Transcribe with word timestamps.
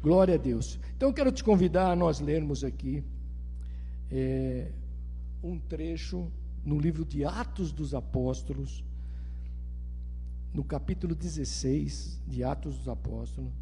Glória 0.00 0.34
a 0.34 0.38
Deus. 0.38 0.78
Então 0.96 1.08
eu 1.08 1.12
quero 1.12 1.32
te 1.32 1.42
convidar 1.42 1.90
a 1.90 1.96
nós 1.96 2.20
lermos 2.20 2.62
aqui 2.62 3.02
é, 4.10 4.70
um 5.42 5.58
trecho 5.58 6.30
no 6.64 6.78
livro 6.78 7.04
de 7.04 7.24
Atos 7.24 7.72
dos 7.72 7.94
Apóstolos, 7.94 8.84
no 10.54 10.62
capítulo 10.62 11.14
16 11.14 12.20
de 12.26 12.44
Atos 12.44 12.78
dos 12.78 12.88
Apóstolos. 12.88 13.52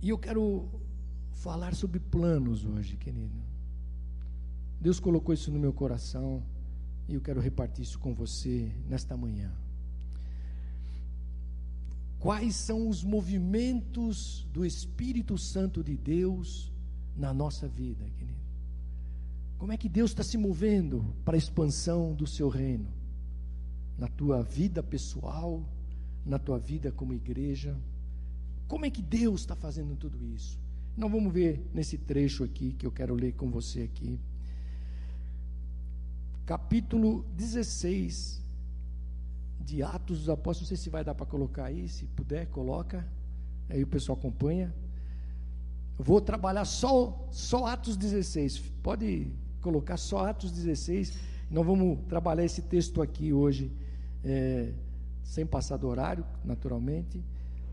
E 0.00 0.08
eu 0.08 0.18
quero 0.18 0.68
falar 1.32 1.74
sobre 1.74 2.00
planos 2.00 2.64
hoje, 2.64 2.96
querido. 2.96 3.42
Deus 4.80 4.98
colocou 4.98 5.34
isso 5.34 5.50
no 5.50 5.58
meu 5.58 5.72
coração 5.72 6.42
e 7.08 7.14
eu 7.14 7.20
quero 7.20 7.40
repartir 7.40 7.82
isso 7.82 7.98
com 7.98 8.14
você 8.14 8.70
nesta 8.88 9.16
manhã. 9.16 9.52
Quais 12.24 12.56
são 12.56 12.88
os 12.88 13.04
movimentos 13.04 14.48
do 14.50 14.64
Espírito 14.64 15.36
Santo 15.36 15.84
de 15.84 15.94
Deus 15.94 16.72
na 17.14 17.34
nossa 17.34 17.68
vida, 17.68 18.02
querido? 18.16 18.40
Como 19.58 19.72
é 19.72 19.76
que 19.76 19.90
Deus 19.90 20.12
está 20.12 20.22
se 20.22 20.38
movendo 20.38 21.04
para 21.22 21.36
a 21.36 21.38
expansão 21.38 22.14
do 22.14 22.26
seu 22.26 22.48
reino? 22.48 22.88
Na 23.98 24.08
tua 24.08 24.42
vida 24.42 24.82
pessoal, 24.82 25.68
na 26.24 26.38
tua 26.38 26.58
vida 26.58 26.90
como 26.90 27.12
igreja? 27.12 27.78
Como 28.66 28.86
é 28.86 28.90
que 28.90 29.02
Deus 29.02 29.42
está 29.42 29.54
fazendo 29.54 29.94
tudo 29.94 30.16
isso? 30.24 30.58
Nós 30.96 31.12
vamos 31.12 31.30
ver 31.30 31.62
nesse 31.74 31.98
trecho 31.98 32.42
aqui 32.42 32.72
que 32.72 32.86
eu 32.86 32.90
quero 32.90 33.14
ler 33.14 33.34
com 33.34 33.50
você 33.50 33.82
aqui. 33.82 34.18
Capítulo 36.46 37.22
16, 37.36 38.40
de 39.64 39.82
Atos 39.82 40.18
dos 40.20 40.28
Apóstolos, 40.28 40.70
não 40.70 40.76
sei 40.76 40.76
se 40.76 40.90
vai 40.90 41.02
dar 41.02 41.14
para 41.14 41.26
colocar 41.26 41.64
aí, 41.64 41.88
se 41.88 42.04
puder, 42.06 42.46
coloca, 42.46 43.06
aí 43.68 43.82
o 43.82 43.86
pessoal 43.86 44.18
acompanha. 44.18 44.74
Vou 45.98 46.20
trabalhar 46.20 46.64
só, 46.64 47.28
só 47.30 47.66
Atos 47.66 47.96
16, 47.96 48.58
pode 48.82 49.28
colocar 49.60 49.96
só 49.96 50.26
Atos 50.26 50.52
16, 50.52 51.16
nós 51.50 51.64
vamos 51.64 51.98
trabalhar 52.08 52.44
esse 52.44 52.62
texto 52.62 53.00
aqui 53.00 53.32
hoje, 53.32 53.72
é, 54.22 54.72
sem 55.22 55.46
passar 55.46 55.76
do 55.78 55.88
horário, 55.88 56.24
naturalmente, 56.44 57.24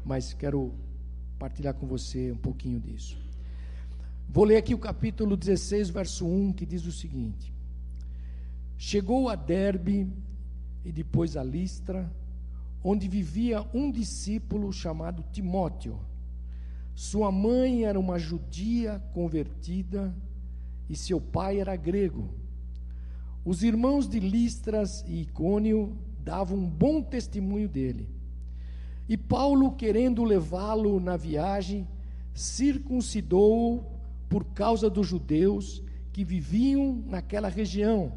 mas 0.06 0.34
quero 0.34 0.74
partilhar 1.38 1.74
com 1.74 1.86
você 1.88 2.32
um 2.32 2.38
pouquinho 2.38 2.80
disso. 2.80 3.18
Vou 4.30 4.46
ler 4.46 4.58
aqui 4.58 4.74
o 4.74 4.80
capítulo 4.80 5.36
16, 5.36 5.90
verso 5.90 6.26
1, 6.26 6.54
que 6.54 6.66
diz 6.66 6.86
o 6.86 6.92
seguinte: 6.92 7.54
Chegou 8.78 9.28
a 9.28 9.36
Derbe 9.36 10.08
e 10.84 10.92
depois 10.92 11.38
a 11.38 11.44
Listra, 11.44 12.12
onde 12.84 13.08
vivia 13.08 13.66
um 13.74 13.92
discípulo 13.92 14.72
chamado 14.74 15.24
Timóteo. 15.32 16.00
Sua 16.96 17.32
mãe 17.32 17.86
era 17.86 18.00
uma 18.00 18.18
judia 18.18 19.02
convertida 19.14 20.14
e 20.90 20.96
seu 20.96 21.22
pai 21.22 21.60
era 21.60 21.76
grego. 21.76 22.34
Os 23.46 23.64
irmãos 23.64 24.08
de 24.08 24.20
Listras 24.20 25.04
e 25.08 25.22
Icônio 25.22 25.98
davam 26.20 26.58
um 26.58 26.70
bom 26.70 27.02
testemunho 27.02 27.68
dele. 27.68 28.08
E 29.08 29.18
Paulo, 29.18 29.72
querendo 29.72 30.24
levá-lo 30.24 31.00
na 31.00 31.18
viagem, 31.18 31.88
circuncidou-o 32.34 33.84
por 34.30 34.46
causa 34.46 34.90
dos 34.90 35.08
judeus 35.08 35.84
que 36.14 36.24
viviam 36.24 37.04
naquela 37.08 37.50
região, 37.50 38.14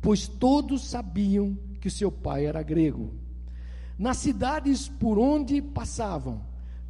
pois 0.00 0.28
todos 0.28 0.84
sabiam 0.84 1.58
que 1.84 1.90
seu 1.90 2.10
pai 2.10 2.46
era 2.46 2.62
grego. 2.62 3.12
Nas 3.98 4.16
cidades 4.16 4.88
por 4.88 5.18
onde 5.18 5.60
passavam, 5.60 6.40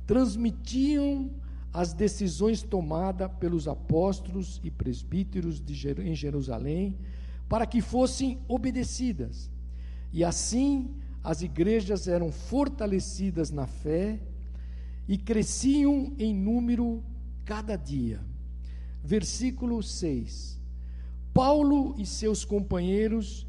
transmitiam 0.06 1.32
as 1.72 1.92
decisões 1.92 2.62
tomadas 2.62 3.28
pelos 3.40 3.66
apóstolos 3.66 4.60
e 4.62 4.70
presbíteros 4.70 5.60
de, 5.60 5.74
em 6.00 6.14
Jerusalém, 6.14 6.96
para 7.48 7.66
que 7.66 7.80
fossem 7.80 8.38
obedecidas. 8.46 9.50
E 10.12 10.22
assim 10.22 10.94
as 11.24 11.42
igrejas 11.42 12.06
eram 12.06 12.30
fortalecidas 12.30 13.50
na 13.50 13.66
fé 13.66 14.20
e 15.08 15.18
cresciam 15.18 16.12
em 16.20 16.32
número 16.32 17.02
cada 17.44 17.74
dia. 17.74 18.20
Versículo 19.02 19.82
6. 19.82 20.60
Paulo 21.32 21.96
e 21.98 22.06
seus 22.06 22.44
companheiros 22.44 23.44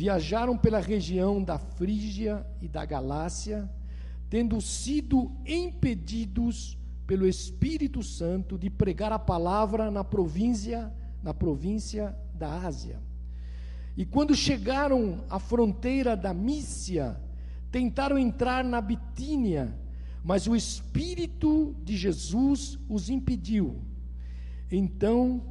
viajaram 0.00 0.56
pela 0.56 0.80
região 0.80 1.44
da 1.44 1.58
Frígia 1.58 2.46
e 2.62 2.66
da 2.66 2.86
Galácia, 2.86 3.70
tendo 4.30 4.58
sido 4.58 5.30
impedidos 5.44 6.78
pelo 7.06 7.28
Espírito 7.28 8.02
Santo 8.02 8.56
de 8.56 8.70
pregar 8.70 9.12
a 9.12 9.18
palavra 9.18 9.90
na 9.90 10.02
província, 10.02 10.90
na 11.22 11.34
província 11.34 12.16
da 12.32 12.66
Ásia. 12.66 12.98
E 13.94 14.06
quando 14.06 14.34
chegaram 14.34 15.22
à 15.28 15.38
fronteira 15.38 16.16
da 16.16 16.32
Mícia, 16.32 17.20
tentaram 17.70 18.16
entrar 18.16 18.64
na 18.64 18.80
Bitínia, 18.80 19.78
mas 20.24 20.46
o 20.46 20.56
Espírito 20.56 21.76
de 21.84 21.94
Jesus 21.94 22.78
os 22.88 23.10
impediu. 23.10 23.82
Então 24.72 25.42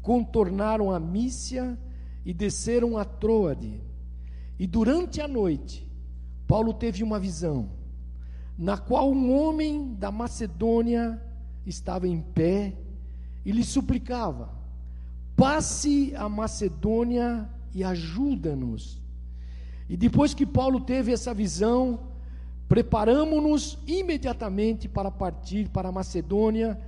contornaram 0.00 0.90
a 0.90 0.98
Mícia 0.98 1.78
e 2.24 2.34
desceram 2.34 2.98
a 2.98 3.04
Troade. 3.04 3.91
E 4.58 4.66
durante 4.66 5.20
a 5.20 5.28
noite, 5.28 5.90
Paulo 6.46 6.72
teve 6.74 7.02
uma 7.02 7.18
visão, 7.18 7.70
na 8.58 8.76
qual 8.76 9.10
um 9.10 9.34
homem 9.34 9.94
da 9.94 10.10
Macedônia 10.10 11.20
estava 11.66 12.06
em 12.06 12.20
pé 12.20 12.74
e 13.44 13.52
lhe 13.52 13.64
suplicava: 13.64 14.50
passe 15.36 16.14
a 16.16 16.28
Macedônia 16.28 17.48
e 17.74 17.82
ajuda-nos. 17.82 19.00
E 19.88 19.96
depois 19.96 20.34
que 20.34 20.46
Paulo 20.46 20.80
teve 20.80 21.12
essa 21.12 21.34
visão, 21.34 22.00
preparamos-nos 22.68 23.78
imediatamente 23.86 24.88
para 24.88 25.10
partir 25.10 25.68
para 25.68 25.88
a 25.88 25.92
Macedônia, 25.92 26.80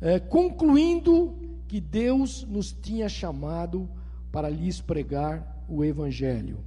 eh, 0.00 0.18
concluindo 0.18 1.36
que 1.68 1.80
Deus 1.80 2.44
nos 2.44 2.72
tinha 2.72 3.08
chamado 3.08 3.88
para 4.30 4.48
lhes 4.48 4.80
pregar 4.80 5.64
o 5.68 5.84
Evangelho. 5.84 6.58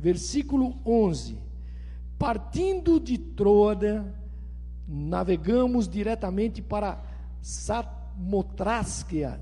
Versículo 0.00 0.78
11: 0.82 1.38
Partindo 2.18 2.98
de 2.98 3.18
Troada, 3.18 4.18
navegamos 4.88 5.86
diretamente 5.86 6.62
para 6.62 7.04
Samotrácia, 7.42 9.38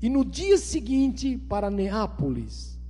e 0.00 0.08
no 0.08 0.24
dia 0.24 0.56
seguinte 0.56 1.36
para 1.36 1.70
Neápolis. 1.70 2.80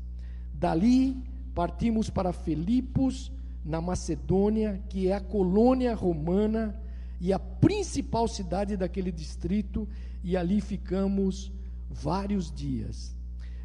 Dali 0.53 1.21
partimos 1.53 2.09
para 2.09 2.33
Filipos, 2.33 3.33
na 3.65 3.81
Macedônia, 3.81 4.81
que 4.89 5.09
é 5.09 5.15
a 5.15 5.21
colônia 5.21 5.97
romana 5.97 6.81
e 7.21 7.33
a 7.33 7.41
principal 7.41 8.28
cidade 8.28 8.77
daquele 8.77 9.11
distrito, 9.11 9.89
e 10.23 10.37
ali 10.37 10.61
ficamos 10.61 11.50
vários 11.91 12.53
dias. 12.53 13.17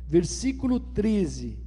Versículo 0.09 0.79
13: 0.79 1.59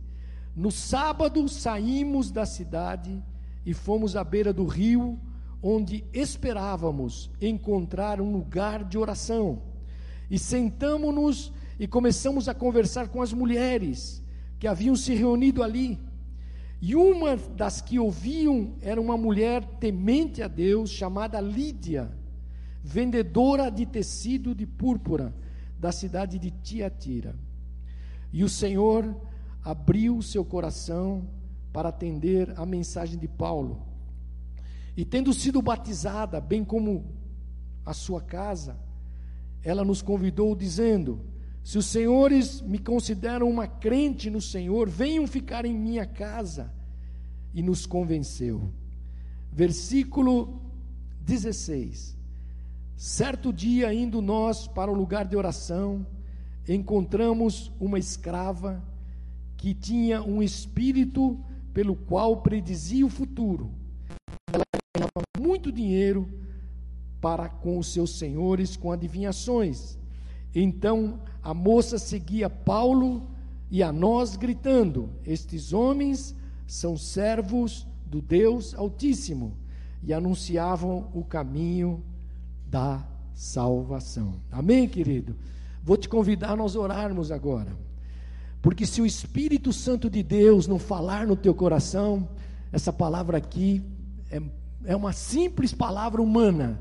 No 0.57 0.73
sábado 0.73 1.49
saímos 1.49 2.33
da 2.33 2.45
cidade 2.45 3.23
e 3.65 3.73
fomos 3.73 4.17
à 4.17 4.25
beira 4.25 4.53
do 4.53 4.67
rio, 4.67 5.17
onde 5.63 6.05
esperávamos 6.13 7.31
encontrar 7.41 8.21
um 8.21 8.33
lugar 8.33 8.83
de 8.83 8.99
oração. 8.99 9.63
E 10.29 10.41
sentamos-nos 10.41 11.53
e 11.79 11.87
começamos 11.87 12.49
a 12.49 12.55
conversar 12.55 13.09
com 13.11 13.23
as 13.23 13.33
mulheres 13.33 14.21
que 14.59 14.67
haviam 14.67 14.97
se 14.97 15.15
reunido 15.15 15.63
ali. 15.63 16.01
E 16.81 16.97
uma 16.97 17.37
das 17.37 17.81
que 17.81 17.97
ouviam 17.97 18.75
era 18.81 19.01
uma 19.01 19.17
mulher 19.17 19.65
temente 19.79 20.43
a 20.43 20.49
Deus, 20.49 20.91
chamada 20.91 21.41
Lídia, 21.41 22.11
vendedora 22.83 23.71
de 23.71 23.87
tecido 23.87 24.53
de 24.53 24.67
púrpura 24.67 25.33
da 25.79 25.93
cidade 25.93 26.41
de 26.41 26.51
Tiatira. 26.51 27.37
E 28.33 28.43
o 28.43 28.49
Senhor 28.49 29.15
abriu 29.63 30.21
seu 30.23 30.45
coração 30.45 31.29
para 31.73 31.89
atender 31.89 32.53
a 32.57 32.67
mensagem 32.67 33.19
de 33.19 33.29
Paulo. 33.29 33.83
E 34.97 35.05
tendo 35.05 35.33
sido 35.33 35.63
batizada, 35.63 36.41
bem 36.41 36.65
como 36.65 37.05
a 37.85 37.95
sua 37.95 38.21
casa, 38.21 38.79
ela 39.63 39.85
nos 39.85 40.03
convidou 40.03 40.55
dizendo: 40.55 41.21
Se 41.63 41.79
os 41.79 41.87
senhores 41.87 42.61
me 42.61 42.79
consideram 42.79 43.49
uma 43.49 43.67
crente 43.67 44.29
no 44.31 44.41
Senhor, 44.41 44.89
venham 44.89 45.27
ficar 45.27 45.65
em 45.65 45.75
minha 45.75 46.07
casa. 46.07 46.73
E 47.55 47.63
nos 47.63 47.85
convenceu. 47.85 48.73
Versículo 49.53 50.63
16. 51.21 52.17
Certo 52.97 53.53
dia, 53.53 53.93
indo 53.93 54.23
nós 54.23 54.67
para 54.67 54.91
o 54.91 54.95
lugar 54.95 55.27
de 55.27 55.37
oração, 55.37 56.07
encontramos 56.69 57.73
uma 57.81 57.99
escrava 57.99 58.83
que 59.57 59.75
tinha 59.75 60.23
um 60.23 60.43
espírito 60.43 61.39
pelo 61.73 61.95
qual 61.95 62.43
predizia 62.43 63.07
o 63.07 63.11
futuro. 63.11 63.71
Ela 64.53 64.65
ganhava 64.97 65.23
muito 65.39 65.73
dinheiro 65.73 66.29
para 67.21 67.49
com 67.49 67.79
os 67.79 67.93
seus 67.93 68.19
senhores 68.19 68.77
com 68.77 68.91
adivinhações. 68.91 69.97
Então 70.55 71.21
a 71.43 71.55
moça 71.55 71.99
seguia 71.99 72.51
Paulo 72.51 73.23
e 73.71 73.83
a 73.83 73.93
nós 73.93 74.37
gritando: 74.37 75.09
Estes 75.25 75.73
homens 75.73 76.35
são 76.67 76.97
servos 76.97 77.87
do 78.05 78.21
Deus 78.21 78.75
Altíssimo 78.75 79.57
e 80.03 80.13
anunciavam 80.13 81.09
o 81.15 81.25
caminho 81.25 82.03
da 82.67 83.07
salvação. 83.33 84.35
Amém, 84.51 84.89
querido? 84.89 85.37
Vou 85.83 85.97
te 85.97 86.09
convidar 86.09 86.53
a 86.53 86.57
nós 86.57 86.77
orarmos 86.77 87.33
agora. 87.33 87.77
Porque 88.61 88.87
se 88.87 89.03
o 89.03 89.07
Espírito 89.07 89.73
Santo 89.73 90.09
de 90.09 90.23
Deus 90.23 90.69
não 90.69 90.79
falar 90.79 91.27
no 91.27 91.35
teu 91.35 91.53
coração, 91.53 92.29
essa 92.71 92.93
palavra 92.93 93.37
aqui 93.37 93.83
é, 94.31 94.41
é 94.85 94.95
uma 94.95 95.13
simples 95.13 95.75
palavra 95.75 96.23
humana, 96.23 96.81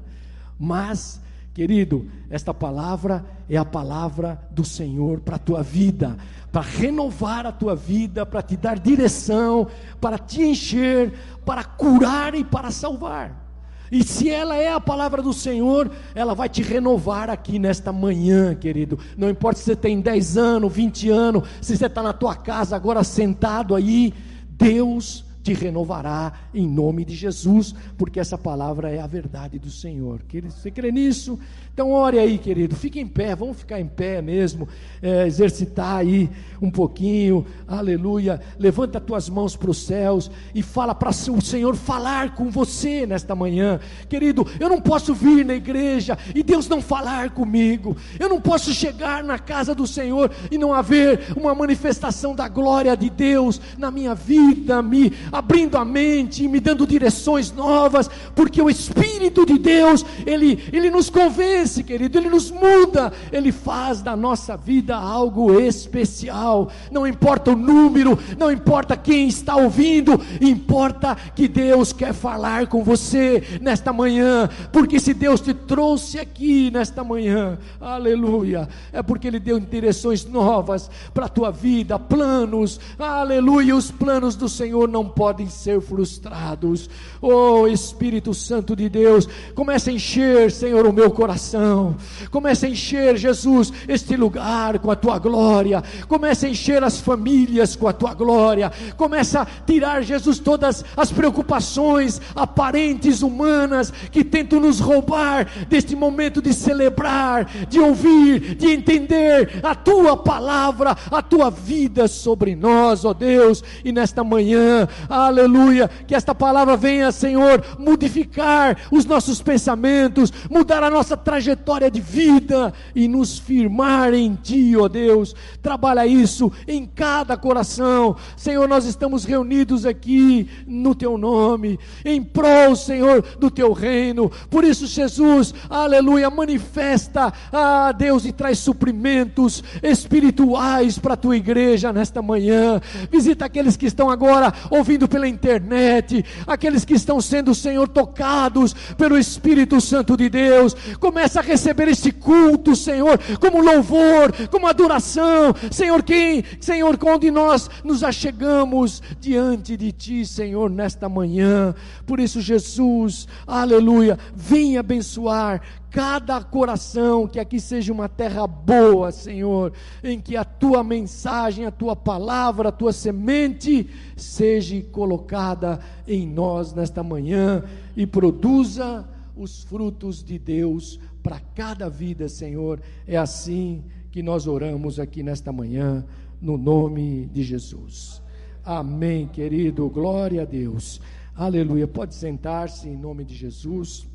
mas, 0.59 1.19
querido, 1.56 2.07
esta 2.30 2.53
palavra 2.53 3.25
é 3.50 3.57
a 3.57 3.65
palavra 3.65 4.39
do 4.51 4.63
Senhor 4.63 5.21
para 5.21 5.38
a 5.38 5.39
tua 5.39 5.63
vida, 5.63 6.15
para 6.51 6.62
renovar 6.62 7.47
a 7.47 7.51
tua 7.51 7.75
vida, 7.75 8.24
para 8.27 8.44
te 8.44 8.56
dar 8.56 8.77
direção, 8.77 9.68
para 10.00 10.19
te 10.19 10.44
encher, 10.44 11.13
para 11.44 11.63
curar 11.63 12.36
e 12.36 12.44
para 12.44 12.69
salvar. 12.69 13.50
E 13.92 14.04
se 14.04 14.30
ela 14.30 14.56
é 14.56 14.72
a 14.72 14.80
palavra 14.80 15.22
do 15.22 15.34
Senhor, 15.34 15.92
ela 16.16 16.34
vai 16.34 16.48
te 16.48 16.62
renovar 16.62 17.30
aqui 17.30 17.60
nesta 17.60 17.92
manhã, 17.92 18.56
querido. 18.56 18.98
Não 19.18 19.30
importa 19.30 19.60
se 19.60 19.66
você 19.66 19.76
tem 19.76 20.00
10 20.00 20.38
anos, 20.38 20.74
20 20.74 21.10
anos, 21.10 21.44
se 21.62 21.76
você 21.76 21.88
está 21.88 22.02
na 22.02 22.14
tua 22.14 22.34
casa 22.34 22.76
agora 22.76 23.04
sentado 23.04 23.76
aí, 23.76 24.14
Deus 24.50 25.26
te 25.44 25.54
renovará 25.54 26.34
em 26.54 26.68
nome 26.68 27.04
de 27.04 27.16
Jesus, 27.16 27.74
porque 27.98 28.20
essa 28.20 28.38
palavra 28.38 28.92
é 28.92 29.00
a 29.00 29.08
verdade 29.08 29.58
do 29.60 29.70
Senhor. 29.70 30.22
Você 30.44 30.72
crê 30.72 30.92
nisso? 30.92 31.38
Então, 31.73 31.89
ore 31.91 32.19
aí, 32.19 32.38
querido, 32.38 32.75
fique 32.75 33.00
em 33.00 33.07
pé, 33.07 33.33
vamos 33.33 33.59
ficar 33.59 33.79
em 33.79 33.88
pé 33.88 34.21
mesmo, 34.21 34.68
é, 35.01 35.25
exercitar 35.25 35.95
aí 35.95 36.29
um 36.62 36.69
pouquinho, 36.69 37.45
aleluia. 37.65 38.41
Levanta 38.59 38.97
as 38.97 39.03
tuas 39.06 39.29
mãos 39.29 39.56
para 39.56 39.71
os 39.71 39.85
céus 39.85 40.29
e 40.53 40.62
fala 40.62 40.94
para 40.94 41.09
o 41.09 41.41
Senhor 41.41 41.75
falar 41.77 42.35
com 42.35 42.50
você 42.50 43.06
nesta 43.07 43.33
manhã, 43.33 43.79
querido. 44.09 44.45
Eu 44.59 44.68
não 44.68 44.81
posso 44.81 45.13
vir 45.13 45.45
na 45.45 45.56
igreja 45.56 46.18
e 46.35 46.44
Deus 46.44 46.68
não 46.68 46.81
falar 46.81 47.29
comigo, 47.29 47.95
eu 48.19 48.27
não 48.27 48.41
posso 48.41 48.73
chegar 48.73 49.23
na 49.23 49.39
casa 49.39 49.73
do 49.73 49.88
Senhor 49.88 50.29
e 50.51 50.57
não 50.57 50.73
haver 50.73 51.31
uma 51.38 51.56
manifestação 51.56 52.35
da 52.35 52.50
glória 52.50 52.97
de 52.97 53.09
Deus 53.09 53.62
na 53.77 53.89
minha 53.89 54.13
vida, 54.13 54.81
me 54.81 55.13
abrindo 55.31 55.77
a 55.77 55.85
mente, 55.85 56.50
me 56.50 56.59
dando 56.59 56.85
direções 56.85 57.50
novas, 57.50 58.09
porque 58.35 58.62
o 58.62 58.69
Espírito 58.69 59.45
de 59.45 59.57
Deus, 59.57 60.06
ele, 60.25 60.62
ele 60.73 60.91
nos 60.91 61.09
convence 61.09 61.61
esse, 61.62 61.84
querido, 61.84 62.18
ele 62.18 62.30
nos 62.30 62.50
muda, 62.50 63.12
ele 63.31 63.52
faz 63.52 64.02
da 64.02 64.16
nossa 64.16 64.58
vida 64.58 64.96
algo 64.96 65.60
especial. 65.60 66.69
Não 66.92 67.06
importa 67.06 67.52
o 67.52 67.56
número, 67.56 68.18
não 68.38 68.52
importa 68.52 68.98
quem 68.98 69.28
está 69.28 69.56
ouvindo, 69.56 70.19
importa 70.40 71.16
que 71.36 71.48
Deus 71.48 71.94
quer 71.94 72.13
falar 72.13 72.68
com 72.68 72.84
você 72.84 73.60
nesta 73.62 73.94
manhã, 73.94 74.50
porque 74.72 75.00
se 75.00 75.13
Deus 75.13 75.40
te 75.42 75.54
trouxe 75.54 76.19
aqui 76.19 76.72
nesta 76.72 77.04
manhã, 77.04 77.58
aleluia, 77.80 78.68
é 78.92 79.02
porque 79.02 79.28
Ele 79.28 79.40
deu 79.40 79.60
direções 79.60 80.25
novas 80.25 80.90
para 81.14 81.25
a 81.25 81.30
tua 81.30 81.52
vida, 81.52 82.00
planos, 82.00 82.80
aleluia. 82.98 83.75
Os 83.75 83.92
planos 83.92 84.36
do 84.36 84.50
Senhor 84.50 84.88
não 84.88 85.07
podem 85.07 85.48
ser 85.48 85.80
frustrados. 85.81 86.90
Oh 87.22 87.68
Espírito 87.68 88.34
Santo 88.34 88.75
de 88.75 88.90
Deus, 88.90 89.28
comece 89.54 89.90
a 89.90 89.94
encher, 89.94 90.52
Senhor, 90.52 90.86
o 90.88 90.94
meu 90.94 91.12
coração 91.12 91.50
coração. 91.51 91.95
Comece 92.30 92.65
a 92.65 92.69
encher, 92.69 93.18
Jesus, 93.18 93.71
este 93.88 94.15
lugar 94.15 94.80
com 94.80 94.89
a 94.89 94.95
tua 94.95 95.19
glória. 95.19 95.83
Comece 96.07 96.45
a 96.45 96.50
encher 96.50 96.83
as 96.83 97.00
famílias 97.00 97.75
com 97.75 97.88
a 97.88 97.94
tua 97.94 98.13
glória. 98.13 98.71
Comece 98.95 99.38
a 99.38 99.45
tirar, 99.65 100.01
Jesus, 100.01 100.39
todas 100.39 100.86
as 100.95 101.12
preocupações 101.12 102.21
aparentes 102.36 103.21
humanas 103.21 103.92
que 104.12 104.24
tentam 104.24 104.59
nos 104.59 104.80
roubar 104.80 105.48
deste 105.68 105.95
momento 105.95 106.42
de 106.42 106.53
celebrar, 106.53 107.45
de 107.68 107.80
ouvir, 107.80 108.56
de 108.56 108.71
entender 108.71 109.59
a 109.63 109.75
tua 109.75 110.15
palavra, 110.15 110.95
a 111.12 111.21
tua 111.21 111.50
vida 111.50 112.07
sobre 112.07 112.56
nós, 112.56 113.04
ó 113.04 113.13
Deus. 113.13 113.63
E 113.83 113.92
nesta 113.92 114.24
manhã, 114.24 114.88
aleluia, 115.09 115.89
que 116.07 116.15
esta 116.15 116.33
palavra 116.33 116.77
venha, 116.77 117.12
Senhor, 117.12 117.63
modificar 117.77 118.77
os 118.92 119.06
nossos 119.06 119.42
pensamentos, 119.42 120.31
mudar 120.50 120.83
a 120.83 120.89
nossa 120.89 121.18
trajetória 121.18 121.41
trajetória 121.42 121.90
de 121.90 122.00
vida 122.00 122.72
e 122.96 123.08
nos 123.08 123.40
firmar 123.40 124.14
em 124.14 124.36
Ti, 124.36 124.76
ó 124.78 124.88
Deus. 124.88 125.36
Trabalha 125.62 126.06
isso 126.06 126.52
em 126.68 126.86
cada 126.86 127.36
coração. 127.36 128.16
Senhor, 128.38 128.68
nós 128.70 128.86
estamos 128.86 129.26
reunidos 129.26 129.86
aqui 129.86 130.48
no 130.68 130.94
Teu 130.94 131.18
nome, 131.18 131.80
em 132.06 132.22
prol, 132.22 132.76
Senhor, 132.76 133.24
do 133.40 133.50
Teu 133.50 133.74
reino. 133.74 134.32
Por 134.52 134.64
isso, 134.64 134.86
Jesus, 134.86 135.54
aleluia, 135.68 136.30
manifesta, 136.30 137.34
ah, 137.52 137.92
Deus, 137.92 138.24
e 138.26 138.32
traz 138.32 138.60
suprimentos 138.60 139.64
espirituais 139.82 141.00
para 141.00 141.16
a 141.16 141.18
Tua 141.18 141.36
igreja 141.36 141.92
nesta 141.92 142.22
manhã. 142.22 142.80
Visita 143.12 143.46
aqueles 143.46 143.76
que 143.76 143.88
estão 143.88 144.12
agora 144.12 144.54
ouvindo 144.70 145.08
pela 145.08 145.28
internet, 145.28 146.24
aqueles 146.46 146.86
que 146.86 146.94
estão 146.94 147.20
sendo, 147.20 147.56
Senhor, 147.56 147.88
tocados 147.88 148.74
pelo 148.96 149.18
Espírito 149.18 149.82
Santo 149.82 150.16
de 150.16 150.30
Deus. 150.30 150.76
Começa 151.00 151.31
começa 151.31 151.39
a 151.39 151.44
receber 151.44 151.88
este 151.88 152.12
culto, 152.12 152.75
Senhor, 152.75 153.18
como 153.39 153.62
louvor, 153.62 154.33
como 154.50 154.68
adoração, 154.68 155.54
Senhor, 155.72 156.04
quem, 156.04 156.44
Senhor, 156.60 157.00
onde 157.06 157.31
nós 157.31 157.69
nos 157.86 158.04
achegamos 158.04 159.01
diante 159.19 159.78
de 159.78 159.94
Ti, 159.94 160.25
Senhor, 160.25 160.69
nesta 160.69 161.07
manhã. 161.07 161.74
Por 162.06 162.19
isso, 162.19 162.42
Jesus, 162.42 163.30
aleluia, 163.48 164.19
vem 164.36 164.78
abençoar 164.78 165.62
cada 165.89 166.42
coração, 166.44 167.28
que 167.28 167.39
aqui 167.39 167.62
seja 167.62 167.94
uma 167.94 168.10
terra 168.10 168.45
boa, 168.45 169.12
Senhor, 169.12 169.72
em 170.04 170.19
que 170.19 170.36
a 170.36 170.44
tua 170.44 170.83
mensagem, 170.83 171.66
a 171.66 171.72
tua 171.72 171.95
palavra, 171.95 172.69
a 172.69 172.74
tua 172.74 172.92
semente 172.92 173.89
seja 174.18 174.81
colocada 174.92 175.80
em 176.06 176.28
nós 176.28 176.74
nesta 176.74 177.01
manhã 177.01 177.63
e 177.95 178.06
produza 178.06 179.07
os 179.36 179.63
frutos 179.63 180.24
de 180.24 180.38
Deus 180.38 181.00
para 181.21 181.40
cada 181.40 181.90
vida, 181.90 182.28
Senhor. 182.28 182.81
É 183.07 183.18
assim 183.18 183.83
que 184.11 184.21
nós 184.21 184.47
oramos 184.47 184.99
aqui 184.99 185.23
nesta 185.23 185.51
manhã, 185.51 186.06
no 186.42 186.57
nome 186.57 187.28
de 187.28 187.44
Jesus. 187.44 188.21
Amém, 188.63 189.28
querido. 189.28 189.90
Glória 189.90 190.42
a 190.42 190.45
Deus. 190.45 191.01
Aleluia. 191.35 191.87
Pode 191.87 192.13
sentar-se 192.16 192.87
em 192.87 192.97
nome 192.97 193.23
de 193.23 193.35
Jesus. 193.35 194.07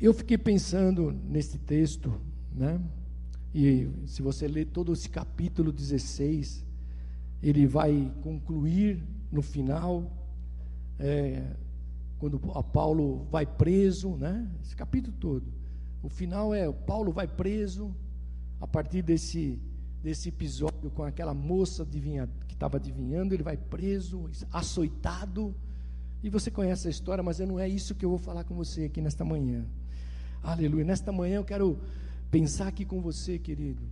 Eu 0.00 0.12
fiquei 0.12 0.36
pensando 0.36 1.12
nesse 1.28 1.58
texto, 1.58 2.12
né? 2.52 2.80
E 3.54 3.88
se 4.06 4.22
você 4.22 4.48
ler 4.48 4.66
todo 4.66 4.92
esse 4.92 5.08
capítulo 5.08 5.70
16, 5.70 6.64
ele 7.42 7.66
vai 7.66 8.10
concluir 8.22 9.02
no 9.30 9.42
final, 9.42 10.10
é, 10.98 11.42
quando 12.22 12.38
Paulo 12.38 13.26
vai 13.32 13.44
preso, 13.44 14.14
né? 14.14 14.48
Esse 14.62 14.76
capítulo 14.76 15.16
todo. 15.18 15.52
O 16.00 16.08
final 16.08 16.54
é 16.54 16.70
Paulo 16.70 17.10
vai 17.10 17.26
preso 17.26 17.92
a 18.60 18.66
partir 18.66 19.02
desse 19.02 19.60
desse 20.00 20.28
episódio 20.28 20.88
com 20.92 21.02
aquela 21.02 21.34
moça 21.34 21.82
adivinha, 21.82 22.28
que 22.46 22.54
estava 22.54 22.76
adivinhando, 22.76 23.34
ele 23.34 23.42
vai 23.42 23.56
preso, 23.56 24.30
açoitado. 24.52 25.52
E 26.22 26.30
você 26.30 26.48
conhece 26.48 26.86
a 26.86 26.92
história, 26.92 27.24
mas 27.24 27.40
não 27.40 27.58
é 27.58 27.68
isso 27.68 27.92
que 27.92 28.04
eu 28.04 28.10
vou 28.10 28.18
falar 28.18 28.44
com 28.44 28.54
você 28.54 28.84
aqui 28.84 29.00
nesta 29.00 29.24
manhã. 29.24 29.66
Aleluia. 30.44 30.84
Nesta 30.84 31.10
manhã 31.10 31.38
eu 31.38 31.44
quero 31.44 31.76
pensar 32.30 32.68
aqui 32.68 32.84
com 32.84 33.00
você, 33.00 33.36
querido, 33.36 33.82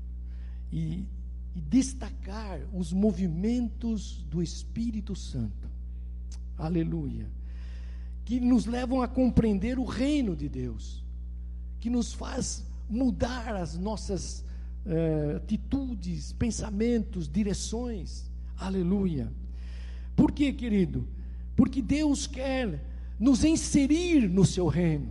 e, 0.70 1.04
e 1.52 1.60
destacar 1.60 2.60
os 2.72 2.92
movimentos 2.92 4.22
do 4.30 4.40
Espírito 4.40 5.16
Santo. 5.16 5.68
Aleluia 6.56 7.39
que 8.30 8.38
nos 8.38 8.64
levam 8.64 9.02
a 9.02 9.08
compreender 9.08 9.76
o 9.76 9.84
reino 9.84 10.37
de 10.37 10.49
Deus, 10.49 11.04
que 11.80 11.90
nos 11.90 12.12
faz 12.12 12.64
mudar 12.88 13.56
as 13.56 13.76
nossas 13.76 14.44
eh, 14.87 15.34
atitudes, 15.38 16.32
pensamentos, 16.34 17.28
direções. 17.28 18.30
Aleluia. 18.56 19.32
Por 20.14 20.30
quê, 20.30 20.52
querido? 20.52 21.08
Porque 21.56 21.82
Deus 21.82 22.28
quer 22.28 22.84
nos 23.18 23.42
inserir 23.42 24.28
no 24.28 24.44
seu 24.44 24.68
reino. 24.68 25.10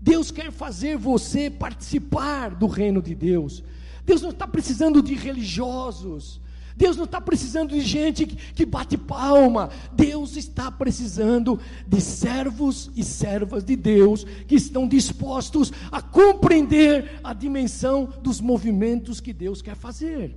Deus 0.00 0.32
quer 0.32 0.50
fazer 0.50 0.98
você 0.98 1.48
participar 1.48 2.56
do 2.56 2.66
reino 2.66 3.00
de 3.00 3.14
Deus. 3.14 3.62
Deus 4.04 4.20
não 4.20 4.30
está 4.30 4.48
precisando 4.48 5.00
de 5.00 5.14
religiosos. 5.14 6.40
Deus 6.76 6.96
não 6.96 7.04
está 7.04 7.20
precisando 7.20 7.70
de 7.70 7.80
gente 7.80 8.26
que 8.26 8.66
bate 8.66 8.98
palma. 8.98 9.70
Deus 9.92 10.36
está 10.36 10.70
precisando 10.70 11.60
de 11.86 12.00
servos 12.00 12.90
e 12.96 13.04
servas 13.04 13.64
de 13.64 13.76
Deus 13.76 14.24
que 14.24 14.56
estão 14.56 14.88
dispostos 14.88 15.72
a 15.92 16.02
compreender 16.02 17.20
a 17.22 17.32
dimensão 17.32 18.12
dos 18.20 18.40
movimentos 18.40 19.20
que 19.20 19.32
Deus 19.32 19.62
quer 19.62 19.76
fazer. 19.76 20.36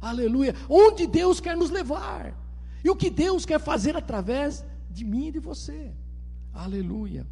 Aleluia. 0.00 0.54
Onde 0.68 1.06
Deus 1.06 1.40
quer 1.40 1.56
nos 1.56 1.70
levar. 1.70 2.38
E 2.84 2.90
o 2.90 2.94
que 2.94 3.10
Deus 3.10 3.44
quer 3.44 3.58
fazer 3.58 3.96
através 3.96 4.64
de 4.90 5.04
mim 5.04 5.28
e 5.28 5.32
de 5.32 5.40
você. 5.40 5.90
Aleluia. 6.52 7.26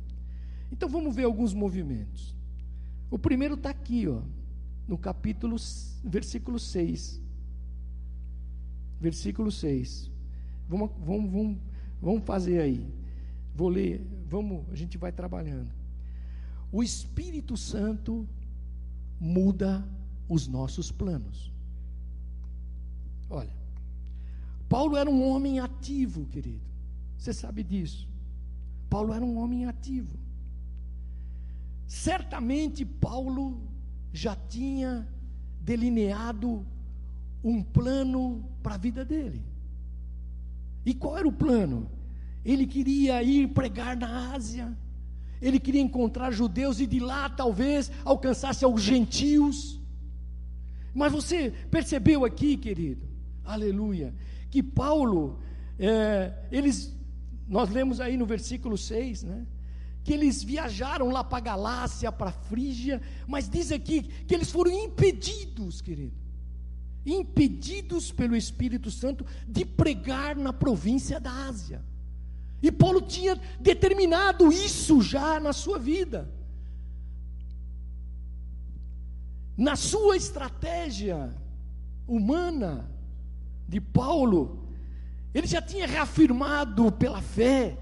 Então 0.72 0.88
vamos 0.88 1.14
ver 1.14 1.24
alguns 1.24 1.54
movimentos. 1.54 2.34
O 3.08 3.18
primeiro 3.18 3.54
está 3.54 3.70
aqui, 3.70 4.08
ó, 4.08 4.20
no 4.88 4.96
capítulo, 4.98 5.54
versículo 6.02 6.58
6 6.58 7.21
versículo 9.02 9.50
6. 9.50 10.10
Vamos, 10.68 10.90
vamos, 11.04 11.30
vamos, 11.30 11.58
vamos 12.00 12.24
fazer 12.24 12.60
aí. 12.60 12.86
Vou 13.54 13.68
ler, 13.68 14.00
vamos, 14.28 14.64
a 14.70 14.76
gente 14.76 14.96
vai 14.96 15.10
trabalhando. 15.10 15.70
O 16.70 16.82
Espírito 16.82 17.56
Santo 17.56 18.26
muda 19.20 19.86
os 20.28 20.46
nossos 20.46 20.90
planos. 20.90 21.52
Olha, 23.28 23.52
Paulo 24.68 24.96
era 24.96 25.10
um 25.10 25.28
homem 25.28 25.58
ativo, 25.58 26.24
querido. 26.26 26.64
Você 27.18 27.32
sabe 27.32 27.62
disso. 27.62 28.08
Paulo 28.88 29.12
era 29.12 29.24
um 29.24 29.36
homem 29.38 29.66
ativo. 29.66 30.16
Certamente 31.86 32.84
Paulo 32.84 33.60
já 34.12 34.34
tinha 34.36 35.06
delineado 35.60 36.66
um 37.42 37.62
plano 37.62 38.44
para 38.62 38.74
a 38.74 38.78
vida 38.78 39.04
dele. 39.04 39.42
E 40.84 40.94
qual 40.94 41.18
era 41.18 41.26
o 41.26 41.32
plano? 41.32 41.90
Ele 42.44 42.66
queria 42.66 43.22
ir 43.22 43.48
pregar 43.48 43.96
na 43.96 44.32
Ásia, 44.32 44.76
ele 45.40 45.58
queria 45.58 45.80
encontrar 45.80 46.30
judeus 46.32 46.80
e 46.80 46.86
de 46.86 47.00
lá 47.00 47.28
talvez 47.28 47.90
alcançasse 48.04 48.64
aos 48.64 48.82
gentios. 48.82 49.80
Mas 50.94 51.12
você 51.12 51.52
percebeu 51.70 52.24
aqui, 52.24 52.56
querido, 52.56 53.06
aleluia, 53.44 54.14
que 54.50 54.62
Paulo, 54.62 55.40
é, 55.78 56.32
eles, 56.50 56.94
nós 57.48 57.70
lemos 57.70 58.00
aí 58.00 58.16
no 58.16 58.26
versículo 58.26 58.76
6, 58.76 59.22
né? 59.24 59.46
Que 60.04 60.12
eles 60.12 60.42
viajaram 60.42 61.10
lá 61.10 61.22
para 61.22 61.38
Galácia, 61.38 62.10
para 62.10 62.32
Frígia, 62.32 63.00
mas 63.26 63.48
diz 63.48 63.70
aqui 63.70 64.02
que 64.02 64.34
eles 64.34 64.50
foram 64.50 64.72
impedidos, 64.72 65.80
querido 65.80 66.21
impedidos 67.04 68.12
pelo 68.12 68.36
Espírito 68.36 68.90
Santo 68.90 69.26
de 69.46 69.64
pregar 69.64 70.36
na 70.36 70.52
província 70.52 71.18
da 71.18 71.32
Ásia. 71.46 71.82
E 72.62 72.70
Paulo 72.70 73.02
tinha 73.02 73.40
determinado 73.58 74.52
isso 74.52 75.02
já 75.02 75.40
na 75.40 75.52
sua 75.52 75.78
vida. 75.78 76.30
Na 79.56 79.74
sua 79.74 80.16
estratégia 80.16 81.34
humana 82.06 82.88
de 83.68 83.80
Paulo, 83.80 84.68
ele 85.34 85.46
já 85.46 85.60
tinha 85.60 85.86
reafirmado 85.86 86.90
pela 86.92 87.20
fé 87.20 87.76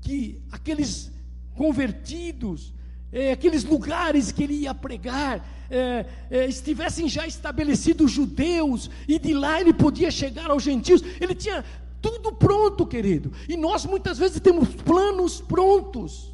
que 0.00 0.42
aqueles 0.50 1.12
convertidos, 1.54 2.72
é, 3.12 3.32
aqueles 3.32 3.62
lugares 3.62 4.32
que 4.32 4.42
ele 4.42 4.54
ia 4.54 4.74
pregar, 4.74 5.46
é, 5.70 6.06
é, 6.30 6.46
estivessem 6.48 7.08
já 7.08 7.26
estabelecidos 7.26 8.10
judeus, 8.10 8.90
e 9.06 9.18
de 9.18 9.34
lá 9.34 9.60
ele 9.60 9.74
podia 9.74 10.10
chegar 10.10 10.50
aos 10.50 10.62
gentios, 10.62 11.02
ele 11.20 11.34
tinha 11.34 11.62
tudo 12.00 12.32
pronto, 12.32 12.86
querido, 12.86 13.32
e 13.48 13.56
nós 13.56 13.84
muitas 13.84 14.18
vezes 14.18 14.40
temos 14.40 14.68
planos 14.70 15.40
prontos, 15.40 16.32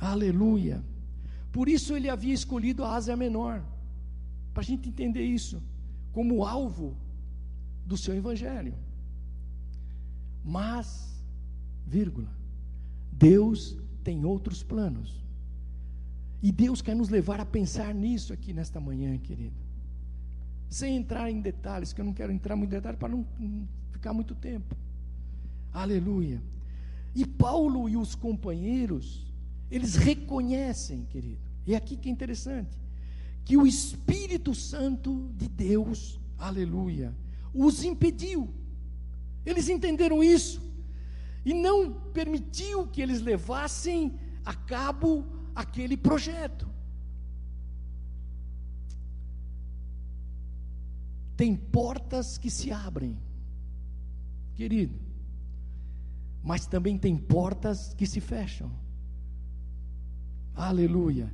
aleluia, 0.00 0.82
por 1.52 1.68
isso 1.68 1.94
ele 1.94 2.08
havia 2.08 2.32
escolhido 2.32 2.82
a 2.82 2.94
Ásia 2.94 3.14
Menor, 3.14 3.62
para 4.54 4.62
a 4.62 4.64
gente 4.64 4.88
entender 4.88 5.24
isso, 5.24 5.62
como 6.10 6.44
alvo 6.44 6.96
do 7.84 7.96
seu 7.96 8.14
evangelho, 8.14 8.74
mas, 10.42 11.22
vírgula, 11.86 12.28
Deus 13.12 13.76
tem 14.08 14.24
outros 14.24 14.62
planos. 14.62 15.22
E 16.42 16.50
Deus 16.50 16.80
quer 16.80 16.96
nos 16.96 17.10
levar 17.10 17.40
a 17.40 17.44
pensar 17.44 17.94
nisso 17.94 18.32
aqui 18.32 18.54
nesta 18.54 18.80
manhã, 18.80 19.18
querido. 19.18 19.60
Sem 20.70 20.96
entrar 20.96 21.30
em 21.30 21.42
detalhes, 21.42 21.92
que 21.92 22.00
eu 22.00 22.06
não 22.06 22.14
quero 22.14 22.32
entrar 22.32 22.56
muito 22.56 22.70
em 22.70 22.76
detalhes 22.76 22.98
para 22.98 23.10
não, 23.10 23.26
ficar 23.90 24.14
muito 24.14 24.34
tempo. 24.34 24.74
Aleluia. 25.70 26.42
E 27.14 27.26
Paulo 27.26 27.86
e 27.86 27.98
os 27.98 28.14
companheiros, 28.14 29.26
eles 29.70 29.94
reconhecem, 29.96 31.04
querido, 31.04 31.42
e 31.66 31.76
aqui 31.76 31.94
que 31.94 32.08
é 32.08 32.12
interessante, 32.12 32.78
que 33.44 33.58
o 33.58 33.66
Espírito 33.66 34.54
Santo 34.54 35.30
de 35.36 35.48
Deus, 35.48 36.18
aleluia, 36.38 37.14
os 37.52 37.84
impediu. 37.84 38.48
Eles 39.44 39.68
entenderam 39.68 40.24
isso 40.24 40.62
e 41.48 41.54
não 41.54 41.90
permitiu 42.12 42.86
que 42.86 43.00
eles 43.00 43.22
levassem 43.22 44.20
a 44.44 44.54
cabo 44.54 45.24
aquele 45.54 45.96
projeto. 45.96 46.68
Tem 51.34 51.56
portas 51.56 52.36
que 52.36 52.50
se 52.50 52.70
abrem, 52.70 53.16
querido, 54.54 55.00
mas 56.44 56.66
também 56.66 56.98
tem 56.98 57.16
portas 57.16 57.94
que 57.94 58.06
se 58.06 58.20
fecham. 58.20 58.70
Aleluia. 60.54 61.32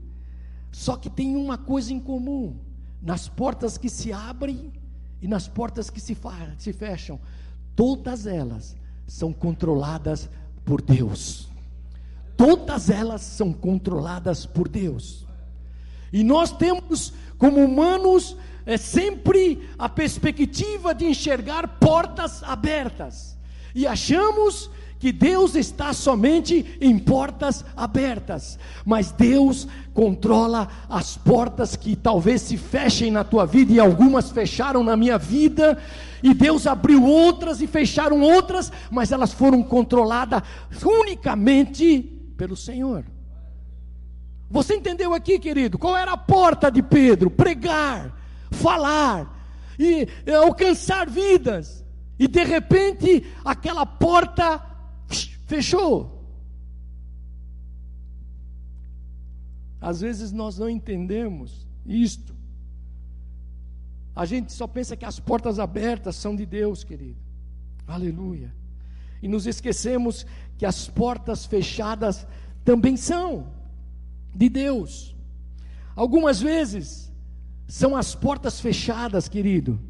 Só 0.70 0.96
que 0.96 1.10
tem 1.10 1.34
uma 1.34 1.58
coisa 1.58 1.92
em 1.92 1.98
comum: 1.98 2.56
nas 3.02 3.28
portas 3.28 3.76
que 3.76 3.90
se 3.90 4.12
abrem 4.12 4.72
e 5.20 5.26
nas 5.26 5.48
portas 5.48 5.90
que 5.90 6.00
se, 6.00 6.16
se 6.56 6.72
fecham, 6.72 7.18
todas 7.74 8.28
elas 8.28 8.76
são 9.06 9.32
controladas 9.32 10.28
por 10.64 10.80
Deus. 10.80 11.48
Todas 12.36 12.90
elas 12.90 13.20
são 13.22 13.52
controladas 13.52 14.44
por 14.44 14.68
Deus. 14.68 15.26
E 16.12 16.22
nós 16.24 16.52
temos, 16.52 17.12
como 17.38 17.64
humanos, 17.64 18.36
é 18.66 18.76
sempre 18.76 19.68
a 19.78 19.88
perspectiva 19.88 20.94
de 20.94 21.06
enxergar 21.06 21.78
portas 21.78 22.42
abertas. 22.42 23.36
E 23.74 23.86
achamos 23.86 24.70
que 24.98 25.12
Deus 25.12 25.54
está 25.54 25.92
somente 25.92 26.78
em 26.80 26.98
portas 26.98 27.64
abertas, 27.76 28.58
mas 28.84 29.12
Deus 29.12 29.68
controla 29.92 30.68
as 30.88 31.16
portas 31.16 31.76
que 31.76 31.94
talvez 31.94 32.42
se 32.42 32.56
fechem 32.56 33.10
na 33.10 33.22
tua 33.22 33.44
vida 33.44 33.72
e 33.72 33.80
algumas 33.80 34.30
fecharam 34.30 34.82
na 34.82 34.96
minha 34.96 35.18
vida, 35.18 35.78
e 36.22 36.32
Deus 36.32 36.66
abriu 36.66 37.04
outras 37.04 37.60
e 37.60 37.66
fecharam 37.66 38.20
outras, 38.22 38.72
mas 38.90 39.12
elas 39.12 39.32
foram 39.32 39.62
controladas 39.62 40.42
unicamente 40.82 42.02
pelo 42.36 42.56
Senhor. 42.56 43.04
Você 44.50 44.76
entendeu 44.76 45.12
aqui, 45.12 45.38
querido? 45.38 45.78
Qual 45.78 45.96
era 45.96 46.12
a 46.12 46.16
porta 46.16 46.70
de 46.70 46.82
Pedro? 46.82 47.30
Pregar, 47.30 48.16
falar 48.50 49.34
e 49.78 50.06
alcançar 50.32 51.10
vidas. 51.10 51.84
E 52.18 52.28
de 52.28 52.44
repente, 52.44 53.26
aquela 53.44 53.84
porta 53.84 54.73
fechou. 55.46 56.24
Às 59.80 60.00
vezes 60.00 60.32
nós 60.32 60.58
não 60.58 60.68
entendemos 60.68 61.66
isto. 61.84 62.34
A 64.16 64.24
gente 64.24 64.52
só 64.52 64.66
pensa 64.66 64.96
que 64.96 65.04
as 65.04 65.18
portas 65.18 65.58
abertas 65.58 66.16
são 66.16 66.34
de 66.34 66.46
Deus, 66.46 66.84
querido. 66.84 67.18
Aleluia. 67.86 68.54
E 69.20 69.28
nos 69.28 69.46
esquecemos 69.46 70.24
que 70.56 70.64
as 70.64 70.88
portas 70.88 71.44
fechadas 71.44 72.26
também 72.64 72.96
são 72.96 73.52
de 74.34 74.48
Deus. 74.48 75.14
Algumas 75.94 76.40
vezes 76.40 77.12
são 77.66 77.96
as 77.96 78.14
portas 78.14 78.60
fechadas, 78.60 79.28
querido, 79.28 79.80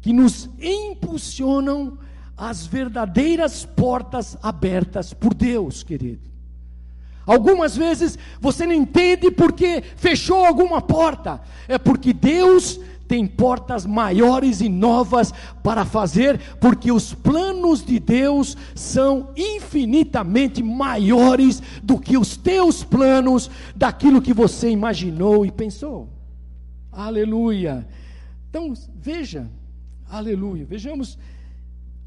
que 0.00 0.12
nos 0.12 0.48
impulsionam 0.60 1.98
às 2.40 2.66
verdadeiras 2.66 3.66
portas 3.66 4.38
abertas 4.42 5.12
por 5.12 5.34
Deus, 5.34 5.82
querido. 5.82 6.30
Algumas 7.26 7.76
vezes 7.76 8.18
você 8.40 8.64
não 8.64 8.72
entende 8.72 9.30
porque 9.30 9.82
fechou 9.96 10.46
alguma 10.46 10.80
porta, 10.80 11.38
é 11.68 11.76
porque 11.76 12.14
Deus 12.14 12.80
tem 13.06 13.26
portas 13.26 13.84
maiores 13.84 14.62
e 14.62 14.70
novas 14.70 15.34
para 15.62 15.84
fazer, 15.84 16.40
porque 16.58 16.90
os 16.90 17.12
planos 17.12 17.84
de 17.84 17.98
Deus 17.98 18.56
são 18.74 19.30
infinitamente 19.36 20.62
maiores 20.62 21.62
do 21.82 21.98
que 21.98 22.16
os 22.16 22.38
teus 22.38 22.82
planos, 22.82 23.50
daquilo 23.76 24.22
que 24.22 24.32
você 24.32 24.70
imaginou 24.70 25.44
e 25.44 25.50
pensou. 25.50 26.08
Aleluia. 26.90 27.86
Então, 28.48 28.72
veja, 28.96 29.50
aleluia, 30.08 30.64
vejamos 30.64 31.18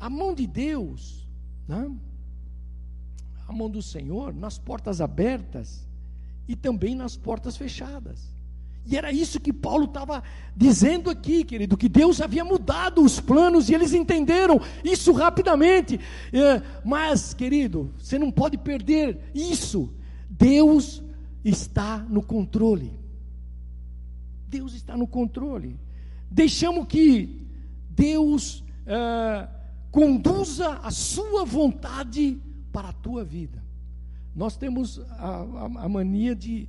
a 0.03 0.09
mão 0.09 0.33
de 0.33 0.45
Deus, 0.45 1.25
né? 1.65 1.89
a 3.47 3.53
mão 3.53 3.69
do 3.69 3.81
Senhor 3.81 4.33
nas 4.33 4.57
portas 4.57 4.99
abertas 4.99 5.87
e 6.45 6.57
também 6.57 6.93
nas 6.93 7.15
portas 7.15 7.55
fechadas. 7.55 8.35
E 8.85 8.97
era 8.97 9.13
isso 9.13 9.39
que 9.39 9.53
Paulo 9.53 9.85
estava 9.85 10.21
dizendo 10.53 11.09
aqui, 11.09 11.45
querido, 11.45 11.77
que 11.77 11.87
Deus 11.87 12.19
havia 12.19 12.43
mudado 12.43 13.01
os 13.01 13.21
planos 13.21 13.69
e 13.69 13.73
eles 13.73 13.93
entenderam 13.93 14.59
isso 14.83 15.13
rapidamente. 15.13 15.97
É, 16.33 16.61
mas, 16.83 17.33
querido, 17.33 17.93
você 17.97 18.19
não 18.19 18.29
pode 18.29 18.57
perder 18.57 19.31
isso. 19.33 19.89
Deus 20.29 21.01
está 21.45 21.99
no 21.99 22.21
controle. 22.21 22.91
Deus 24.49 24.73
está 24.73 24.97
no 24.97 25.07
controle. 25.07 25.79
Deixamos 26.29 26.87
que 26.87 27.47
Deus 27.89 28.65
é, 28.85 29.62
conduza 29.93 30.79
a 30.79 30.89
sua 30.89 31.45
vontade 31.45 32.41
para 32.71 32.89
a 32.89 32.93
tua 32.93 33.23
vida. 33.23 33.63
Nós 34.35 34.57
temos 34.57 34.99
a, 35.11 35.43
a, 35.43 35.65
a 35.65 35.87
mania 35.87 36.35
de 36.35 36.67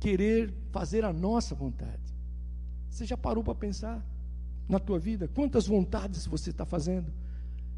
querer 0.00 0.50
fazer 0.72 1.04
a 1.04 1.12
nossa 1.12 1.54
vontade. 1.54 2.00
Você 2.88 3.04
já 3.04 3.18
parou 3.18 3.44
para 3.44 3.54
pensar 3.54 4.02
na 4.66 4.78
tua 4.78 4.98
vida? 4.98 5.28
Quantas 5.28 5.66
vontades 5.66 6.26
você 6.26 6.48
está 6.48 6.64
fazendo? 6.64 7.12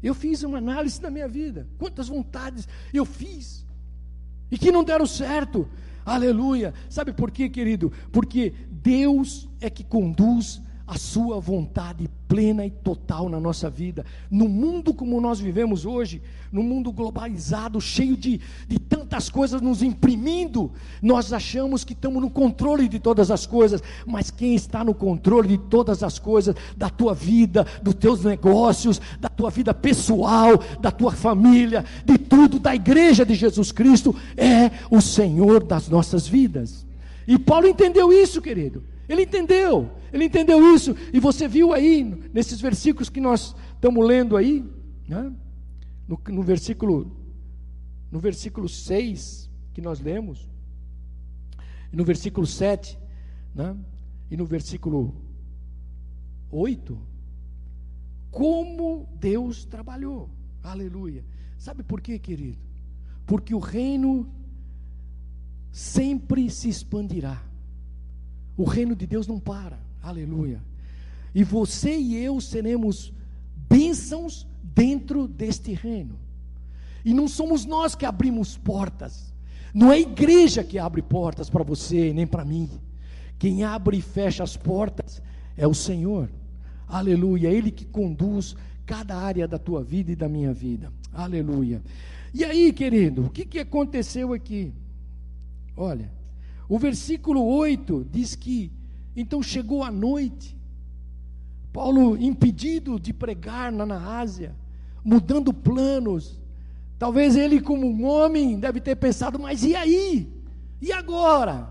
Eu 0.01 0.15
fiz 0.15 0.41
uma 0.41 0.57
análise 0.57 1.01
da 1.01 1.11
minha 1.11 1.27
vida. 1.27 1.67
Quantas 1.77 2.07
vontades 2.07 2.65
eu 2.93 3.03
fiz 3.03 3.65
e 4.49 4.57
que 4.57 4.71
não 4.71 4.85
deram 4.85 5.05
certo. 5.05 5.67
Aleluia. 6.05 6.73
Sabe 6.89 7.11
por 7.11 7.29
quê, 7.29 7.49
querido? 7.49 7.91
Porque 8.09 8.53
Deus 8.71 9.49
é 9.59 9.69
que 9.69 9.83
conduz 9.83 10.61
a 10.85 10.97
sua 10.97 11.39
vontade 11.39 12.09
plena 12.27 12.65
e 12.65 12.69
total 12.69 13.29
na 13.29 13.39
nossa 13.39 13.69
vida. 13.69 14.05
No 14.29 14.49
mundo 14.49 14.93
como 14.93 15.21
nós 15.21 15.39
vivemos 15.39 15.85
hoje, 15.85 16.21
no 16.51 16.61
mundo 16.61 16.91
globalizado, 16.91 17.79
cheio 17.79 18.17
de, 18.17 18.41
de 18.67 18.79
tantas 18.79 19.29
coisas 19.29 19.61
nos 19.61 19.81
imprimindo, 19.81 20.71
nós 21.01 21.31
achamos 21.31 21.85
que 21.85 21.93
estamos 21.93 22.21
no 22.21 22.29
controle 22.29 22.89
de 22.89 22.99
todas 22.99 23.31
as 23.31 23.45
coisas, 23.45 23.81
mas 24.05 24.29
quem 24.29 24.55
está 24.55 24.83
no 24.83 24.93
controle 24.93 25.47
de 25.47 25.57
todas 25.57 26.03
as 26.03 26.19
coisas, 26.19 26.55
da 26.75 26.89
tua 26.89 27.13
vida, 27.13 27.65
dos 27.81 27.93
teus 27.93 28.23
negócios, 28.23 28.99
da 29.21 29.29
tua 29.29 29.49
vida 29.49 29.73
pessoal, 29.73 30.59
da 30.81 30.91
tua 30.91 31.13
família, 31.13 31.85
de 32.05 32.17
tudo, 32.17 32.59
da 32.59 32.75
igreja 32.75 33.25
de 33.25 33.35
Jesus 33.35 33.71
Cristo, 33.71 34.13
é 34.35 34.69
o 34.91 34.99
Senhor 34.99 35.63
das 35.63 35.87
nossas 35.87 36.27
vidas. 36.27 36.85
E 37.25 37.39
Paulo 37.39 37.67
entendeu 37.67 38.11
isso, 38.11 38.41
querido. 38.41 38.92
Ele 39.07 39.23
entendeu, 39.23 39.91
ele 40.11 40.25
entendeu 40.25 40.73
isso, 40.73 40.95
e 41.11 41.19
você 41.19 41.47
viu 41.47 41.73
aí, 41.73 42.03
nesses 42.33 42.61
versículos 42.61 43.09
que 43.09 43.19
nós 43.19 43.55
estamos 43.75 44.05
lendo 44.05 44.37
aí, 44.37 44.63
né? 45.07 45.33
no, 46.07 46.19
no, 46.29 46.43
versículo, 46.43 47.11
no 48.09 48.19
versículo 48.19 48.69
6 48.69 49.49
que 49.73 49.81
nós 49.81 49.99
lemos, 49.99 50.47
no 51.91 52.05
versículo 52.05 52.47
7, 52.47 52.97
né? 53.53 53.75
e 54.31 54.37
no 54.37 54.45
versículo 54.45 55.15
8, 56.49 56.97
como 58.31 59.07
Deus 59.19 59.65
trabalhou, 59.65 60.29
aleluia. 60.63 61.23
Sabe 61.57 61.83
por 61.83 62.01
quê, 62.01 62.17
querido? 62.17 62.57
Porque 63.25 63.53
o 63.53 63.59
reino 63.59 64.29
sempre 65.71 66.49
se 66.49 66.67
expandirá. 66.69 67.41
O 68.55 68.63
reino 68.63 68.95
de 68.95 69.07
Deus 69.07 69.27
não 69.27 69.39
para. 69.39 69.79
Aleluia. 70.01 70.61
E 71.33 71.43
você 71.43 71.97
e 71.97 72.15
eu 72.15 72.39
seremos 72.39 73.11
bênçãos 73.67 74.47
dentro 74.61 75.27
deste 75.27 75.73
reino. 75.73 76.17
E 77.03 77.13
não 77.13 77.27
somos 77.27 77.65
nós 77.65 77.95
que 77.95 78.05
abrimos 78.05 78.57
portas. 78.57 79.33
Não 79.73 79.91
é 79.91 79.95
a 79.95 79.99
igreja 79.99 80.63
que 80.63 80.77
abre 80.77 81.01
portas 81.01 81.49
para 81.49 81.63
você, 81.63 82.13
nem 82.13 82.27
para 82.27 82.45
mim. 82.45 82.69
Quem 83.39 83.63
abre 83.63 83.97
e 83.97 84.01
fecha 84.01 84.43
as 84.43 84.55
portas 84.55 85.21
é 85.57 85.67
o 85.67 85.73
Senhor. 85.73 86.29
Aleluia. 86.87 87.49
É 87.49 87.53
Ele 87.53 87.71
que 87.71 87.85
conduz 87.85 88.55
cada 88.85 89.17
área 89.17 89.47
da 89.47 89.57
tua 89.57 89.83
vida 89.83 90.11
e 90.11 90.15
da 90.15 90.29
minha 90.29 90.53
vida. 90.53 90.91
Aleluia. 91.11 91.81
E 92.33 92.43
aí, 92.43 92.71
querido, 92.71 93.25
o 93.25 93.29
que, 93.29 93.45
que 93.45 93.59
aconteceu 93.59 94.33
aqui? 94.33 94.71
Olha. 95.75 96.22
O 96.67 96.79
versículo 96.79 97.43
8 97.43 98.07
diz 98.11 98.35
que 98.35 98.71
então 99.15 99.43
chegou 99.43 99.83
a 99.83 99.91
noite, 99.91 100.57
Paulo 101.71 102.17
impedido 102.17 102.99
de 102.99 103.13
pregar 103.13 103.71
na, 103.71 104.19
Ásia, 104.19 104.55
mudando 105.03 105.53
planos. 105.53 106.39
Talvez 106.97 107.35
ele, 107.35 107.59
como 107.61 107.87
um 107.87 108.05
homem, 108.05 108.59
deve 108.59 108.79
ter 108.79 108.95
pensado: 108.95 109.39
mas 109.39 109.63
e 109.63 109.75
aí? 109.75 110.31
E 110.81 110.91
agora? 110.91 111.67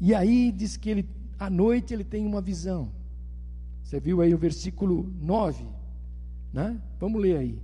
E 0.00 0.14
aí 0.14 0.50
diz 0.50 0.76
que 0.76 0.90
ele, 0.90 1.08
à 1.38 1.48
noite 1.48 1.94
ele 1.94 2.04
tem 2.04 2.26
uma 2.26 2.40
visão. 2.40 2.90
Você 3.82 4.00
viu 4.00 4.20
aí 4.20 4.34
o 4.34 4.38
versículo 4.38 5.12
9, 5.20 5.64
né? 6.52 6.80
Vamos 6.98 7.20
ler 7.20 7.36
aí. 7.36 7.58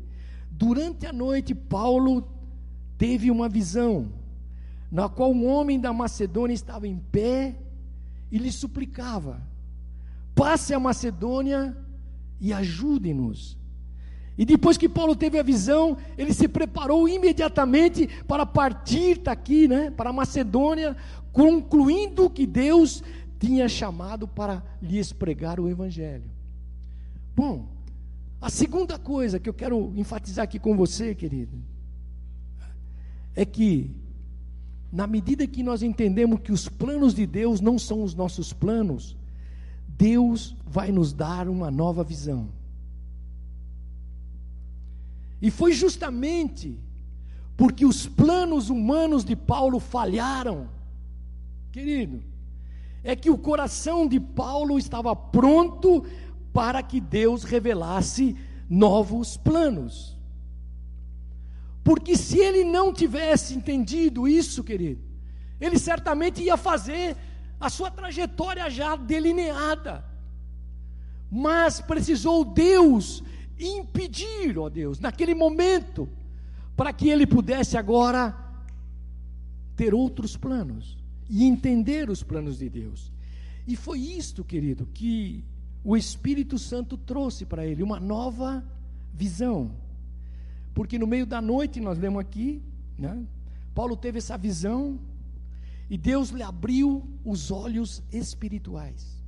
Durante 0.51 1.07
a 1.07 1.13
noite, 1.13 1.55
Paulo 1.55 2.29
teve 2.97 3.31
uma 3.31 3.49
visão 3.49 4.13
na 4.91 5.09
qual 5.09 5.33
um 5.33 5.47
homem 5.47 5.79
da 5.79 5.93
Macedônia 5.93 6.55
estava 6.55 6.87
em 6.89 6.97
pé 6.97 7.57
e 8.31 8.39
lhe 8.39 8.51
suplicava: 8.51 9.41
passe 10.35 10.73
a 10.73 10.81
Macedônia 10.81 11.77
e 12.41 12.53
ajude-nos. 12.53 13.59
E 14.37 14.45
depois 14.45 14.77
que 14.77 14.89
Paulo 14.89 15.17
teve 15.17 15.37
a 15.37 15.43
visão, 15.43 15.97
ele 16.17 16.33
se 16.33 16.47
preparou 16.47 17.09
imediatamente 17.09 18.09
para 18.29 18.47
partir 18.47 19.19
daqui, 19.19 19.67
né, 19.67 19.91
para 19.91 20.11
a 20.11 20.13
Macedônia, 20.13 20.97
concluindo 21.33 22.31
que 22.31 22.47
Deus 22.47 23.03
tinha 23.41 23.69
chamado 23.69 24.29
para 24.29 24.63
lhes 24.81 25.13
pregar 25.13 25.59
o 25.59 25.69
evangelho. 25.69 26.31
Bom, 27.35 27.69
a 28.41 28.49
segunda 28.49 28.97
coisa 28.97 29.41
que 29.41 29.49
eu 29.49 29.55
quero 29.55 29.93
enfatizar 29.97 30.45
aqui 30.45 30.61
com 30.61 30.77
você, 30.77 31.15
querido, 31.17 31.59
é 33.35 33.45
que 33.45 33.91
na 34.91 35.07
medida 35.07 35.47
que 35.47 35.63
nós 35.63 35.83
entendemos 35.83 36.41
que 36.41 36.53
os 36.53 36.69
planos 36.69 37.15
de 37.15 37.27
Deus 37.27 37.61
não 37.61 37.79
são 37.79 38.03
os 38.03 38.15
nossos 38.15 38.53
planos, 38.53 39.17
Deus 39.87 40.57
vai 40.67 40.91
nos 40.91 41.13
dar 41.13 41.49
uma 41.49 41.71
nova 41.71 42.03
visão. 42.03 42.49
E 45.41 45.51
foi 45.51 45.73
justamente 45.73 46.79
porque 47.57 47.85
os 47.85 48.07
planos 48.07 48.71
humanos 48.71 49.25
de 49.25 49.37
Paulo 49.37 49.79
falharam, 49.79 50.69
querido, 51.71 52.23
é 53.03 53.15
que 53.15 53.31
o 53.31 53.39
coração 53.39 54.07
de 54.07 54.19
Paulo 54.19 54.79
estava 54.79 55.15
pronto 55.15 56.05
para 56.53 56.83
que 56.83 57.01
Deus 57.01 57.45
revelasse 57.45 58.37
novos 58.69 59.37
planos. 59.37 60.18
Porque 61.89 62.19
se 62.19 62.39
ele 62.39 62.65
não 62.65 62.93
tivesse 62.93 63.55
entendido 63.55 64.29
isso, 64.29 64.63
querido, 64.63 65.01
ele 65.59 65.79
certamente 65.79 66.43
ia 66.43 66.59
fazer 66.59 67.17
a 67.59 67.71
sua 67.71 67.91
trajetória 67.91 68.69
já 68.69 68.95
delineada. 68.95 70.05
Mas 71.31 71.81
precisou 71.81 72.45
Deus 72.45 73.25
impedir, 73.59 74.59
ó 74.59 74.69
Deus, 74.69 75.01
naquele 75.01 75.35
momento, 75.35 76.07
para 76.77 76.93
que 76.93 77.09
ele 77.09 77.27
pudesse 77.27 77.79
agora 77.79 78.37
ter 79.75 79.95
outros 79.95 80.37
planos 80.37 80.99
e 81.27 81.43
entender 81.43 82.11
os 82.11 82.23
planos 82.23 82.59
de 82.59 82.69
Deus. 82.69 83.11
E 83.67 83.77
foi 83.77 83.99
isto, 84.01 84.45
querido, 84.45 84.87
que 84.93 85.43
o 85.83 85.97
Espírito 85.97 86.59
Santo 86.59 86.99
trouxe 86.99 87.47
para 87.47 87.67
ele 87.67 87.83
uma 87.83 87.99
nova 87.99 88.63
visão. 89.15 89.88
Porque 90.79 90.97
no 90.97 91.09
meio 91.09 91.27
da 91.27 91.43
noite, 91.43 91.81
nós 91.81 91.99
lemos 91.99 92.21
aqui, 92.21 92.63
né? 92.97 93.27
Paulo 93.75 93.97
teve 93.97 94.19
essa 94.19 94.39
visão 94.39 94.97
e 95.91 95.99
Deus 95.99 96.29
lhe 96.29 96.41
abriu 96.41 97.05
os 97.25 97.51
olhos 97.51 98.01
espirituais. 98.13 99.21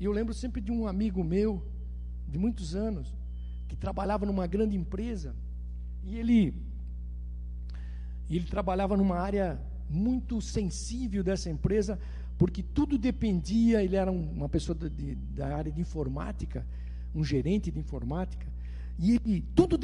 E 0.00 0.04
eu 0.04 0.10
lembro 0.10 0.34
sempre 0.34 0.60
de 0.60 0.72
um 0.72 0.88
amigo 0.88 1.22
meu, 1.22 1.64
de 2.26 2.36
muitos 2.36 2.74
anos, 2.74 3.14
que 3.68 3.76
trabalhava 3.76 4.26
numa 4.26 4.44
grande 4.44 4.76
empresa, 4.76 5.36
e 6.02 6.16
ele, 6.16 6.52
ele 8.28 8.46
trabalhava 8.46 8.96
numa 8.96 9.20
área 9.20 9.56
muito 9.88 10.40
sensível 10.40 11.22
dessa 11.22 11.48
empresa, 11.48 11.96
porque 12.36 12.60
tudo 12.60 12.98
dependia, 12.98 13.84
ele 13.84 13.94
era 13.94 14.10
uma 14.10 14.48
pessoa 14.48 14.76
de, 14.76 15.14
da 15.14 15.54
área 15.54 15.70
de 15.70 15.80
informática, 15.80 16.66
um 17.14 17.22
gerente 17.22 17.70
de 17.70 17.78
informática, 17.78 18.50
e 19.00 19.40
tudo, 19.54 19.78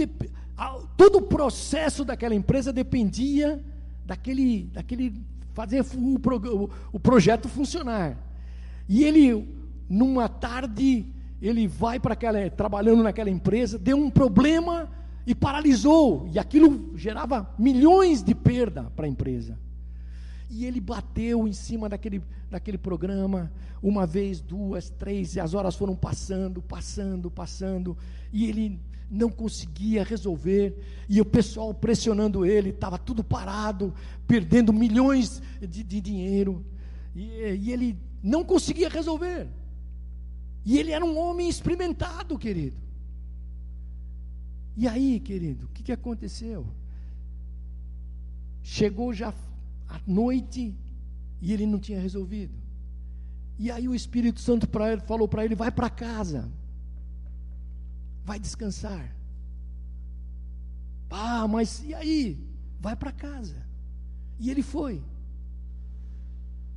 todo 0.96 1.18
o 1.18 1.22
processo 1.22 2.05
daquela 2.05 2.35
empresa 2.35 2.72
dependia 2.72 3.64
daquele, 4.05 4.64
daquele 4.72 5.24
fazer 5.55 5.83
o, 5.83 6.16
o, 6.16 6.70
o 6.92 7.00
projeto 7.00 7.48
funcionar. 7.48 8.18
E 8.87 9.02
ele, 9.05 9.48
numa 9.88 10.29
tarde, 10.29 11.07
ele 11.40 11.66
vai 11.66 11.98
para 11.98 12.12
aquela, 12.12 12.50
trabalhando 12.50 13.02
naquela 13.02 13.31
empresa, 13.31 13.79
deu 13.79 13.96
um 13.96 14.11
problema 14.11 14.88
e 15.26 15.35
paralisou. 15.35 16.29
E 16.33 16.38
aquilo 16.38 16.92
gerava 16.94 17.52
milhões 17.59 18.22
de 18.22 18.35
perda 18.35 18.85
para 18.94 19.07
a 19.07 19.09
empresa. 19.09 19.59
E 20.50 20.64
ele 20.64 20.81
bateu 20.81 21.48
em 21.48 21.52
cima 21.52 21.88
daquele, 21.88 22.22
daquele 22.50 22.79
programa, 22.79 23.50
uma 23.83 24.07
vez, 24.07 24.40
duas, 24.40 24.90
três, 24.90 25.35
e 25.35 25.40
as 25.40 25.55
horas 25.55 25.74
foram 25.74 25.96
passando, 25.96 26.62
passando, 26.62 27.31
passando, 27.31 27.96
e 28.33 28.46
ele 28.46 28.79
não 29.10 29.30
conseguia 29.30 30.02
resolver, 30.02 30.76
e 31.08 31.20
o 31.20 31.24
pessoal 31.24 31.72
pressionando 31.72 32.44
ele, 32.44 32.70
estava 32.70 32.98
tudo 32.98 33.22
parado, 33.22 33.94
perdendo 34.26 34.72
milhões 34.72 35.40
de, 35.60 35.82
de 35.82 36.00
dinheiro, 36.00 36.64
e, 37.14 37.24
e 37.60 37.72
ele 37.72 37.98
não 38.22 38.44
conseguia 38.44 38.88
resolver. 38.88 39.48
E 40.64 40.78
ele 40.78 40.90
era 40.90 41.04
um 41.04 41.16
homem 41.16 41.48
experimentado, 41.48 42.36
querido. 42.36 42.76
E 44.76 44.88
aí, 44.88 45.20
querido, 45.20 45.66
o 45.66 45.68
que, 45.68 45.84
que 45.84 45.92
aconteceu? 45.92 46.66
Chegou 48.62 49.14
já 49.14 49.32
à 49.88 50.00
noite 50.06 50.74
e 51.40 51.52
ele 51.52 51.64
não 51.64 51.78
tinha 51.78 52.00
resolvido. 52.00 52.52
E 53.58 53.70
aí 53.70 53.88
o 53.88 53.94
Espírito 53.94 54.40
Santo 54.40 54.68
pra 54.68 54.92
ele, 54.92 55.00
falou 55.02 55.28
para 55.28 55.44
ele: 55.44 55.54
vai 55.54 55.70
para 55.70 55.88
casa, 55.88 56.50
vai 58.26 58.40
descansar. 58.40 59.14
Ah, 61.08 61.46
mas 61.46 61.82
e 61.84 61.94
aí? 61.94 62.44
Vai 62.80 62.96
para 62.96 63.12
casa. 63.12 63.56
E 64.40 64.50
ele 64.50 64.62
foi. 64.62 65.00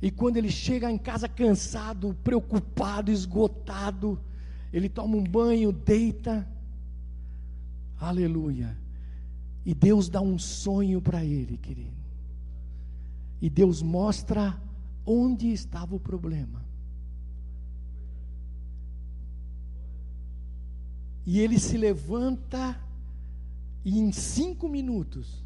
E 0.00 0.10
quando 0.12 0.36
ele 0.36 0.50
chega 0.50 0.90
em 0.90 0.96
casa 0.96 1.28
cansado, 1.28 2.16
preocupado, 2.22 3.10
esgotado, 3.10 4.18
ele 4.72 4.88
toma 4.88 5.16
um 5.16 5.24
banho, 5.24 5.72
deita. 5.72 6.48
Aleluia. 7.98 8.78
E 9.66 9.74
Deus 9.74 10.08
dá 10.08 10.20
um 10.20 10.38
sonho 10.38 11.02
para 11.02 11.24
ele, 11.24 11.58
querido. 11.58 12.00
E 13.42 13.50
Deus 13.50 13.82
mostra 13.82 14.56
onde 15.04 15.52
estava 15.52 15.96
o 15.96 16.00
problema. 16.00 16.64
E 21.26 21.38
ele 21.40 21.58
se 21.58 21.76
levanta 21.76 22.78
e 23.84 23.98
em 23.98 24.12
cinco 24.12 24.68
minutos 24.68 25.44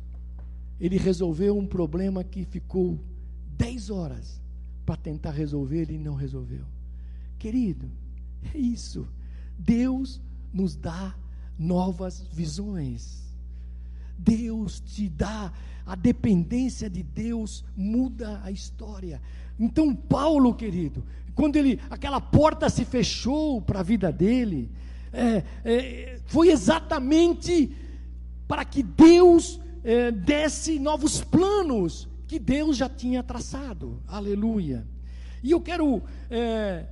ele 0.81 0.97
resolveu 0.99 1.57
um 1.57 1.67
problema 1.67 2.25
que 2.25 2.45
ficou 2.45 2.99
dez 3.57 3.91
horas 3.91 4.41
para 4.85 4.97
tentar 4.97 5.31
resolver 5.31 5.91
e 5.91 5.99
não 5.99 6.15
resolveu. 6.15 6.65
Querido, 7.39 7.91
é 8.55 8.59
isso. 8.59 9.07
Deus 9.59 10.21
nos 10.53 10.75
dá 10.75 11.15
novas 11.59 12.21
visões. 12.33 13.23
Deus 14.19 14.81
te 14.81 15.09
dá 15.09 15.53
a 15.87 15.95
dependência 15.95 16.89
de 16.89 17.03
Deus 17.03 17.65
muda 17.77 18.41
a 18.43 18.51
história. 18.51 19.21
Então 19.59 19.95
Paulo, 19.95 20.55
querido, 20.55 21.05
quando 21.35 21.57
ele 21.57 21.81
aquela 21.91 22.21
porta 22.21 22.69
se 22.69 22.85
fechou 22.85 23.61
para 23.61 23.81
a 23.81 23.83
vida 23.83 24.11
dele, 24.11 24.71
é, 25.15 25.45
é, 25.65 26.21
foi 26.27 26.51
exatamente 26.51 27.75
para 28.49 28.65
que 28.65 28.83
Deus 28.83 29.61
é, 29.83 30.11
desse 30.11 30.79
novos 30.79 31.23
planos 31.23 32.09
que 32.27 32.39
Deus 32.39 32.77
já 32.77 32.89
tinha 32.89 33.23
traçado. 33.23 34.03
Aleluia. 34.07 34.87
E 35.43 35.51
eu 35.51 35.61
quero 35.61 36.03
é, 36.31 36.87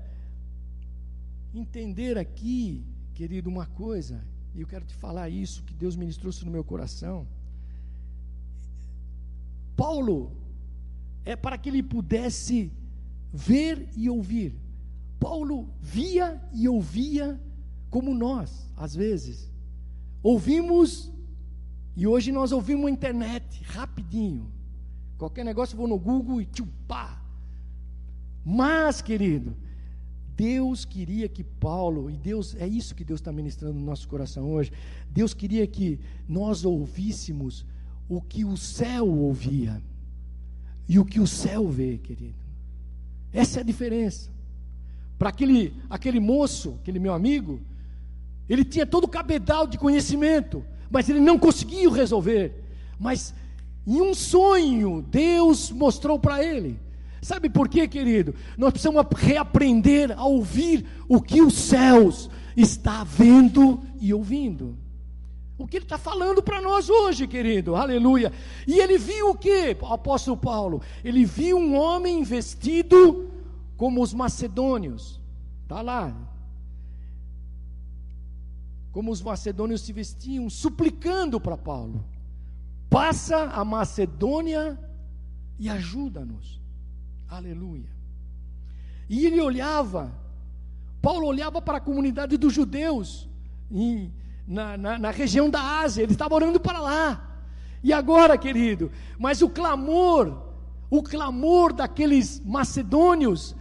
entender 1.54 2.18
aqui, 2.18 2.84
querido, 3.14 3.48
uma 3.48 3.66
coisa. 3.66 4.24
E 4.54 4.60
eu 4.60 4.66
quero 4.66 4.84
te 4.84 4.94
falar 4.94 5.28
isso 5.30 5.62
que 5.64 5.74
Deus 5.74 5.96
ministrou 5.96 6.32
no 6.44 6.50
meu 6.50 6.62
coração. 6.62 7.26
Paulo 9.74 10.36
é 11.24 11.34
para 11.34 11.56
que 11.56 11.70
ele 11.70 11.82
pudesse 11.82 12.70
ver 13.32 13.88
e 13.96 14.10
ouvir. 14.10 14.54
Paulo 15.18 15.68
via 15.80 16.42
e 16.52 16.68
ouvia 16.68 17.40
como 17.92 18.14
nós, 18.14 18.66
às 18.74 18.96
vezes. 18.96 19.52
Ouvimos 20.22 21.12
e 21.94 22.06
hoje 22.06 22.32
nós 22.32 22.50
ouvimos 22.50 22.86
a 22.86 22.90
internet 22.90 23.62
rapidinho. 23.64 24.50
Qualquer 25.18 25.44
negócio 25.44 25.74
eu 25.74 25.78
vou 25.78 25.86
no 25.86 25.98
Google 25.98 26.40
e 26.40 26.46
tchupá. 26.46 27.22
Mas, 28.42 29.02
querido, 29.02 29.54
Deus 30.34 30.86
queria 30.86 31.28
que 31.28 31.44
Paulo, 31.44 32.10
e 32.10 32.16
Deus, 32.16 32.56
é 32.56 32.66
isso 32.66 32.94
que 32.94 33.04
Deus 33.04 33.20
está 33.20 33.30
ministrando 33.30 33.78
no 33.78 33.84
nosso 33.84 34.08
coração 34.08 34.50
hoje. 34.50 34.72
Deus 35.10 35.34
queria 35.34 35.66
que 35.66 36.00
nós 36.26 36.64
ouvíssemos 36.64 37.66
o 38.08 38.22
que 38.22 38.42
o 38.42 38.56
céu 38.56 39.06
ouvia 39.06 39.82
e 40.88 40.98
o 40.98 41.04
que 41.04 41.20
o 41.20 41.26
céu 41.26 41.68
vê, 41.68 41.98
querido. 41.98 42.42
Essa 43.34 43.60
é 43.60 43.60
a 43.60 43.64
diferença. 43.64 44.30
Para 45.18 45.28
aquele, 45.28 45.74
aquele 45.90 46.18
moço, 46.18 46.78
aquele 46.80 46.98
meu 46.98 47.12
amigo, 47.12 47.60
ele 48.48 48.64
tinha 48.64 48.86
todo 48.86 49.04
o 49.04 49.08
cabedal 49.08 49.66
de 49.66 49.78
conhecimento, 49.78 50.64
mas 50.90 51.08
ele 51.08 51.20
não 51.20 51.38
conseguiu 51.38 51.90
resolver. 51.90 52.64
Mas 52.98 53.34
em 53.86 54.00
um 54.00 54.14
sonho, 54.14 55.04
Deus 55.08 55.70
mostrou 55.70 56.18
para 56.18 56.44
ele. 56.44 56.78
Sabe 57.20 57.48
por 57.48 57.68
quê, 57.68 57.86
querido? 57.86 58.34
Nós 58.58 58.72
precisamos 58.72 59.06
reaprender 59.16 60.12
a 60.18 60.24
ouvir 60.24 60.84
o 61.08 61.20
que 61.20 61.40
os 61.40 61.54
céus 61.54 62.28
está 62.56 63.04
vendo 63.04 63.80
e 64.00 64.12
ouvindo 64.12 64.76
o 65.62 65.66
que 65.66 65.76
ele 65.76 65.84
está 65.84 65.96
falando 65.96 66.42
para 66.42 66.60
nós 66.60 66.90
hoje, 66.90 67.26
querido, 67.28 67.76
aleluia. 67.76 68.32
E 68.66 68.80
ele 68.80 68.98
viu 68.98 69.30
o 69.30 69.34
que, 69.34 69.76
apóstolo 69.82 70.36
Paulo? 70.36 70.82
Ele 71.04 71.24
viu 71.24 71.56
um 71.56 71.76
homem 71.76 72.24
vestido 72.24 73.30
como 73.76 74.02
os 74.02 74.12
macedônios, 74.12 75.20
está 75.62 75.80
lá. 75.80 76.12
Como 78.92 79.10
os 79.10 79.22
macedônios 79.22 79.80
se 79.80 79.92
vestiam, 79.92 80.48
suplicando 80.50 81.40
para 81.40 81.56
Paulo: 81.56 82.04
passa 82.88 83.44
a 83.44 83.64
Macedônia 83.64 84.78
e 85.58 85.68
ajuda-nos, 85.68 86.60
aleluia. 87.28 87.90
E 89.08 89.26
ele 89.26 89.40
olhava, 89.40 90.12
Paulo 91.00 91.26
olhava 91.26 91.60
para 91.60 91.78
a 91.78 91.80
comunidade 91.80 92.36
dos 92.36 92.52
judeus, 92.52 93.28
na, 94.46 94.76
na, 94.76 94.98
na 94.98 95.10
região 95.10 95.48
da 95.48 95.80
Ásia, 95.80 96.02
ele 96.02 96.12
estava 96.12 96.34
orando 96.34 96.60
para 96.60 96.80
lá. 96.80 97.32
E 97.82 97.92
agora, 97.92 98.38
querido, 98.38 98.92
mas 99.18 99.42
o 99.42 99.48
clamor, 99.48 100.36
o 100.90 101.02
clamor 101.02 101.72
daqueles 101.72 102.40
macedônios 102.44 103.56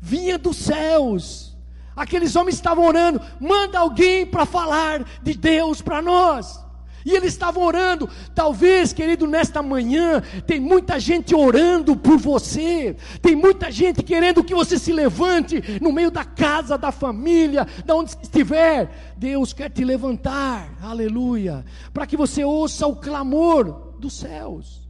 vinha 0.00 0.38
dos 0.38 0.56
céus. 0.56 1.56
Aqueles 1.94 2.36
homens 2.36 2.56
estavam 2.56 2.84
orando, 2.84 3.20
manda 3.40 3.78
alguém 3.78 4.24
para 4.24 4.46
falar 4.46 5.04
de 5.22 5.34
Deus 5.34 5.82
para 5.82 6.00
nós. 6.00 6.60
E 7.04 7.12
eles 7.12 7.32
estavam 7.32 7.62
orando. 7.62 8.08
Talvez, 8.34 8.92
querido, 8.92 9.26
nesta 9.26 9.62
manhã, 9.62 10.22
tem 10.46 10.60
muita 10.60 10.98
gente 11.00 11.34
orando 11.34 11.96
por 11.96 12.18
você. 12.18 12.96
Tem 13.22 13.34
muita 13.34 13.70
gente 13.70 14.02
querendo 14.02 14.44
que 14.44 14.54
você 14.54 14.78
se 14.78 14.92
levante 14.92 15.62
no 15.80 15.92
meio 15.92 16.10
da 16.10 16.24
casa, 16.24 16.76
da 16.76 16.92
família, 16.92 17.66
da 17.84 17.94
onde 17.94 18.10
estiver. 18.10 19.14
Deus 19.16 19.52
quer 19.52 19.70
te 19.70 19.84
levantar, 19.84 20.76
aleluia, 20.82 21.64
para 21.92 22.06
que 22.06 22.16
você 22.16 22.44
ouça 22.44 22.86
o 22.86 22.96
clamor 22.96 23.94
dos 23.98 24.14
céus. 24.18 24.88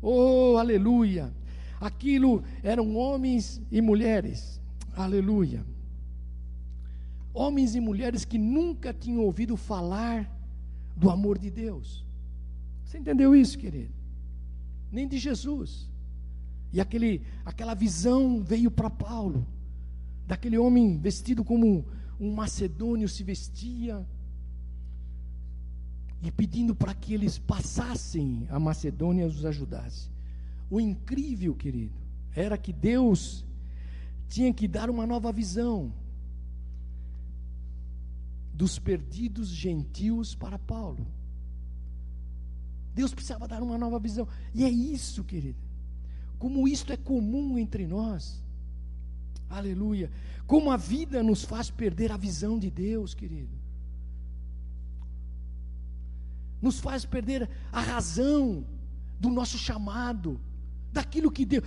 Oh, 0.00 0.56
aleluia. 0.58 1.32
Aquilo 1.80 2.42
eram 2.62 2.94
homens 2.96 3.60
e 3.70 3.80
mulheres, 3.80 4.60
aleluia. 4.96 5.64
Homens 7.34 7.74
e 7.74 7.80
mulheres 7.80 8.24
que 8.24 8.38
nunca 8.38 8.94
tinham 8.94 9.24
ouvido 9.24 9.56
falar 9.56 10.30
do 10.96 11.10
amor 11.10 11.36
de 11.36 11.50
Deus. 11.50 12.04
Você 12.84 12.98
entendeu 12.98 13.34
isso, 13.34 13.58
querido? 13.58 13.92
Nem 14.92 15.08
de 15.08 15.18
Jesus. 15.18 15.90
E 16.72 16.80
aquele, 16.80 17.22
aquela 17.44 17.74
visão 17.74 18.40
veio 18.40 18.70
para 18.70 18.88
Paulo, 18.88 19.44
daquele 20.26 20.56
homem 20.56 20.96
vestido 20.96 21.44
como 21.44 21.84
um 22.20 22.32
macedônio 22.32 23.08
se 23.08 23.24
vestia, 23.24 24.06
e 26.22 26.30
pedindo 26.30 26.74
para 26.74 26.94
que 26.94 27.12
eles 27.12 27.36
passassem 27.36 28.46
a 28.48 28.58
Macedônia 28.58 29.24
e 29.24 29.26
os 29.26 29.44
ajudasse. 29.44 30.08
O 30.70 30.80
incrível, 30.80 31.54
querido, 31.54 31.94
era 32.34 32.56
que 32.56 32.72
Deus 32.72 33.44
tinha 34.28 34.52
que 34.52 34.66
dar 34.66 34.88
uma 34.88 35.06
nova 35.06 35.30
visão 35.30 35.92
dos 38.54 38.78
perdidos 38.78 39.48
gentios 39.48 40.34
para 40.34 40.58
Paulo. 40.58 41.06
Deus 42.94 43.12
precisava 43.12 43.48
dar 43.48 43.60
uma 43.60 43.76
nova 43.76 43.98
visão. 43.98 44.28
E 44.54 44.64
é 44.64 44.70
isso, 44.70 45.24
querido. 45.24 45.58
Como 46.38 46.68
isto 46.68 46.92
é 46.92 46.96
comum 46.96 47.58
entre 47.58 47.86
nós. 47.86 48.42
Aleluia. 49.50 50.10
Como 50.46 50.70
a 50.70 50.76
vida 50.76 51.22
nos 51.22 51.44
faz 51.44 51.68
perder 51.70 52.12
a 52.12 52.16
visão 52.16 52.58
de 52.58 52.70
Deus, 52.70 53.12
querido. 53.12 53.56
Nos 56.62 56.78
faz 56.78 57.04
perder 57.04 57.50
a 57.72 57.80
razão 57.80 58.64
do 59.18 59.30
nosso 59.30 59.58
chamado, 59.58 60.40
daquilo 60.92 61.30
que 61.30 61.44
Deus, 61.44 61.64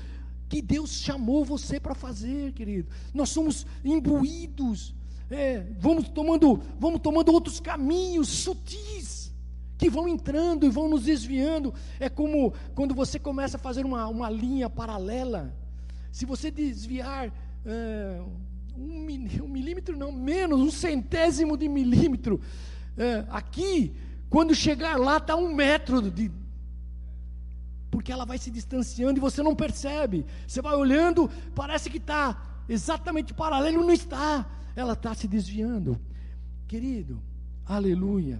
que 0.48 0.62
Deus 0.62 0.92
chamou 0.92 1.44
você 1.44 1.80
para 1.80 1.94
fazer, 1.94 2.54
querido. 2.54 2.90
Nós 3.14 3.30
somos 3.30 3.66
imbuídos, 3.84 4.96
é, 5.30 5.66
vamos 5.80 6.08
tomando, 6.10 6.62
vamos 6.80 7.02
tomando 7.02 7.32
outros 7.34 7.60
caminhos 7.60 8.30
sutis 8.30 9.34
que 9.78 9.90
vão 9.90 10.08
entrando 10.08 10.66
e 10.66 10.70
vão 10.70 10.90
nos 10.90 11.04
desviando. 11.04 11.74
É 12.00 12.10
como 12.10 12.54
quando 12.74 12.96
você 12.96 13.20
começa 13.20 13.58
a 13.58 13.60
fazer 13.60 13.86
uma, 13.86 14.08
uma 14.08 14.30
linha 14.30 14.70
paralela. 14.70 15.54
Se 16.12 16.26
você 16.26 16.50
desviar 16.50 17.32
é, 17.66 18.22
um, 18.76 19.06
um, 19.44 19.48
milímetro, 19.48 19.96
não, 19.96 20.12
menos, 20.12 20.60
um 20.60 20.72
centésimo 20.72 21.56
de 21.56 21.68
milímetro, 21.68 22.42
é, 22.98 23.26
aqui, 23.30 23.94
quando 24.30 24.56
chegar 24.56 24.98
lá, 24.98 25.18
está 25.18 25.36
um 25.36 25.54
metro 25.54 26.02
de. 26.10 26.32
Porque 27.92 28.12
ela 28.12 28.26
vai 28.26 28.38
se 28.38 28.50
distanciando 28.50 29.20
e 29.20 29.22
você 29.22 29.44
não 29.44 29.56
percebe. 29.56 30.26
Você 30.48 30.62
vai 30.62 30.76
olhando, 30.76 31.30
parece 31.54 31.90
que 31.90 31.98
está 31.98 32.64
exatamente 32.68 33.34
paralelo, 33.34 33.84
não 33.84 33.94
está. 33.94 34.46
Ela 34.78 34.94
está 34.94 35.16
se 35.16 35.28
desviando. 35.28 36.00
Querido, 36.68 37.20
aleluia. 37.66 38.40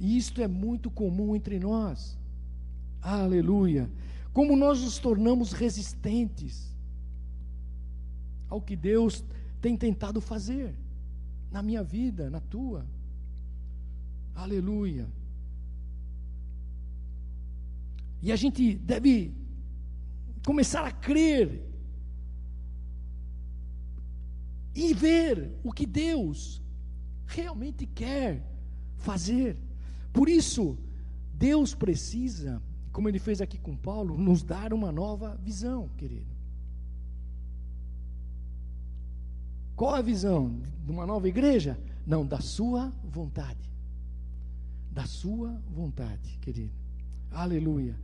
E 0.00 0.16
isto 0.18 0.42
é 0.42 0.48
muito 0.48 0.90
comum 0.90 1.36
entre 1.36 1.56
nós. 1.60 2.18
Aleluia. 3.00 3.88
Como 4.32 4.56
nós 4.56 4.82
nos 4.82 4.98
tornamos 4.98 5.52
resistentes 5.52 6.76
ao 8.48 8.60
que 8.60 8.74
Deus 8.74 9.24
tem 9.60 9.76
tentado 9.76 10.20
fazer 10.20 10.74
na 11.48 11.62
minha 11.62 11.84
vida, 11.84 12.28
na 12.28 12.40
tua. 12.40 12.84
Aleluia. 14.34 15.06
E 18.20 18.32
a 18.32 18.36
gente 18.36 18.74
deve 18.74 19.32
começar 20.44 20.84
a 20.84 20.90
crer 20.90 21.62
e 24.78 24.94
ver 24.94 25.50
o 25.64 25.72
que 25.72 25.84
Deus 25.84 26.62
realmente 27.26 27.84
quer 27.84 28.46
fazer. 28.96 29.56
Por 30.12 30.28
isso, 30.28 30.78
Deus 31.34 31.74
precisa, 31.74 32.62
como 32.92 33.08
ele 33.08 33.18
fez 33.18 33.40
aqui 33.40 33.58
com 33.58 33.76
Paulo, 33.76 34.16
nos 34.16 34.44
dar 34.44 34.72
uma 34.72 34.92
nova 34.92 35.36
visão, 35.42 35.88
querido. 35.96 36.32
Qual 39.74 39.96
a 39.96 40.00
visão 40.00 40.60
de 40.84 40.92
uma 40.92 41.04
nova 41.04 41.28
igreja? 41.28 41.76
Não, 42.06 42.24
da 42.24 42.40
sua 42.40 42.92
vontade. 43.02 43.68
Da 44.92 45.06
sua 45.06 45.60
vontade, 45.68 46.38
querido. 46.40 46.74
Aleluia. 47.32 47.98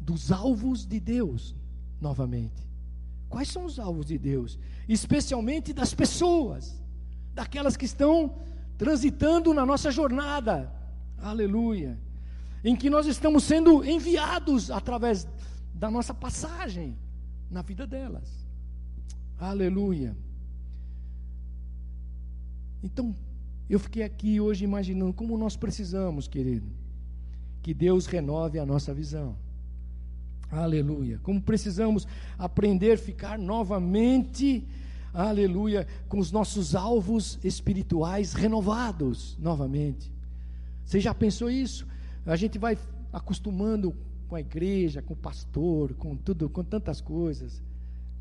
Dos 0.00 0.32
alvos 0.32 0.84
de 0.84 0.98
Deus, 0.98 1.54
novamente. 2.00 2.68
Quais 3.28 3.48
são 3.48 3.64
os 3.64 3.78
alvos 3.78 4.06
de 4.06 4.18
Deus? 4.18 4.58
Especialmente 4.88 5.72
das 5.72 5.92
pessoas, 5.92 6.82
daquelas 7.34 7.76
que 7.76 7.84
estão 7.84 8.36
transitando 8.76 9.52
na 9.52 9.66
nossa 9.66 9.90
jornada, 9.90 10.72
aleluia, 11.18 11.98
em 12.64 12.74
que 12.74 12.88
nós 12.88 13.06
estamos 13.06 13.44
sendo 13.44 13.84
enviados 13.84 14.70
através 14.70 15.28
da 15.74 15.90
nossa 15.90 16.14
passagem 16.14 16.96
na 17.50 17.62
vida 17.62 17.86
delas, 17.86 18.46
aleluia. 19.38 20.16
Então, 22.82 23.14
eu 23.68 23.78
fiquei 23.78 24.02
aqui 24.02 24.40
hoje 24.40 24.64
imaginando 24.64 25.12
como 25.12 25.36
nós 25.36 25.56
precisamos, 25.56 26.26
querido, 26.26 26.70
que 27.62 27.74
Deus 27.74 28.06
renove 28.06 28.58
a 28.58 28.64
nossa 28.64 28.94
visão. 28.94 29.36
Aleluia. 30.50 31.20
Como 31.22 31.40
precisamos 31.40 32.06
aprender 32.38 32.92
a 32.92 32.98
ficar 32.98 33.38
novamente, 33.38 34.64
aleluia, 35.12 35.86
com 36.08 36.18
os 36.18 36.32
nossos 36.32 36.74
alvos 36.74 37.38
espirituais 37.44 38.32
renovados 38.32 39.36
novamente. 39.38 40.10
Você 40.84 41.00
já 41.00 41.12
pensou 41.12 41.50
isso? 41.50 41.86
A 42.24 42.36
gente 42.36 42.58
vai 42.58 42.78
acostumando 43.12 43.94
com 44.26 44.36
a 44.36 44.40
igreja, 44.40 45.02
com 45.02 45.14
o 45.14 45.16
pastor, 45.16 45.94
com 45.94 46.16
tudo, 46.16 46.48
com 46.48 46.64
tantas 46.64 47.00
coisas. 47.00 47.62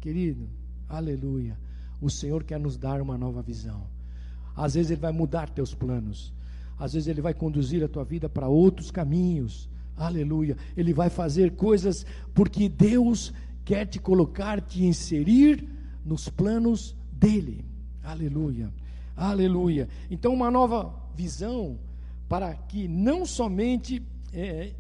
Querido, 0.02 0.50
aleluia. 0.88 1.58
O 2.02 2.10
Senhor 2.10 2.44
quer 2.44 2.60
nos 2.60 2.78
dar 2.78 3.02
uma 3.02 3.18
nova 3.18 3.42
visão. 3.42 3.84
Às 4.56 4.74
vezes 4.74 4.92
Ele 4.92 5.02
vai 5.02 5.12
mudar 5.12 5.50
teus 5.50 5.74
planos. 5.74 6.34
Às 6.78 6.94
vezes 6.94 7.08
Ele 7.08 7.22
vai 7.22 7.34
conduzir 7.34 7.84
a 7.84 7.88
tua 7.88 8.04
vida 8.04 8.28
para 8.28 8.48
outros 8.48 8.92
caminhos. 8.92 9.70
Aleluia. 9.98 10.56
Ele 10.78 10.94
vai 10.94 11.10
fazer 11.10 11.56
coisas 11.56 12.06
porque 12.34 12.70
Deus 12.70 13.34
quer 13.66 13.86
te 13.86 14.00
colocar, 14.00 14.62
te 14.62 14.86
inserir 14.86 15.68
nos 16.06 16.30
planos 16.30 16.96
dele. 17.12 17.66
Aleluia. 18.04 18.72
Aleluia. 19.16 19.90
Então, 20.10 20.34
uma 20.34 20.52
nova 20.52 20.94
visão 21.16 21.80
para 22.30 22.54
que 22.54 22.88
não 22.88 23.26
somente 23.26 24.02
é, 24.32 24.74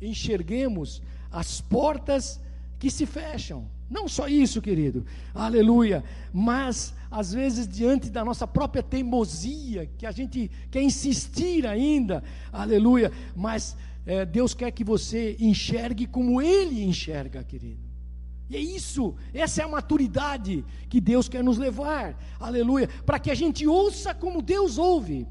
enxerguemos 0.00 1.02
as 1.30 1.60
portas 1.60 2.40
que 2.78 2.90
se 2.90 3.06
fecham. 3.06 3.66
Não 3.88 4.08
só 4.08 4.26
isso, 4.26 4.62
querido, 4.62 5.04
aleluia, 5.34 6.02
mas 6.32 6.94
às 7.10 7.32
vezes 7.34 7.68
diante 7.68 8.08
da 8.08 8.24
nossa 8.24 8.46
própria 8.46 8.82
teimosia, 8.82 9.86
que 9.98 10.06
a 10.06 10.10
gente 10.10 10.50
quer 10.70 10.82
insistir 10.82 11.66
ainda, 11.66 12.24
aleluia, 12.50 13.12
mas 13.36 13.76
é, 14.04 14.24
Deus 14.24 14.54
quer 14.54 14.70
que 14.70 14.84
você 14.84 15.36
enxergue 15.38 16.06
como 16.06 16.40
Ele 16.42 16.82
enxerga, 16.82 17.42
querido. 17.44 17.80
E 18.50 18.56
é 18.56 18.60
isso, 18.60 19.14
essa 19.32 19.62
é 19.62 19.64
a 19.64 19.68
maturidade 19.68 20.64
que 20.88 21.00
Deus 21.00 21.28
quer 21.28 21.42
nos 21.42 21.56
levar, 21.56 22.18
aleluia, 22.38 22.88
para 23.06 23.18
que 23.18 23.30
a 23.30 23.34
gente 23.34 23.66
ouça 23.66 24.14
como 24.14 24.42
Deus 24.42 24.76
ouve. 24.76 25.26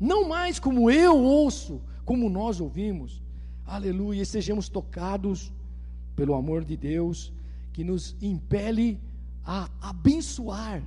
Não 0.00 0.28
mais 0.28 0.58
como 0.58 0.90
eu 0.90 1.16
ouço, 1.16 1.80
como 2.04 2.28
nós 2.28 2.60
ouvimos. 2.60 3.22
Aleluia. 3.64 4.22
E 4.22 4.26
sejamos 4.26 4.68
tocados 4.68 5.52
pelo 6.14 6.34
amor 6.34 6.64
de 6.64 6.76
Deus 6.76 7.32
que 7.72 7.82
nos 7.84 8.16
impele 8.20 9.00
a 9.44 9.68
abençoar 9.80 10.82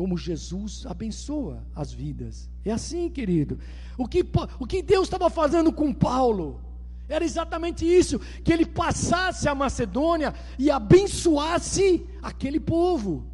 como 0.00 0.16
Jesus 0.16 0.86
abençoa 0.86 1.62
as 1.76 1.92
vidas. 1.92 2.48
É 2.64 2.70
assim, 2.70 3.10
querido. 3.10 3.58
O 3.98 4.08
que, 4.08 4.24
o 4.58 4.66
que 4.66 4.80
Deus 4.80 5.02
estava 5.02 5.28
fazendo 5.28 5.70
com 5.70 5.92
Paulo 5.92 6.58
era 7.06 7.22
exatamente 7.22 7.84
isso: 7.84 8.18
que 8.42 8.50
ele 8.50 8.64
passasse 8.64 9.46
a 9.46 9.54
Macedônia 9.54 10.32
e 10.58 10.70
abençoasse 10.70 12.06
aquele 12.22 12.58
povo 12.58 13.26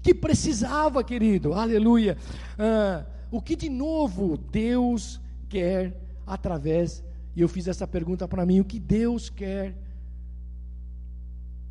que 0.00 0.14
precisava, 0.14 1.04
querido. 1.04 1.52
Aleluia. 1.52 2.16
Ah, 2.58 3.04
o 3.30 3.42
que 3.42 3.54
de 3.54 3.68
novo 3.68 4.38
Deus 4.38 5.20
quer 5.46 5.94
através, 6.26 7.04
e 7.36 7.42
eu 7.42 7.48
fiz 7.48 7.68
essa 7.68 7.86
pergunta 7.86 8.26
para 8.26 8.46
mim, 8.46 8.60
o 8.60 8.64
que 8.64 8.80
Deus 8.80 9.28
quer 9.28 9.76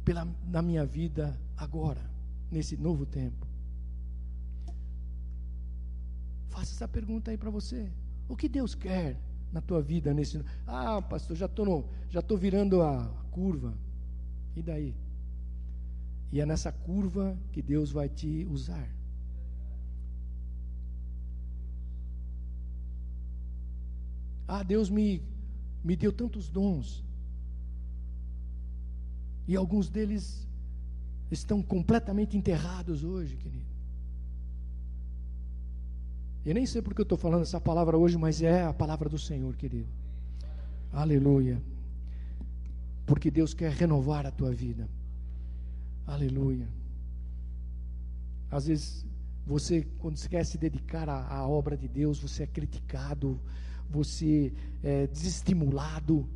pela, 0.06 0.28
na 0.48 0.62
minha 0.62 0.86
vida 0.86 1.36
agora, 1.58 2.08
nesse 2.52 2.78
novo 2.78 3.04
tempo? 3.04 3.43
Faça 6.54 6.72
essa 6.76 6.88
pergunta 6.88 7.32
aí 7.32 7.38
para 7.38 7.50
você. 7.50 7.92
O 8.30 8.36
que 8.36 8.48
Deus 8.48 8.76
quer 8.76 9.20
na 9.52 9.60
tua 9.60 9.82
vida 9.82 10.13
nesse 10.13 10.39
Ah, 10.68 11.02
pastor, 11.02 11.36
já 11.36 11.48
estou 11.48 11.89
já 12.12 12.22
tô 12.22 12.38
virando 12.38 12.84
a 12.84 13.08
curva. 13.32 13.74
E 14.56 14.62
daí? 14.62 14.96
E 16.32 16.39
é 16.39 16.46
nessa 16.46 16.72
curva 16.72 17.36
que 17.52 17.60
Deus 17.60 17.92
vai 17.92 18.08
te 18.08 18.46
usar. 18.52 18.88
Ah, 24.48 24.62
Deus 24.62 24.92
me, 24.92 25.24
me 25.84 25.96
deu 25.96 26.13
tantos 26.13 26.50
dons. 26.50 27.04
E 29.48 29.56
alguns 29.56 29.89
deles 29.89 30.48
estão 31.32 31.63
completamente 31.63 32.38
enterrados 32.38 33.04
hoje, 33.04 33.36
querido. 33.38 33.73
Eu 36.46 36.54
nem 36.54 36.66
sei 36.66 36.82
porque 36.82 37.02
eu 37.02 37.04
estou 37.04 37.18
falando 37.18 37.44
essa 37.44 37.60
palavra 37.60 37.98
hoje, 37.98 38.18
mas 38.18 38.42
é 38.42 38.64
a 38.64 38.74
palavra 38.74 39.08
do 39.08 39.18
Senhor, 39.18 39.56
querido. 39.56 39.88
Aleluia. 40.92 41.62
Porque 43.06 43.32
Deus 43.32 43.54
quer 43.54 43.72
renovar 43.72 44.26
a 44.26 44.32
tua 44.32 44.52
vida. 44.52 44.90
Aleluia. 46.06 46.68
Às 48.52 48.68
vezes, 48.68 49.06
você, 49.46 49.88
quando 50.00 50.18
você 50.18 50.28
quer 50.28 50.46
se 50.46 50.58
dedicar 50.58 51.10
à, 51.10 51.28
à 51.28 51.48
obra 51.48 51.78
de 51.78 51.88
Deus, 51.88 52.20
você 52.20 52.44
é 52.44 52.48
criticado, 52.48 53.40
você 53.90 54.54
é 54.84 55.08
desestimulado. 55.08 56.28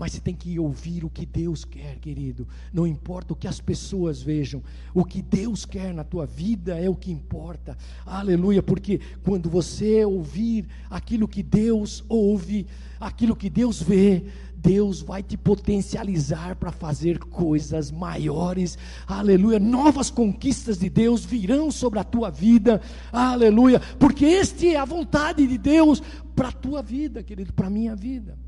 Mas 0.00 0.12
você 0.12 0.20
tem 0.20 0.34
que 0.34 0.58
ouvir 0.58 1.04
o 1.04 1.10
que 1.10 1.26
Deus 1.26 1.62
quer, 1.62 1.98
querido. 1.98 2.48
Não 2.72 2.86
importa 2.86 3.34
o 3.34 3.36
que 3.36 3.46
as 3.46 3.60
pessoas 3.60 4.22
vejam, 4.22 4.62
o 4.94 5.04
que 5.04 5.20
Deus 5.20 5.66
quer 5.66 5.92
na 5.92 6.02
tua 6.02 6.24
vida 6.24 6.74
é 6.78 6.88
o 6.88 6.96
que 6.96 7.12
importa. 7.12 7.76
Aleluia, 8.06 8.62
porque 8.62 8.98
quando 9.22 9.50
você 9.50 10.02
ouvir 10.02 10.66
aquilo 10.88 11.28
que 11.28 11.42
Deus 11.42 12.02
ouve, 12.08 12.66
aquilo 12.98 13.36
que 13.36 13.50
Deus 13.50 13.82
vê, 13.82 14.24
Deus 14.56 15.02
vai 15.02 15.22
te 15.22 15.36
potencializar 15.36 16.56
para 16.56 16.72
fazer 16.72 17.18
coisas 17.18 17.90
maiores. 17.90 18.78
Aleluia. 19.06 19.60
Novas 19.60 20.10
conquistas 20.10 20.78
de 20.78 20.88
Deus 20.88 21.26
virão 21.26 21.70
sobre 21.70 21.98
a 21.98 22.04
tua 22.04 22.30
vida. 22.30 22.80
Aleluia. 23.12 23.78
Porque 23.98 24.24
este 24.24 24.68
é 24.68 24.78
a 24.78 24.86
vontade 24.86 25.46
de 25.46 25.58
Deus 25.58 26.02
para 26.34 26.48
a 26.48 26.52
tua 26.52 26.80
vida, 26.80 27.22
querido, 27.22 27.52
para 27.52 27.66
a 27.66 27.70
minha 27.70 27.94
vida. 27.94 28.38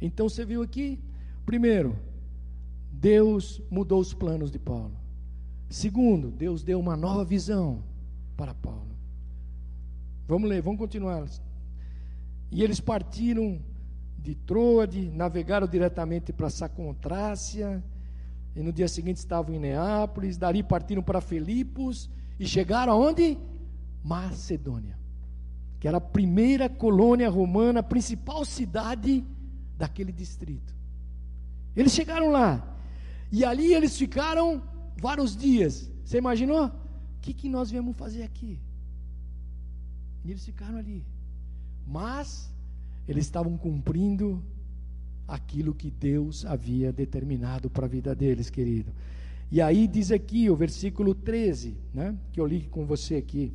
Então 0.00 0.28
você 0.28 0.44
viu 0.44 0.62
aqui, 0.62 0.98
primeiro, 1.44 1.98
Deus 2.90 3.60
mudou 3.70 4.00
os 4.00 4.14
planos 4.14 4.50
de 4.50 4.58
Paulo. 4.58 4.96
Segundo, 5.68 6.30
Deus 6.30 6.62
deu 6.62 6.80
uma 6.80 6.96
nova 6.96 7.24
visão 7.24 7.82
para 8.36 8.54
Paulo. 8.54 8.90
Vamos 10.26 10.48
ler, 10.48 10.62
vamos 10.62 10.78
continuar. 10.78 11.26
E 12.50 12.62
eles 12.62 12.80
partiram 12.80 13.60
de 14.18 14.34
Troade, 14.34 15.10
navegaram 15.10 15.66
diretamente 15.66 16.32
para 16.32 16.50
Sacontrácia, 16.50 17.82
e 18.54 18.62
no 18.62 18.72
dia 18.72 18.88
seguinte 18.88 19.18
estavam 19.18 19.54
em 19.54 19.58
Neápolis, 19.58 20.36
dali 20.36 20.62
partiram 20.62 21.02
para 21.02 21.20
Filipos 21.20 22.10
e 22.38 22.46
chegaram 22.46 22.92
aonde? 22.92 23.38
Macedônia, 24.02 24.98
que 25.78 25.86
era 25.86 25.98
a 25.98 26.00
primeira 26.00 26.68
colônia 26.68 27.28
romana, 27.30 27.80
a 27.80 27.82
principal 27.82 28.44
cidade 28.44 29.24
daquele 29.80 30.12
distrito. 30.12 30.72
Eles 31.74 31.92
chegaram 31.92 32.30
lá, 32.30 32.50
e 33.32 33.44
ali 33.50 33.72
eles 33.72 33.96
ficaram 33.96 34.62
vários 35.00 35.34
dias. 35.34 35.90
Você 36.04 36.18
imaginou? 36.18 36.66
O 36.66 36.72
que, 37.22 37.32
que 37.32 37.48
nós 37.48 37.70
viemos 37.70 37.96
fazer 37.96 38.22
aqui? 38.22 38.58
E 40.22 40.30
eles 40.30 40.44
ficaram 40.44 40.76
ali. 40.76 41.02
Mas 41.86 42.52
eles 43.08 43.24
estavam 43.24 43.56
cumprindo 43.56 44.44
aquilo 45.26 45.74
que 45.74 45.90
Deus 45.90 46.44
havia 46.44 46.92
determinado 46.92 47.70
para 47.70 47.86
a 47.86 47.88
vida 47.88 48.14
deles, 48.14 48.50
querido. 48.50 48.92
E 49.50 49.62
aí 49.62 49.88
diz 49.88 50.12
aqui 50.12 50.50
o 50.50 50.56
versículo 50.56 51.14
13, 51.14 51.74
né, 51.94 52.14
que 52.32 52.40
eu 52.40 52.46
li 52.46 52.68
com 52.68 52.84
você 52.84 53.16
aqui, 53.16 53.52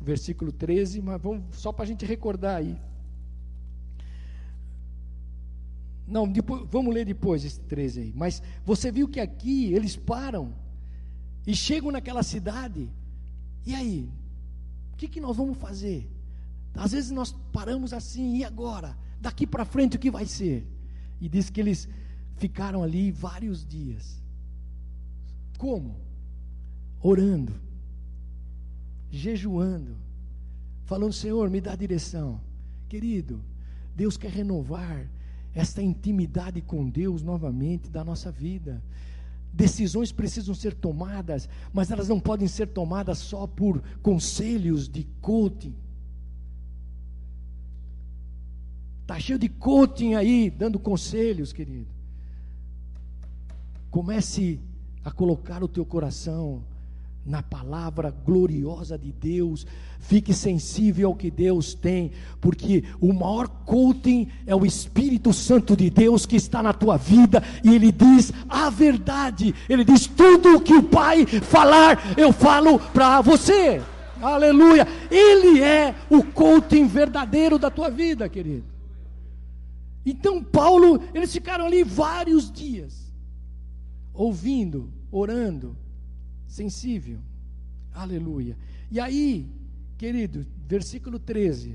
o 0.00 0.04
versículo 0.04 0.50
13, 0.50 1.02
mas 1.02 1.20
vamos, 1.20 1.42
só 1.52 1.70
para 1.70 1.84
a 1.84 1.86
gente 1.86 2.06
recordar 2.06 2.56
aí. 2.56 2.76
Não, 6.06 6.28
depois, 6.28 6.66
vamos 6.70 6.94
ler 6.94 7.04
depois 7.04 7.44
esse 7.44 7.60
13 7.60 8.00
aí. 8.00 8.12
Mas 8.14 8.42
você 8.64 8.92
viu 8.92 9.08
que 9.08 9.18
aqui 9.18 9.72
eles 9.72 9.96
param 9.96 10.54
e 11.46 11.54
chegam 11.54 11.90
naquela 11.90 12.22
cidade. 12.22 12.88
E 13.64 13.74
aí? 13.74 14.08
O 14.92 14.96
que, 14.96 15.08
que 15.08 15.20
nós 15.20 15.36
vamos 15.36 15.58
fazer? 15.58 16.08
Às 16.74 16.92
vezes 16.92 17.10
nós 17.10 17.34
paramos 17.52 17.92
assim, 17.92 18.36
e 18.36 18.44
agora? 18.44 18.96
Daqui 19.20 19.46
para 19.46 19.64
frente 19.64 19.96
o 19.96 19.98
que 19.98 20.10
vai 20.10 20.26
ser? 20.26 20.66
E 21.20 21.28
diz 21.28 21.50
que 21.50 21.60
eles 21.60 21.88
ficaram 22.36 22.82
ali 22.82 23.10
vários 23.10 23.66
dias. 23.66 24.22
Como? 25.58 25.96
Orando, 27.02 27.54
jejuando, 29.10 29.96
falando: 30.84 31.12
Senhor, 31.12 31.48
me 31.50 31.60
dá 31.60 31.74
direção. 31.74 32.40
Querido, 32.88 33.42
Deus 33.94 34.16
quer 34.16 34.30
renovar 34.30 35.08
esta 35.56 35.82
intimidade 35.82 36.60
com 36.60 36.86
Deus 36.86 37.22
novamente 37.22 37.88
da 37.90 38.04
nossa 38.04 38.30
vida. 38.30 38.82
Decisões 39.50 40.12
precisam 40.12 40.54
ser 40.54 40.74
tomadas, 40.74 41.48
mas 41.72 41.90
elas 41.90 42.08
não 42.08 42.20
podem 42.20 42.46
ser 42.46 42.66
tomadas 42.66 43.16
só 43.16 43.46
por 43.46 43.82
conselhos 44.02 44.86
de 44.86 45.04
coaching. 45.22 45.74
Está 49.00 49.18
cheio 49.18 49.38
de 49.38 49.48
coaching 49.48 50.12
aí, 50.12 50.50
dando 50.50 50.78
conselhos, 50.78 51.54
querido. 51.54 51.88
Comece 53.90 54.60
a 55.02 55.10
colocar 55.10 55.64
o 55.64 55.68
teu 55.68 55.86
coração 55.86 56.62
na 57.26 57.42
palavra 57.42 58.10
gloriosa 58.10 58.96
de 58.96 59.10
Deus, 59.12 59.66
fique 59.98 60.32
sensível 60.32 61.08
ao 61.08 61.14
que 61.16 61.30
Deus 61.30 61.74
tem, 61.74 62.12
porque 62.40 62.84
o 63.00 63.12
maior 63.12 63.48
coaching 63.48 64.28
é 64.46 64.54
o 64.54 64.64
Espírito 64.64 65.32
Santo 65.32 65.76
de 65.76 65.90
Deus 65.90 66.24
que 66.24 66.36
está 66.36 66.62
na 66.62 66.72
tua 66.72 66.96
vida 66.96 67.42
e 67.64 67.74
ele 67.74 67.90
diz 67.90 68.32
a 68.48 68.70
verdade, 68.70 69.54
ele 69.68 69.84
diz 69.84 70.06
tudo 70.06 70.56
o 70.56 70.60
que 70.60 70.74
o 70.74 70.84
Pai 70.84 71.26
falar, 71.26 72.16
eu 72.16 72.32
falo 72.32 72.78
para 72.78 73.20
você. 73.20 73.82
Aleluia! 74.22 74.86
Ele 75.10 75.60
é 75.60 75.94
o 76.08 76.22
coaching 76.22 76.86
verdadeiro 76.86 77.58
da 77.58 77.70
tua 77.70 77.90
vida, 77.90 78.28
querido. 78.28 78.64
Então, 80.06 80.42
Paulo, 80.42 81.02
eles 81.12 81.32
ficaram 81.32 81.66
ali 81.66 81.82
vários 81.82 82.50
dias, 82.50 83.12
ouvindo, 84.14 84.90
orando, 85.10 85.76
sensível. 86.46 87.18
Aleluia. 87.92 88.56
E 88.90 89.00
aí, 89.00 89.48
querido, 89.96 90.46
versículo 90.66 91.18
13. 91.18 91.74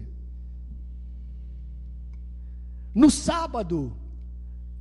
No 2.93 3.10
sábado, 3.10 3.93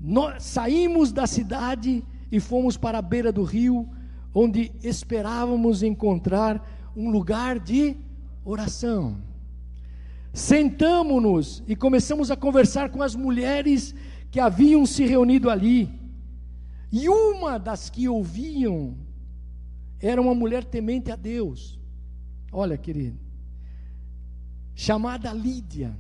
nós 0.01 0.43
saímos 0.43 1.13
da 1.13 1.27
cidade 1.27 2.05
e 2.31 2.41
fomos 2.41 2.77
para 2.77 2.99
a 2.99 3.03
beira 3.03 3.33
do 3.33 3.43
rio, 3.43 3.89
onde 4.35 4.73
esperávamos 4.83 5.83
encontrar 5.83 6.93
um 6.97 7.11
lugar 7.11 7.59
de 7.59 7.97
oração. 8.45 9.17
Sentamos-nos 10.33 11.63
e 11.67 11.75
começamos 11.75 12.31
a 12.31 12.37
conversar 12.37 12.91
com 12.91 13.03
as 13.03 13.15
mulheres 13.15 13.95
que 14.31 14.39
haviam 14.39 14.87
se 14.87 15.05
reunido 15.05 15.51
ali. 15.51 15.91
E 16.93 17.09
uma 17.09 17.59
das 17.59 17.91
que 17.91 18.09
ouviam 18.09 18.97
era 20.01 20.21
uma 20.21 20.35
mulher 20.35 20.65
temente 20.65 21.11
a 21.11 21.17
Deus. 21.17 21.79
Olha, 22.51 22.77
querido, 22.77 23.19
chamada 24.75 25.33
Lídia, 25.33 25.97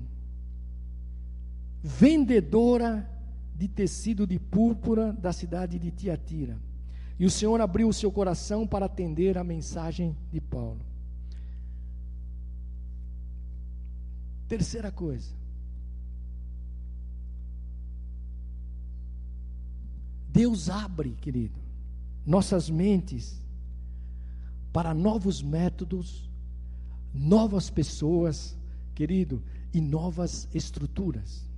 vendedora 1.82 3.08
de 3.54 3.68
tecido 3.68 4.26
de 4.26 4.38
púrpura 4.38 5.12
da 5.12 5.32
cidade 5.32 5.78
de 5.78 5.90
Tiatira. 5.90 6.58
E 7.18 7.26
o 7.26 7.30
Senhor 7.30 7.60
abriu 7.60 7.88
o 7.88 7.92
seu 7.92 8.10
coração 8.10 8.66
para 8.66 8.86
atender 8.86 9.36
a 9.36 9.44
mensagem 9.44 10.16
de 10.32 10.40
Paulo. 10.40 10.80
Terceira 14.48 14.90
coisa. 14.90 15.38
Deus 20.32 20.70
abre, 20.70 21.10
querido, 21.20 21.60
nossas 22.24 22.70
mentes 22.70 23.40
para 24.72 24.94
novos 24.94 25.42
métodos, 25.42 26.28
novas 27.12 27.70
pessoas, 27.70 28.56
querido, 28.94 29.42
e 29.72 29.80
novas 29.80 30.48
estruturas. 30.54 31.48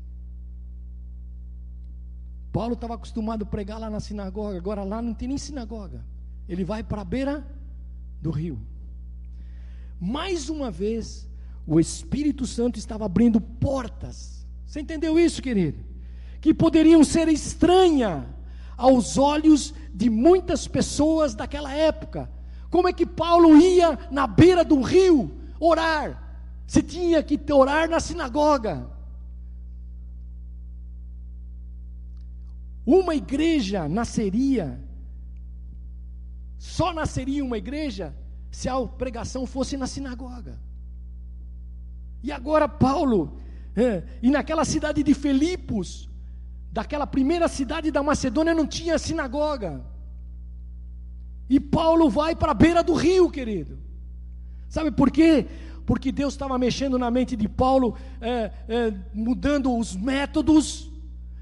Paulo 2.53 2.75
estava 2.75 2.95
acostumado 2.95 3.45
a 3.45 3.47
pregar 3.47 3.81
lá 3.81 3.89
na 3.89 4.01
sinagoga, 4.01 4.57
agora 4.57 4.83
lá 4.83 5.01
não 5.01 5.15
tem 5.15 5.29
nem 5.29 5.39
sinagoga. 5.39 6.05
Ele 6.49 6.65
vai 6.65 6.83
para 6.83 7.01
a 7.01 7.05
beira 7.05 7.47
do 8.21 8.31
rio. 8.31 8.61
Mais 9.99 10.51
uma 10.51 10.71
vez, 10.71 11.29
o 11.67 11.81
Espírito 11.81 12.47
Santo 12.47 12.79
estava 12.79 13.07
abrindo 13.07 13.41
portas. 13.41 14.47
Você 14.67 14.81
entendeu 14.81 15.19
isso, 15.19 15.41
querido? 15.41 15.79
Que 16.41 16.53
poderiam 16.53 17.05
ser 17.05 17.29
estranha 17.29 18.27
aos 18.77 19.17
olhos 19.17 19.73
de 19.95 20.11
muitas 20.11 20.67
pessoas 20.67 21.35
daquela 21.35 21.73
época 21.73 22.29
como 22.73 22.89
é 22.89 22.93
que 22.93 23.05
Paulo 23.05 23.55
ia 23.59 23.99
na 24.11 24.27
beira 24.27 24.65
do 24.65 24.81
rio 24.81 25.31
orar? 25.61 26.41
Se 26.67 26.83
tinha 26.83 27.23
que 27.23 27.39
orar 27.53 27.87
na 27.87 28.01
sinagoga. 28.01 28.91
Uma 32.87 33.15
igreja 33.15 33.87
nasceria, 33.91 34.83
só 36.57 36.95
nasceria 36.95 37.45
uma 37.45 37.59
igreja 37.59 38.17
se 38.51 38.71
a 38.71 38.81
pregação 38.87 39.45
fosse 39.45 39.77
na 39.77 39.87
sinagoga. 39.87 40.59
E 42.23 42.33
agora 42.33 42.67
Paulo, 42.67 43.39
é, 43.77 44.03
e 44.23 44.31
naquela 44.31 44.65
cidade 44.65 45.03
de 45.03 45.13
Filipos, 45.13 46.09
daquela 46.73 47.07
primeira 47.07 47.49
cidade 47.49 47.91
da 47.91 48.03
Macedônia, 48.03 48.55
não 48.55 48.67
tinha 48.67 48.99
sinagoga. 48.99 49.92
E 51.53 51.61
Paulo 51.61 52.09
vai 52.09 52.35
para 52.35 52.53
a 52.53 52.55
beira 52.55 52.83
do 52.83 52.95
rio, 52.95 53.29
querido. 53.29 53.79
Sabe 54.71 54.91
por 54.91 55.11
quê? 55.11 55.45
Porque 55.85 56.11
Deus 56.11 56.33
estava 56.33 56.59
mexendo 56.59 56.99
na 56.99 57.11
mente 57.11 57.37
de 57.37 57.47
Paulo, 57.47 57.95
é, 58.23 58.51
é, 58.67 58.95
mudando 59.13 59.77
os 59.77 59.95
métodos. 59.95 60.91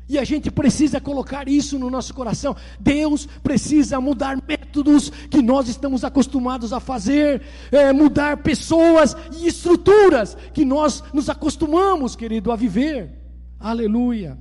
E 0.09 0.19
a 0.19 0.25
gente 0.25 0.51
precisa 0.51 1.01
colocar 1.01 1.49
isso 1.49 1.79
no 1.79 1.89
nosso 1.89 2.13
coração. 2.13 2.57
Deus 2.81 3.25
precisa 3.41 4.01
mudar 4.01 4.37
métodos 4.49 5.11
que 5.31 5.41
nós 5.41 5.69
estamos 5.69 6.03
acostumados 6.03 6.73
a 6.73 6.81
fazer, 6.81 7.43
é, 7.71 7.93
mudar 7.93 8.39
pessoas 8.39 9.17
e 9.39 9.47
estruturas 9.47 10.37
que 10.53 10.65
nós 10.65 11.05
nos 11.15 11.31
acostumamos, 11.31 12.17
querido, 12.17 12.51
a 12.51 12.57
viver. 12.57 13.13
Aleluia. 13.61 14.37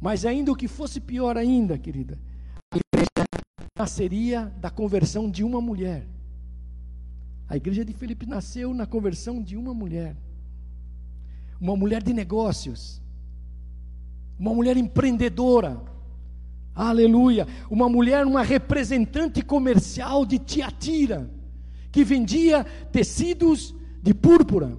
Mas 0.00 0.26
ainda 0.26 0.50
o 0.50 0.56
que 0.56 0.66
fosse 0.66 0.98
pior 0.98 1.36
ainda, 1.36 1.78
querida, 1.78 2.18
a 2.72 3.05
nasceria 3.76 4.52
da 4.60 4.70
conversão 4.70 5.30
de 5.30 5.44
uma 5.44 5.60
mulher. 5.60 6.06
A 7.48 7.56
igreja 7.56 7.84
de 7.84 7.92
Filipe 7.92 8.26
nasceu 8.26 8.74
na 8.74 8.86
conversão 8.86 9.40
de 9.40 9.56
uma 9.56 9.72
mulher. 9.72 10.16
Uma 11.60 11.76
mulher 11.76 12.02
de 12.02 12.12
negócios 12.12 13.00
uma 14.38 14.52
mulher 14.52 14.76
empreendedora, 14.76 15.80
aleluia, 16.74 17.48
uma 17.70 17.88
mulher, 17.88 18.26
uma 18.26 18.42
representante 18.42 19.42
comercial 19.42 20.26
de 20.26 20.38
Tiatira, 20.38 21.30
que 21.90 22.04
vendia 22.04 22.64
tecidos 22.92 23.74
de 24.02 24.12
púrpura. 24.12 24.76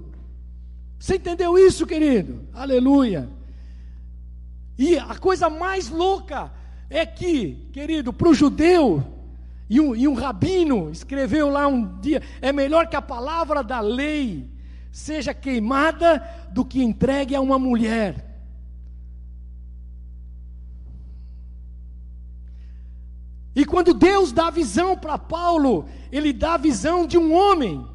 Você 1.00 1.16
entendeu 1.16 1.58
isso, 1.58 1.86
querido? 1.88 2.48
Aleluia. 2.54 3.30
E 4.78 4.98
a 4.98 5.16
coisa 5.16 5.50
mais 5.50 5.89
louca 5.89 6.52
é 6.90 7.06
que, 7.06 7.68
querido, 7.72 8.14
para 8.14 8.30
o 8.30 8.34
judeu, 8.34 9.04
e 9.70 9.82
um, 9.82 9.96
e 9.96 10.08
um 10.08 10.14
rabino 10.14 10.90
escreveu 10.90 11.50
lá 11.50 11.68
um 11.68 12.00
dia: 12.00 12.22
é 12.42 12.54
melhor 12.54 12.88
que 12.88 12.96
a 12.96 13.02
palavra 13.02 13.64
da 13.64 13.80
lei 13.80 14.50
seja 14.92 15.34
queimada 15.34 16.24
do 16.52 16.64
que 16.64 16.82
entregue 16.82 17.36
a 17.36 17.42
uma 17.42 17.60
mulher. 17.60 18.26
E 23.54 23.66
quando 23.66 23.94
Deus 23.94 24.32
dá 24.32 24.48
a 24.48 24.52
visão 24.52 24.96
para 24.96 25.18
Paulo, 25.18 25.88
ele 26.12 26.32
dá 26.32 26.54
a 26.54 26.58
visão 26.58 27.08
de 27.08 27.18
um 27.18 27.34
homem, 27.34 27.86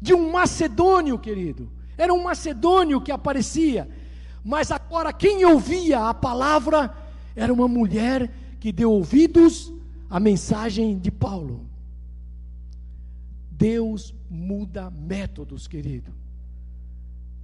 de 0.00 0.12
um 0.12 0.30
macedônio, 0.30 1.18
querido. 1.18 1.72
Era 1.96 2.12
um 2.12 2.22
macedônio 2.22 3.00
que 3.00 3.10
aparecia, 3.10 3.88
mas 4.44 4.70
agora 4.70 5.12
quem 5.12 5.44
ouvia 5.44 6.08
a 6.08 6.14
palavra 6.14 6.94
era 7.38 7.52
uma 7.52 7.68
mulher 7.68 8.28
que 8.58 8.72
deu 8.72 8.90
ouvidos 8.90 9.72
à 10.10 10.18
mensagem 10.18 10.98
de 10.98 11.10
Paulo. 11.10 11.64
Deus 13.50 14.12
muda 14.28 14.90
métodos, 14.90 15.68
querido. 15.68 16.12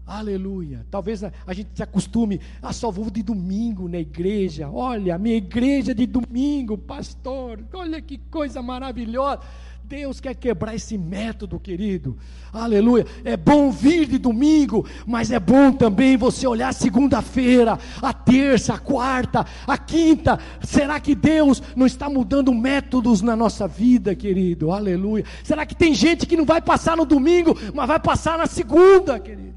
Aleluia. 0.04 0.84
Talvez 0.90 1.22
a, 1.22 1.32
a, 1.46 1.54
gente 1.54 1.70
se 1.74 1.82
acostume, 1.82 2.40
ah, 2.60 2.72
só 2.72 2.90
vou 2.90 3.08
de 3.08 3.22
domingo 3.22 3.88
na 3.88 3.98
igreja. 3.98 4.68
Olha, 4.68 5.16
minha 5.16 5.36
igreja 5.36 5.94
de 5.94 6.06
domingo, 6.06 6.76
pastor. 6.76 7.64
Olha 7.72 8.02
que 8.02 8.18
coisa 8.18 8.60
maravilhosa. 8.60 9.42
Deus 9.86 10.18
quer 10.18 10.34
quebrar 10.34 10.74
esse 10.74 10.96
método, 10.96 11.60
querido. 11.60 12.16
Aleluia. 12.50 13.06
É 13.22 13.36
bom 13.36 13.70
vir 13.70 14.06
de 14.06 14.16
domingo, 14.16 14.86
mas 15.06 15.30
é 15.30 15.38
bom 15.38 15.70
também 15.72 16.16
você 16.16 16.46
olhar 16.46 16.72
segunda-feira, 16.72 17.78
a 18.00 18.12
terça, 18.12 18.74
a 18.74 18.78
quarta, 18.78 19.44
a 19.66 19.76
quinta. 19.76 20.40
Será 20.62 20.98
que 20.98 21.14
Deus 21.14 21.62
não 21.76 21.84
está 21.84 22.08
mudando 22.08 22.52
métodos 22.54 23.20
na 23.20 23.36
nossa 23.36 23.68
vida, 23.68 24.14
querido? 24.14 24.72
Aleluia. 24.72 25.24
Será 25.42 25.66
que 25.66 25.74
tem 25.74 25.92
gente 25.92 26.24
que 26.24 26.36
não 26.36 26.46
vai 26.46 26.62
passar 26.62 26.96
no 26.96 27.04
domingo, 27.04 27.54
mas 27.74 27.86
vai 27.86 28.00
passar 28.00 28.38
na 28.38 28.46
segunda, 28.46 29.20
querido? 29.20 29.54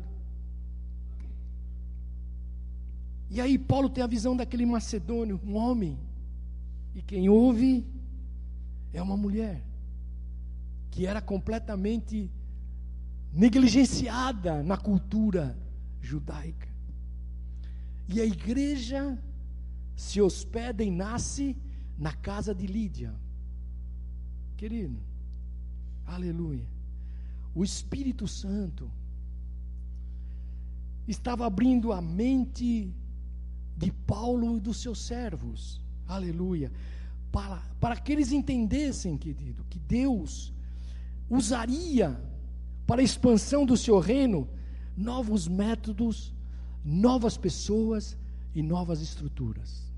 E 3.30 3.39
aí 3.39 3.57
Paulo 3.57 3.88
tem 3.88 4.03
a 4.03 4.07
visão 4.07 4.36
daquele 4.36 4.65
macedônio, 4.65 5.39
um 5.47 5.55
homem. 5.55 5.97
E 6.93 7.01
quem 7.01 7.30
ouve 7.30 7.86
é 8.93 9.01
uma 9.01 9.15
mulher 9.15 9.63
que 10.98 11.06
era 11.06 11.22
completamente 11.22 12.28
negligenciada 13.32 14.64
na 14.64 14.76
cultura 14.76 15.56
judaica. 16.02 16.68
E 18.08 18.20
a 18.20 18.26
igreja 18.26 19.16
se 19.95 20.20
hospeda 20.20 20.84
e 20.84 20.89
nasce 20.89 21.56
na 22.00 22.14
casa 22.14 22.56
de 22.56 22.66
Lídia. 22.66 23.14
Querido, 24.56 24.98
aleluia. 26.04 26.68
O 27.54 27.64
Espírito 27.64 28.28
Santo 28.28 28.89
estava 31.08 31.45
abrindo 31.45 31.93
a 31.93 32.02
mente 32.02 32.91
de 33.78 33.91
Paulo 33.91 34.58
e 34.58 34.60
dos 34.60 34.82
seus 34.82 35.06
servos. 35.06 35.80
Aleluia. 36.08 36.72
Para, 37.32 37.62
para 37.80 37.95
que 37.98 38.12
eles 38.12 38.32
entendessem, 38.32 39.16
querido, 39.16 39.64
que 39.70 39.78
Deus 39.78 40.57
usaria 41.30 42.19
para 42.86 43.01
a 43.01 43.03
expansão 43.03 43.65
do 43.65 43.75
seu 43.75 43.99
reino 43.99 44.47
novos 44.95 45.47
métodos, 45.47 46.34
novas 46.84 47.38
pessoas 47.38 48.17
e 48.55 48.63
novas 48.63 49.01
estruturas. 49.01 49.91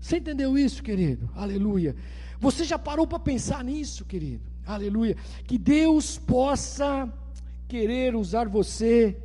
Você 0.00 0.16
entendeu 0.16 0.56
isso, 0.58 0.82
querido? 0.82 1.30
Aleluia. 1.34 1.94
Você 2.40 2.64
já 2.64 2.78
parou 2.78 3.06
para 3.06 3.18
pensar 3.18 3.62
nisso, 3.62 4.04
querido? 4.04 4.42
Aleluia. 4.66 5.16
Que 5.46 5.58
Deus 5.58 6.18
possa 6.18 7.12
querer 7.68 8.16
usar 8.16 8.48
você 8.48 9.16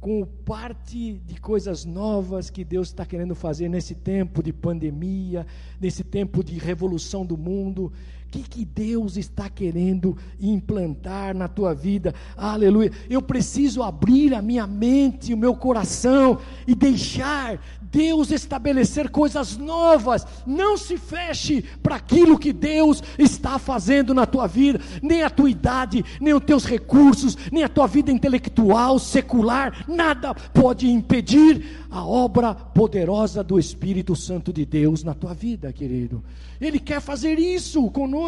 com 0.00 0.24
parte 0.24 1.20
de 1.26 1.38
coisas 1.38 1.84
novas 1.84 2.48
que 2.48 2.64
Deus 2.64 2.88
está 2.88 3.04
querendo 3.04 3.34
fazer 3.34 3.68
nesse 3.68 3.94
tempo 3.94 4.42
de 4.42 4.52
pandemia, 4.52 5.46
nesse 5.78 6.02
tempo 6.02 6.42
de 6.42 6.58
revolução 6.58 7.24
do 7.24 7.36
mundo. 7.36 7.92
Que, 8.30 8.42
que 8.42 8.64
Deus 8.64 9.16
está 9.16 9.48
querendo 9.48 10.16
implantar 10.40 11.34
na 11.34 11.48
tua 11.48 11.74
vida? 11.74 12.14
Aleluia. 12.36 12.92
Eu 13.08 13.20
preciso 13.20 13.82
abrir 13.82 14.34
a 14.34 14.40
minha 14.40 14.68
mente, 14.68 15.34
o 15.34 15.36
meu 15.36 15.54
coração 15.56 16.38
e 16.64 16.74
deixar 16.74 17.60
Deus 17.90 18.30
estabelecer 18.30 19.10
coisas 19.10 19.56
novas. 19.56 20.24
Não 20.46 20.76
se 20.76 20.96
feche 20.96 21.62
para 21.82 21.96
aquilo 21.96 22.38
que 22.38 22.52
Deus 22.52 23.02
está 23.18 23.58
fazendo 23.58 24.14
na 24.14 24.26
tua 24.26 24.46
vida, 24.46 24.80
nem 25.02 25.24
a 25.24 25.30
tua 25.30 25.50
idade, 25.50 26.04
nem 26.20 26.32
os 26.32 26.44
teus 26.44 26.64
recursos, 26.64 27.36
nem 27.50 27.64
a 27.64 27.68
tua 27.68 27.88
vida 27.88 28.12
intelectual, 28.12 29.00
secular, 29.00 29.84
nada 29.88 30.32
pode 30.34 30.88
impedir 30.88 31.86
a 31.90 32.04
obra 32.04 32.54
poderosa 32.54 33.42
do 33.42 33.58
Espírito 33.58 34.14
Santo 34.14 34.52
de 34.52 34.64
Deus 34.64 35.02
na 35.02 35.14
tua 35.14 35.34
vida, 35.34 35.72
querido. 35.72 36.22
Ele 36.60 36.78
quer 36.78 37.00
fazer 37.00 37.38
isso 37.38 37.90
conosco. 37.90 38.19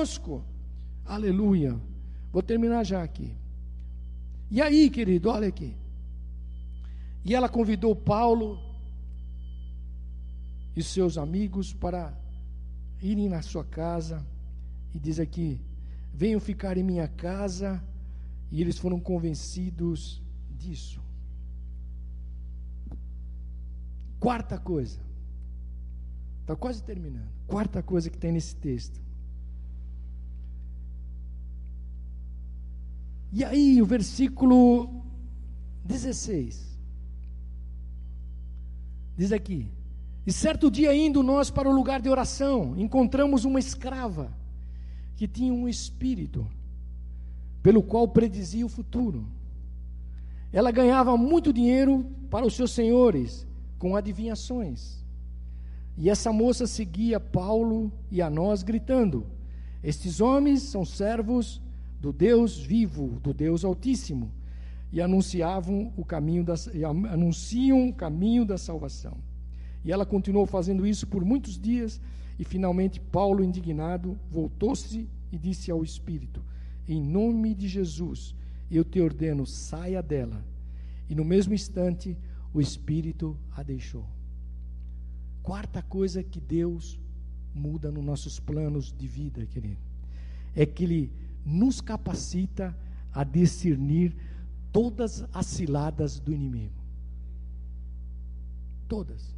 Aleluia. 1.05 1.79
Vou 2.33 2.43
terminar 2.43 2.85
já 2.85 3.03
aqui. 3.03 3.37
E 4.51 4.61
aí, 4.61 4.89
querido, 4.91 5.29
olha 5.29 5.49
aqui. 5.49 5.77
E 7.25 7.35
ela 7.35 7.49
convidou 7.49 7.95
Paulo 7.95 8.59
e 10.75 10.83
seus 10.83 11.19
amigos 11.19 11.73
para 11.73 12.17
irem 13.01 13.29
na 13.29 13.43
sua 13.43 13.65
casa 13.65 14.27
e 14.95 14.99
diz 14.99 15.19
aqui: 15.19 15.61
venham 16.13 16.41
ficar 16.41 16.77
em 16.77 16.83
minha 16.83 17.09
casa, 17.09 17.83
e 18.51 18.61
eles 18.61 18.79
foram 18.79 19.01
convencidos 19.01 20.23
disso. 20.51 21.01
Quarta 24.21 24.59
coisa, 24.59 25.01
está 26.41 26.55
quase 26.55 26.83
terminando. 26.83 27.31
Quarta 27.47 27.83
coisa 27.83 28.09
que 28.09 28.19
tem 28.19 28.33
nesse 28.33 28.55
texto. 28.55 29.01
E 33.33 33.45
aí, 33.45 33.81
o 33.81 33.87
versículo 33.87 35.03
16 35.85 36.79
diz 39.17 39.33
aqui: 39.33 39.71
e 40.25 40.33
certo 40.33 40.71
dia, 40.71 40.95
indo 40.95 41.23
nós 41.23 41.51
para 41.51 41.69
o 41.69 41.75
lugar 41.75 42.01
de 42.01 42.09
oração, 42.09 42.75
encontramos 42.77 43.45
uma 43.45 43.59
escrava 43.59 44.33
que 45.17 45.27
tinha 45.27 45.53
um 45.53 45.69
espírito, 45.69 46.47
pelo 47.61 47.83
qual 47.83 48.07
predizia 48.07 48.65
o 48.65 48.69
futuro. 48.69 49.27
Ela 50.53 50.71
ganhava 50.71 51.17
muito 51.17 51.53
dinheiro 51.53 52.07
para 52.31 52.47
os 52.47 52.55
seus 52.55 52.71
senhores 52.71 53.47
com 53.79 53.97
adivinhações. 53.97 55.05
E 55.99 56.09
essa 56.09 56.33
moça 56.33 56.67
seguia 56.69 57.19
Paulo 57.19 57.93
e 58.09 58.23
a 58.23 58.31
nós, 58.31 58.63
gritando: 58.63 59.27
Estes 59.83 60.21
homens 60.21 60.63
são 60.63 60.85
servos 60.85 61.61
do 62.03 62.13
Deus 62.13 62.59
vivo, 62.59 63.21
do 63.21 63.33
Deus 63.33 63.65
Altíssimo, 63.65 64.33
e 64.93 65.01
anunciavam 65.01 65.93
o 65.97 66.05
caminho 66.05 66.43
da, 66.43 66.55
anunciam 67.09 67.89
o 67.89 67.95
caminho 67.95 68.45
da 68.45 68.59
salvação. 68.59 69.17
E 69.85 69.93
ela 69.93 70.05
continuou 70.05 70.45
fazendo 70.45 70.85
isso 70.85 71.07
por 71.07 71.25
muitos 71.25 71.57
dias, 71.57 72.01
e 72.41 72.45
finalmente 72.45 72.99
Paulo, 72.99 73.45
indignado, 73.45 74.19
voltou-se 74.29 75.09
e 75.31 75.39
disse 75.39 75.71
ao 75.71 75.85
Espírito: 75.85 76.43
Em 76.89 77.01
nome 77.01 77.55
de 77.55 77.69
Jesus, 77.69 78.35
eu 78.69 78.85
te 78.85 79.01
ordeno, 79.01 79.47
saia 79.47 80.03
dela. 80.03 80.45
E 81.09 81.15
no 81.15 81.25
mesmo 81.25 81.55
instante, 81.55 82.19
o 82.53 82.61
Espírito 82.61 83.39
a 83.57 83.63
deixou. 83.63 84.05
Quarta 85.41 85.81
coisa 85.81 86.21
que 86.21 86.41
Deus 86.41 86.99
muda 87.55 87.93
nos 87.93 88.05
nossos 88.05 88.41
planos 88.41 88.93
de 88.93 89.07
vida, 89.07 89.47
querido, 89.47 89.81
é 90.55 90.67
que 90.67 90.83
Ele 90.83 91.22
nos 91.45 91.81
capacita 91.81 92.77
a 93.13 93.25
discernir 93.25 94.15
todas 94.73 95.25
as 95.33 95.47
ciladas 95.47 96.19
do 96.19 96.33
inimigo. 96.33 96.75
Todas. 98.89 99.35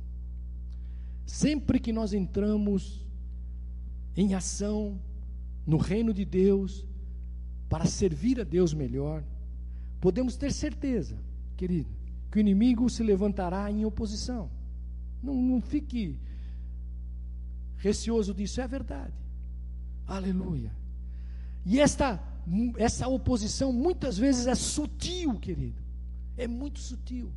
Sempre 1.27 1.79
que 1.79 1.93
nós 1.93 2.13
entramos 2.13 3.05
em 4.17 4.35
ação 4.35 4.99
no 5.67 5.77
reino 5.77 6.13
de 6.13 6.25
Deus, 6.25 6.87
para 7.69 7.87
servir 7.87 8.41
a 8.41 8.45
Deus 8.45 8.75
melhor, 8.75 9.25
podemos 10.01 10.37
ter 10.37 10.53
certeza, 10.53 11.17
querido, 11.57 11.89
que 12.31 12.39
o 12.39 12.41
inimigo 12.41 12.89
se 12.89 13.03
levantará 13.03 13.71
em 13.71 13.85
oposição. 13.85 14.51
Não, 15.23 15.35
não 15.35 15.61
fique 15.61 16.17
receoso 17.79 18.35
disso, 18.35 18.61
é 18.61 18.69
verdade. 18.69 19.15
Aleluia. 20.07 20.71
E 21.65 21.81
esta, 21.81 22.23
essa 22.77 23.09
oposição 23.09 23.73
muitas 23.73 24.19
vezes 24.19 24.47
é 24.47 24.55
sutil, 24.55 25.39
querido. 25.39 25.83
É 26.37 26.47
muito 26.47 26.79
sutil. 26.79 27.33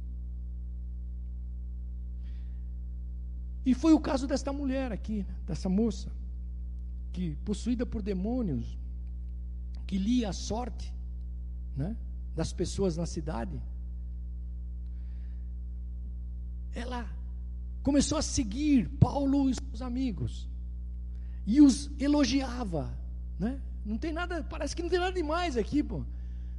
E 3.66 3.74
foi 3.74 3.94
o 3.94 4.00
caso 4.00 4.28
desta 4.28 4.54
mulher 4.54 4.92
aqui, 4.92 5.26
dessa 5.46 5.68
moça, 5.68 6.10
que 7.12 7.36
possuída 7.44 7.86
por 7.86 8.02
demônios, 8.02 8.78
que 9.86 9.98
lia 9.98 10.30
a 10.30 10.34
sorte 10.34 10.94
né, 11.76 11.96
das 12.36 12.54
pessoas 12.54 12.96
na 12.96 13.06
cidade, 13.06 13.62
ela 16.74 17.10
começou 17.84 18.18
a 18.18 18.22
seguir 18.22 18.88
Paulo 19.00 19.50
e 19.50 19.56
seus 19.56 19.82
amigos 19.82 20.48
e 21.46 21.62
os 21.62 21.90
elogiava, 22.00 22.96
né? 23.40 23.62
Não 23.88 23.98
tem 23.98 24.12
nada, 24.12 24.46
parece 24.48 24.76
que 24.76 24.84
não 24.84 24.90
tem 24.90 25.00
nada 25.00 25.14
demais 25.14 25.58
aqui, 25.58 25.82
pô. 25.82 26.04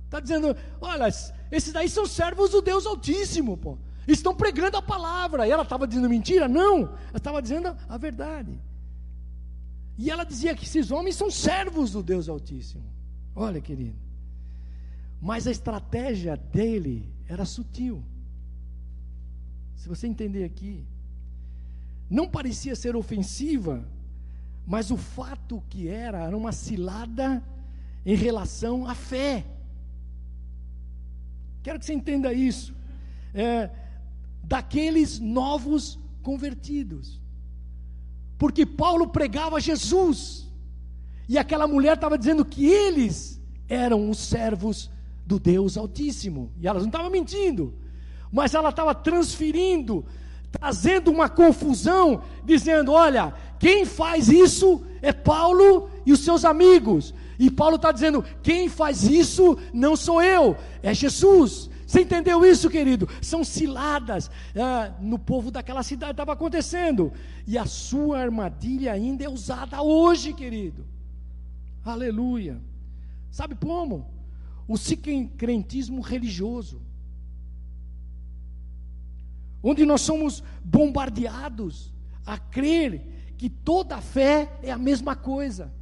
Está 0.06 0.18
dizendo, 0.18 0.56
olha, 0.80 1.06
esses 1.52 1.72
daí 1.72 1.88
são 1.88 2.06
servos 2.06 2.50
do 2.50 2.60
Deus 2.60 2.86
Altíssimo, 2.86 3.56
pô 3.56 3.78
estão 4.12 4.34
pregando 4.34 4.76
a 4.76 4.82
palavra. 4.82 5.46
E 5.46 5.50
ela 5.50 5.62
estava 5.62 5.86
dizendo 5.86 6.08
mentira? 6.08 6.48
Não, 6.48 6.78
ela 7.08 7.16
estava 7.16 7.42
dizendo 7.42 7.76
a 7.88 7.98
verdade. 7.98 8.58
E 9.96 10.10
ela 10.10 10.24
dizia 10.24 10.54
que 10.54 10.64
esses 10.64 10.90
homens 10.90 11.16
são 11.16 11.30
servos 11.30 11.92
do 11.92 12.02
Deus 12.02 12.28
Altíssimo. 12.28 12.84
Olha, 13.34 13.60
querido. 13.60 13.96
Mas 15.20 15.46
a 15.46 15.50
estratégia 15.50 16.36
dele 16.36 17.12
era 17.26 17.44
sutil. 17.44 18.02
Se 19.76 19.88
você 19.88 20.06
entender 20.06 20.44
aqui, 20.44 20.86
não 22.08 22.28
parecia 22.28 22.74
ser 22.74 22.96
ofensiva, 22.96 23.86
mas 24.68 24.90
o 24.90 24.98
fato 24.98 25.62
que 25.70 25.88
era 25.88 26.24
era 26.24 26.36
uma 26.36 26.52
cilada 26.52 27.42
em 28.04 28.14
relação 28.14 28.86
à 28.86 28.94
fé. 28.94 29.46
Quero 31.62 31.78
que 31.78 31.86
você 31.86 31.94
entenda 31.94 32.34
isso. 32.34 32.74
É, 33.32 33.70
daqueles 34.44 35.18
novos 35.18 35.98
convertidos. 36.22 37.18
Porque 38.36 38.66
Paulo 38.66 39.08
pregava 39.08 39.58
Jesus, 39.58 40.46
e 41.26 41.38
aquela 41.38 41.66
mulher 41.66 41.94
estava 41.94 42.18
dizendo 42.18 42.44
que 42.44 42.66
eles 42.66 43.40
eram 43.70 44.10
os 44.10 44.18
servos 44.18 44.90
do 45.26 45.40
Deus 45.40 45.78
Altíssimo, 45.78 46.52
e 46.60 46.68
elas 46.68 46.82
não 46.82 46.90
estavam 46.90 47.10
mentindo, 47.10 47.74
mas 48.30 48.52
ela 48.52 48.68
estava 48.68 48.94
transferindo, 48.94 50.04
trazendo 50.50 51.10
uma 51.10 51.28
confusão, 51.28 52.22
dizendo: 52.44 52.92
olha, 52.92 53.34
quem 53.58 53.84
faz 53.84 54.28
isso 54.28 54.82
é 55.02 55.12
Paulo 55.12 55.90
e 56.04 56.12
os 56.12 56.20
seus 56.20 56.44
amigos. 56.44 57.14
E 57.38 57.50
Paulo 57.50 57.76
está 57.76 57.92
dizendo: 57.92 58.24
quem 58.42 58.68
faz 58.68 59.04
isso 59.04 59.58
não 59.72 59.96
sou 59.96 60.22
eu, 60.22 60.56
é 60.82 60.92
Jesus. 60.92 61.70
Você 61.86 62.02
entendeu 62.02 62.44
isso, 62.44 62.68
querido? 62.68 63.08
São 63.22 63.42
ciladas 63.42 64.30
ah, 64.54 64.92
no 65.00 65.18
povo 65.18 65.50
daquela 65.50 65.82
cidade 65.82 66.10
estava 66.12 66.34
acontecendo. 66.34 67.10
E 67.46 67.56
a 67.56 67.64
sua 67.64 68.18
armadilha 68.18 68.92
ainda 68.92 69.24
é 69.24 69.28
usada 69.28 69.80
hoje, 69.80 70.34
querido. 70.34 70.84
Aleluia. 71.82 72.60
Sabe 73.30 73.54
como? 73.54 74.06
O 74.66 74.76
sincretismo 74.76 76.02
religioso. 76.02 76.82
Onde 79.62 79.84
nós 79.84 80.00
somos 80.02 80.42
bombardeados 80.64 81.92
a 82.24 82.38
crer 82.38 83.34
que 83.36 83.48
toda 83.48 84.00
fé 84.00 84.52
é 84.62 84.70
a 84.70 84.78
mesma 84.78 85.14
coisa. 85.16 85.72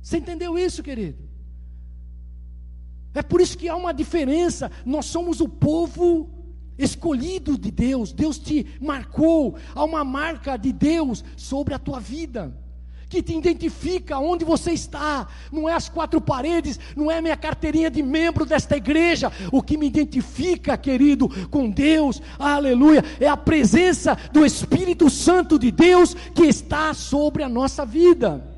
Você 0.00 0.18
entendeu 0.18 0.58
isso, 0.58 0.82
querido? 0.82 1.18
É 3.12 3.22
por 3.22 3.40
isso 3.40 3.56
que 3.56 3.68
há 3.68 3.74
uma 3.74 3.92
diferença. 3.92 4.70
Nós 4.84 5.06
somos 5.06 5.40
o 5.40 5.48
povo 5.48 6.30
escolhido 6.78 7.56
de 7.58 7.70
Deus. 7.70 8.12
Deus 8.12 8.38
te 8.38 8.66
marcou. 8.80 9.56
Há 9.74 9.82
uma 9.82 10.04
marca 10.04 10.56
de 10.56 10.72
Deus 10.72 11.24
sobre 11.36 11.74
a 11.74 11.78
tua 11.78 11.98
vida. 11.98 12.56
Que 13.08 13.22
te 13.22 13.36
identifica 13.36 14.18
onde 14.18 14.44
você 14.44 14.72
está, 14.72 15.28
não 15.52 15.68
é 15.68 15.72
as 15.72 15.88
quatro 15.88 16.20
paredes, 16.20 16.78
não 16.96 17.10
é 17.10 17.20
minha 17.20 17.36
carteirinha 17.36 17.88
de 17.88 18.02
membro 18.02 18.44
desta 18.44 18.76
igreja. 18.76 19.30
O 19.52 19.62
que 19.62 19.76
me 19.76 19.86
identifica, 19.86 20.76
querido, 20.76 21.28
com 21.48 21.70
Deus, 21.70 22.20
aleluia, 22.38 23.04
é 23.20 23.28
a 23.28 23.36
presença 23.36 24.18
do 24.32 24.44
Espírito 24.44 25.08
Santo 25.08 25.58
de 25.58 25.70
Deus 25.70 26.14
que 26.34 26.44
está 26.44 26.92
sobre 26.94 27.44
a 27.44 27.48
nossa 27.48 27.86
vida. 27.86 28.56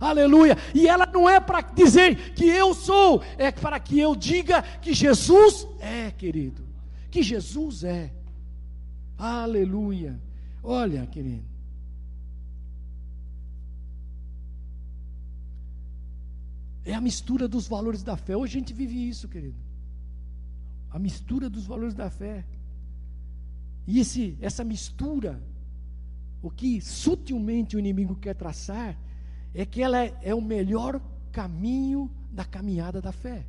Aleluia. 0.00 0.56
E 0.74 0.88
ela 0.88 1.06
não 1.06 1.28
é 1.28 1.38
para 1.38 1.60
dizer 1.60 2.32
que 2.32 2.46
eu 2.46 2.72
sou, 2.72 3.22
é 3.36 3.50
para 3.52 3.78
que 3.78 4.00
eu 4.00 4.16
diga 4.16 4.62
que 4.80 4.94
Jesus 4.94 5.68
é, 5.78 6.10
querido. 6.10 6.62
Que 7.10 7.22
Jesus 7.22 7.84
é. 7.84 8.10
Aleluia. 9.18 10.18
Olha, 10.62 11.06
querido. 11.06 11.49
É 16.84 16.94
a 16.94 17.00
mistura 17.00 17.46
dos 17.46 17.68
valores 17.68 18.02
da 18.02 18.16
fé. 18.16 18.36
Hoje 18.36 18.56
a 18.56 18.60
gente 18.60 18.72
vive 18.72 19.08
isso, 19.08 19.28
querido. 19.28 19.58
A 20.90 20.98
mistura 20.98 21.48
dos 21.48 21.66
valores 21.66 21.94
da 21.94 22.10
fé. 22.10 22.44
E 23.86 23.98
esse, 23.98 24.36
essa 24.40 24.64
mistura, 24.64 25.42
o 26.42 26.50
que 26.50 26.80
sutilmente 26.80 27.76
o 27.76 27.78
inimigo 27.78 28.16
quer 28.16 28.34
traçar, 28.34 28.96
é 29.54 29.66
que 29.66 29.82
ela 29.82 30.04
é, 30.04 30.18
é 30.22 30.34
o 30.34 30.40
melhor 30.40 31.00
caminho 31.32 32.10
da 32.30 32.44
caminhada 32.44 33.00
da 33.00 33.12
fé. 33.12 33.44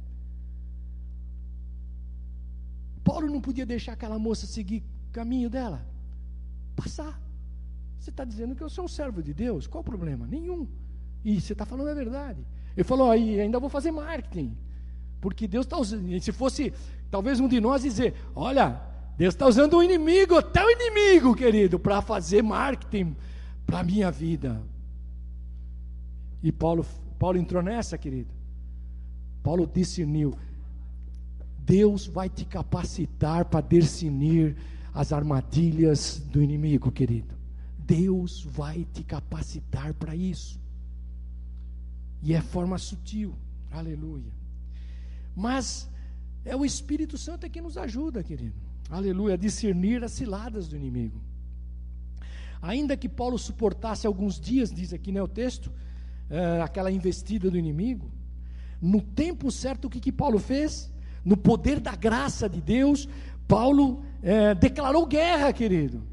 Paulo 3.04 3.28
não 3.28 3.42
podia 3.42 3.66
deixar 3.66 3.94
aquela 3.94 4.20
moça 4.20 4.46
seguir 4.46 4.84
o 5.10 5.12
caminho 5.12 5.50
dela, 5.50 5.86
passar. 6.76 7.20
Você 8.00 8.10
está 8.10 8.24
dizendo 8.24 8.56
que 8.56 8.64
eu 8.64 8.70
sou 8.70 8.86
um 8.86 8.88
servo 8.88 9.22
de 9.22 9.34
Deus, 9.34 9.68
qual 9.68 9.82
o 9.82 9.86
problema? 9.86 10.26
Nenhum. 10.26 10.68
E 11.24 11.40
você 11.40 11.54
está 11.54 11.66
falando 11.66 11.90
a 11.90 11.94
verdade. 11.94 12.44
Ele 12.76 12.84
falou, 12.84 13.12
aí 13.12 13.40
ainda 13.40 13.60
vou 13.60 13.70
fazer 13.70 13.92
marketing. 13.92 14.56
Porque 15.20 15.48
Deus 15.48 15.66
está 15.66 15.78
usando. 15.78 16.20
Se 16.20 16.32
fosse 16.32 16.74
talvez 17.10 17.40
um 17.40 17.48
de 17.48 17.60
nós 17.60 17.82
dizer, 17.82 18.14
olha, 18.36 18.82
Deus 19.18 19.34
está 19.34 19.48
usando 19.48 19.78
o 19.78 19.84
inimigo, 19.84 20.38
até 20.38 20.66
o 20.66 20.70
inimigo, 20.70 21.36
querido, 21.36 21.78
para 21.78 22.02
fazer 22.02 22.42
marketing 22.42 23.16
para 23.66 23.80
a 23.80 23.84
minha 23.84 24.10
vida. 24.10 24.62
E 26.42 26.52
Paulo, 26.52 26.86
Paulo 27.20 27.38
entrou 27.38 27.62
nessa, 27.62 27.98
querido. 27.98 28.30
Paulo 29.44 29.68
discerniu. 29.68 30.34
Deus 31.60 32.08
vai 32.08 32.30
te 32.30 32.46
capacitar 32.46 33.46
para 33.46 33.62
discernir 33.62 34.56
as 34.94 35.14
armadilhas 35.14 36.20
do 36.20 36.42
inimigo, 36.42 36.92
querido. 36.92 37.34
Deus 37.78 38.44
vai 38.44 38.86
te 38.94 39.04
capacitar 39.04 39.94
para 39.94 40.16
isso. 40.16 40.61
E 42.22 42.34
é 42.34 42.42
forma 42.42 42.78
sutil. 42.78 43.36
Aleluia. 43.72 44.32
Mas 45.36 45.90
é 46.44 46.56
o 46.56 46.66
Espírito 46.66 47.18
Santo 47.18 47.50
que 47.50 47.62
nos 47.62 47.78
ajuda, 47.78 48.24
querido. 48.24 48.56
Aleluia, 48.90 49.36
a 49.36 49.38
discernir 49.38 50.04
as 50.04 50.12
ciladas 50.12 50.68
do 50.68 50.76
inimigo. 50.76 51.22
Ainda 52.62 52.98
que 52.98 53.10
Paulo 53.10 53.38
suportasse 53.40 54.06
alguns 54.06 54.40
dias, 54.40 54.72
diz 54.72 54.94
aqui 54.94 55.12
né, 55.12 55.22
o 55.22 55.28
texto, 55.28 55.72
é, 56.30 56.62
aquela 56.62 56.92
investida 56.92 57.50
do 57.50 57.58
inimigo, 57.58 58.12
no 58.82 59.02
tempo 59.02 59.52
certo, 59.52 59.86
o 59.86 59.90
que, 59.90 60.00
que 60.00 60.12
Paulo 60.12 60.40
fez? 60.40 60.92
No 61.24 61.38
poder 61.38 61.80
da 61.80 61.96
graça 61.96 62.50
de 62.50 62.60
Deus, 62.60 63.08
Paulo 63.48 64.04
é, 64.24 64.56
declarou 64.56 65.06
guerra, 65.06 65.54
querido. 65.54 66.04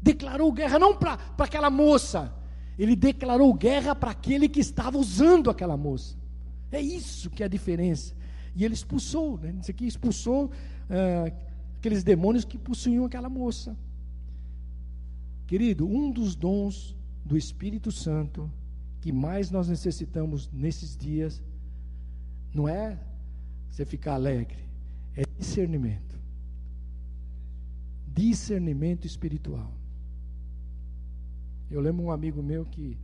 Declarou 0.00 0.50
guerra 0.52 0.78
não 0.78 0.96
para 0.96 1.18
aquela 1.38 1.70
moça, 1.70 2.32
ele 2.78 2.96
declarou 2.96 3.52
guerra 3.54 3.94
para 3.94 4.10
aquele 4.10 4.48
que 4.48 4.60
estava 4.60 4.98
usando 4.98 5.50
aquela 5.50 5.76
moça. 5.76 6.16
É 6.72 6.80
isso 6.80 7.30
que 7.30 7.42
é 7.42 7.46
a 7.46 7.48
diferença. 7.48 8.14
E 8.56 8.64
ele 8.64 8.74
expulsou, 8.74 9.38
né? 9.38 9.54
Isso 9.60 9.70
aqui 9.70 9.86
expulsou 9.86 10.50
é, 10.88 11.32
aqueles 11.78 12.02
demônios 12.02 12.44
que 12.44 12.58
possuíam 12.58 13.04
aquela 13.04 13.28
moça. 13.28 13.76
Querido, 15.46 15.86
um 15.86 16.10
dos 16.10 16.34
dons 16.34 16.96
do 17.24 17.36
Espírito 17.36 17.92
Santo 17.92 18.50
que 19.00 19.12
mais 19.12 19.50
nós 19.50 19.68
necessitamos 19.68 20.48
nesses 20.50 20.96
dias 20.96 21.42
não 22.54 22.68
é 22.68 22.98
você 23.70 23.84
ficar 23.84 24.14
alegre, 24.14 24.64
é 25.14 25.24
discernimento. 25.38 26.18
Discernimento 28.06 29.06
espiritual. 29.06 29.72
Eu 31.74 31.80
lembro 31.80 32.04
um 32.04 32.12
amigo 32.12 32.40
meu 32.40 32.64
que 32.64 32.96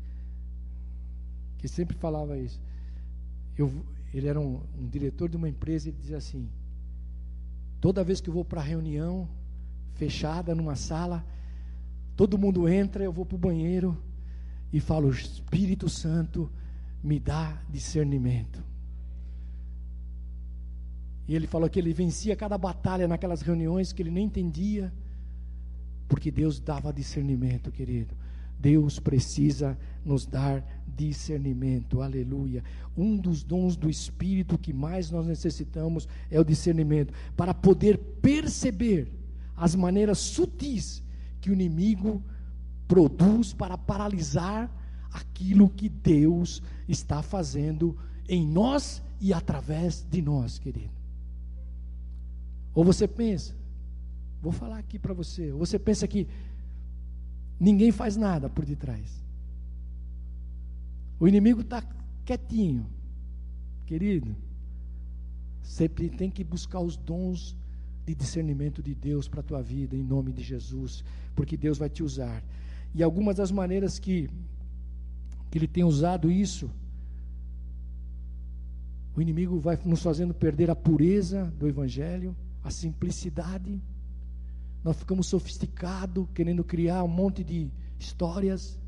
que 1.59 1.67
sempre 1.67 1.97
falava 1.97 2.39
isso. 2.39 2.59
Eu, 3.59 3.85
ele 4.15 4.29
era 4.29 4.41
um, 4.41 4.63
um 4.79 4.89
diretor 4.89 5.29
de 5.29 5.37
uma 5.37 5.49
empresa 5.49 5.89
e 5.89 5.93
dizia 5.93 6.19
assim: 6.19 6.49
toda 7.81 8.05
vez 8.05 8.21
que 8.21 8.31
eu 8.31 8.35
vou 8.35 8.45
para 8.45 8.63
reunião 8.63 9.29
fechada 9.95 10.55
numa 10.55 10.77
sala, 10.77 11.27
todo 12.17 12.39
mundo 12.39 12.69
entra, 12.69 13.03
eu 13.03 13.13
vou 13.13 13.27
para 13.27 13.35
o 13.35 13.39
banheiro 13.39 14.01
e 14.73 14.79
falo: 14.79 15.11
Espírito 15.11 15.89
Santo, 15.89 16.49
me 17.03 17.19
dá 17.19 17.61
discernimento. 17.69 18.63
E 21.27 21.35
ele 21.35 21.49
falou 21.49 21.69
que 21.69 21.81
ele 21.81 21.93
vencia 21.93 22.37
cada 22.37 22.57
batalha 22.57 23.09
naquelas 23.09 23.43
reuniões 23.43 23.93
que 23.93 24.01
ele 24.01 24.13
nem 24.13 24.27
entendia, 24.27 24.93
porque 26.09 26.31
Deus 26.31 26.61
dava 26.61 26.93
discernimento, 26.93 27.73
querido. 27.73 28.20
Deus 28.61 28.99
precisa 28.99 29.79
nos 30.05 30.27
dar 30.27 30.65
discernimento, 30.87 32.03
aleluia. 32.03 32.63
Um 32.97 33.17
dos 33.17 33.43
dons 33.43 33.77
do 33.77 33.89
Espírito 33.89 34.59
que 34.59 34.73
mais 34.73 35.11
nós 35.11 35.27
necessitamos 35.27 36.07
é 36.31 36.39
o 36.39 36.45
discernimento, 36.45 37.13
para 37.37 37.55
poder 37.55 37.99
perceber 38.21 39.11
as 39.57 39.75
maneiras 39.75 40.19
sutis 40.19 41.03
que 41.41 41.51
o 41.51 41.55
inimigo 41.55 42.23
produz 42.87 43.55
para 43.55 43.79
paralisar 43.79 44.71
aquilo 45.13 45.71
que 45.71 45.89
Deus 45.89 46.63
está 46.89 47.23
fazendo 47.23 47.97
em 48.29 48.47
nós 48.47 49.03
e 49.21 49.33
através 49.33 50.07
de 50.09 50.21
nós, 50.21 50.59
querido. 50.59 50.91
Ou 52.75 52.85
você 52.85 53.09
pensa, 53.09 53.55
vou 54.41 54.53
falar 54.53 54.79
aqui 54.79 54.99
para 54.99 55.15
você, 55.15 55.51
ou 55.53 55.59
você 55.59 55.79
pensa 55.79 56.07
que 56.07 56.27
Ninguém 57.61 57.93
faz 57.93 58.17
nada 58.17 58.49
por 58.49 58.65
detrás. 58.65 59.23
O 61.21 61.29
inimigo 61.29 61.61
está 61.61 61.85
quietinho. 62.25 62.87
Querido, 63.85 64.35
sempre 65.63 66.09
tem 66.09 66.31
que 66.31 66.43
buscar 66.43 66.81
os 66.81 66.97
dons 66.97 67.55
de 68.07 68.15
discernimento 68.15 68.83
de 68.83 68.95
Deus 68.95 69.29
para 69.29 69.41
a 69.41 69.43
tua 69.43 69.63
vida, 69.63 69.95
em 69.95 70.03
nome 70.03 70.33
de 70.33 70.43
Jesus, 70.43 71.05
porque 71.35 71.55
Deus 71.55 71.77
vai 71.77 71.91
te 71.91 72.03
usar. 72.03 72.43
E 72.95 73.03
algumas 73.03 73.37
das 73.37 73.51
maneiras 73.51 73.99
que, 73.99 74.31
que 75.51 75.59
Ele 75.59 75.69
tem 75.69 75.85
usado 75.85 76.31
isso, 76.31 76.71
o 79.15 79.21
inimigo 79.21 79.59
vai 79.59 79.79
nos 79.85 80.03
fazendo 80.03 80.33
perder 80.33 80.71
a 80.71 80.77
pureza 80.77 81.53
do 81.59 81.69
Evangelho, 81.69 82.35
a 82.65 82.71
simplicidade 82.71 83.79
nós 84.83 84.97
ficamos 84.97 85.27
sofisticados, 85.27 86.27
querendo 86.35 86.65
criar 86.65 87.05
um 87.05 87.09
monte 87.09 87.45
de 87.45 87.71
histórias. 87.99 88.79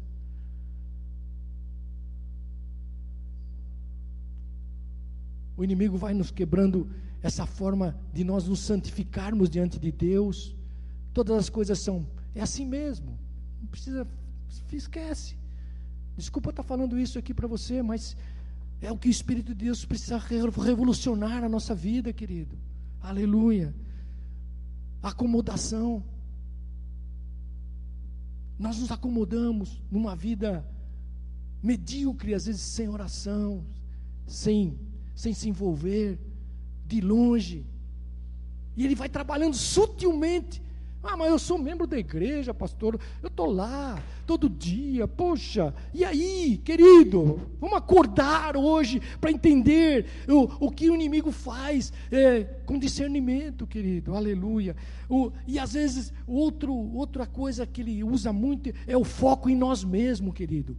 O 5.57 5.63
inimigo 5.63 5.99
vai 5.99 6.15
nos 6.15 6.31
quebrando 6.31 6.89
essa 7.23 7.45
forma 7.45 7.97
de 8.13 8.25
nós 8.25 8.49
nos 8.49 8.61
santificarmos 8.61 9.51
diante 9.51 9.79
de 9.79 9.93
Deus. 9.93 10.57
Todas 11.13 11.37
as 11.37 11.51
coisas 11.51 11.79
são, 11.79 12.07
é 12.35 12.41
assim 12.41 12.67
mesmo. 12.67 13.19
Não 13.61 13.69
precisa, 13.69 14.07
esquece. 14.73 15.37
Desculpa 16.17 16.51
estar 16.51 16.63
falando 16.63 16.99
isso 16.99 17.19
aqui 17.19 17.35
para 17.35 17.47
você, 17.47 17.83
mas 17.83 18.17
é 18.81 18.91
o 18.91 18.97
que 18.97 19.09
o 19.09 19.11
Espírito 19.11 19.55
de 19.55 19.67
Deus 19.67 19.85
precisa 19.85 20.17
revolucionar 20.17 21.43
na 21.43 21.49
nossa 21.51 21.75
vida, 21.75 22.13
querido. 22.15 22.59
Aleluia 23.01 23.75
acomodação. 25.03 26.03
Nós 28.59 28.79
nos 28.79 28.93
acomodamos 28.93 29.83
numa 29.91 30.15
vida 30.15 30.65
medíocre, 31.63 32.35
às 32.35 32.47
vezes 32.47 32.61
sem 32.61 32.89
oração, 32.89 33.65
sem, 34.27 34.79
sem 35.15 35.33
se 35.33 35.49
envolver, 35.49 36.19
de 36.87 37.01
longe. 37.01 37.67
E 38.77 38.85
ele 38.85 38.95
vai 38.95 39.09
trabalhando 39.09 39.55
sutilmente 39.55 40.63
ah, 41.03 41.17
mas 41.17 41.31
eu 41.31 41.39
sou 41.39 41.59
membro 41.59 41.85
da 41.85 41.99
igreja, 41.99 42.55
pastor. 42.55 42.99
Eu 43.21 43.27
estou 43.27 43.51
lá 43.51 44.01
todo 44.25 44.49
dia. 44.49 45.09
Poxa, 45.09 45.75
e 45.93 46.05
aí, 46.05 46.61
querido? 46.65 47.41
Vamos 47.61 47.77
acordar 47.77 48.57
hoje 48.57 49.03
para 49.21 49.33
entender 49.33 50.07
o, 50.29 50.67
o 50.67 50.71
que 50.71 50.89
o 50.89 50.95
inimigo 50.95 51.33
faz 51.33 51.93
é, 52.11 52.45
com 52.65 52.79
discernimento, 52.79 53.67
querido. 53.67 54.15
Aleluia. 54.15 54.77
O, 55.09 55.33
e 55.45 55.59
às 55.59 55.73
vezes, 55.73 56.13
outro, 56.25 56.73
outra 56.73 57.27
coisa 57.27 57.67
que 57.67 57.81
ele 57.81 58.05
usa 58.05 58.33
muito 58.33 58.73
é 58.87 58.97
o 58.97 59.05
foco 59.05 59.51
em 59.51 59.57
nós 59.57 59.83
mesmos, 59.83 60.33
querido. 60.33 60.77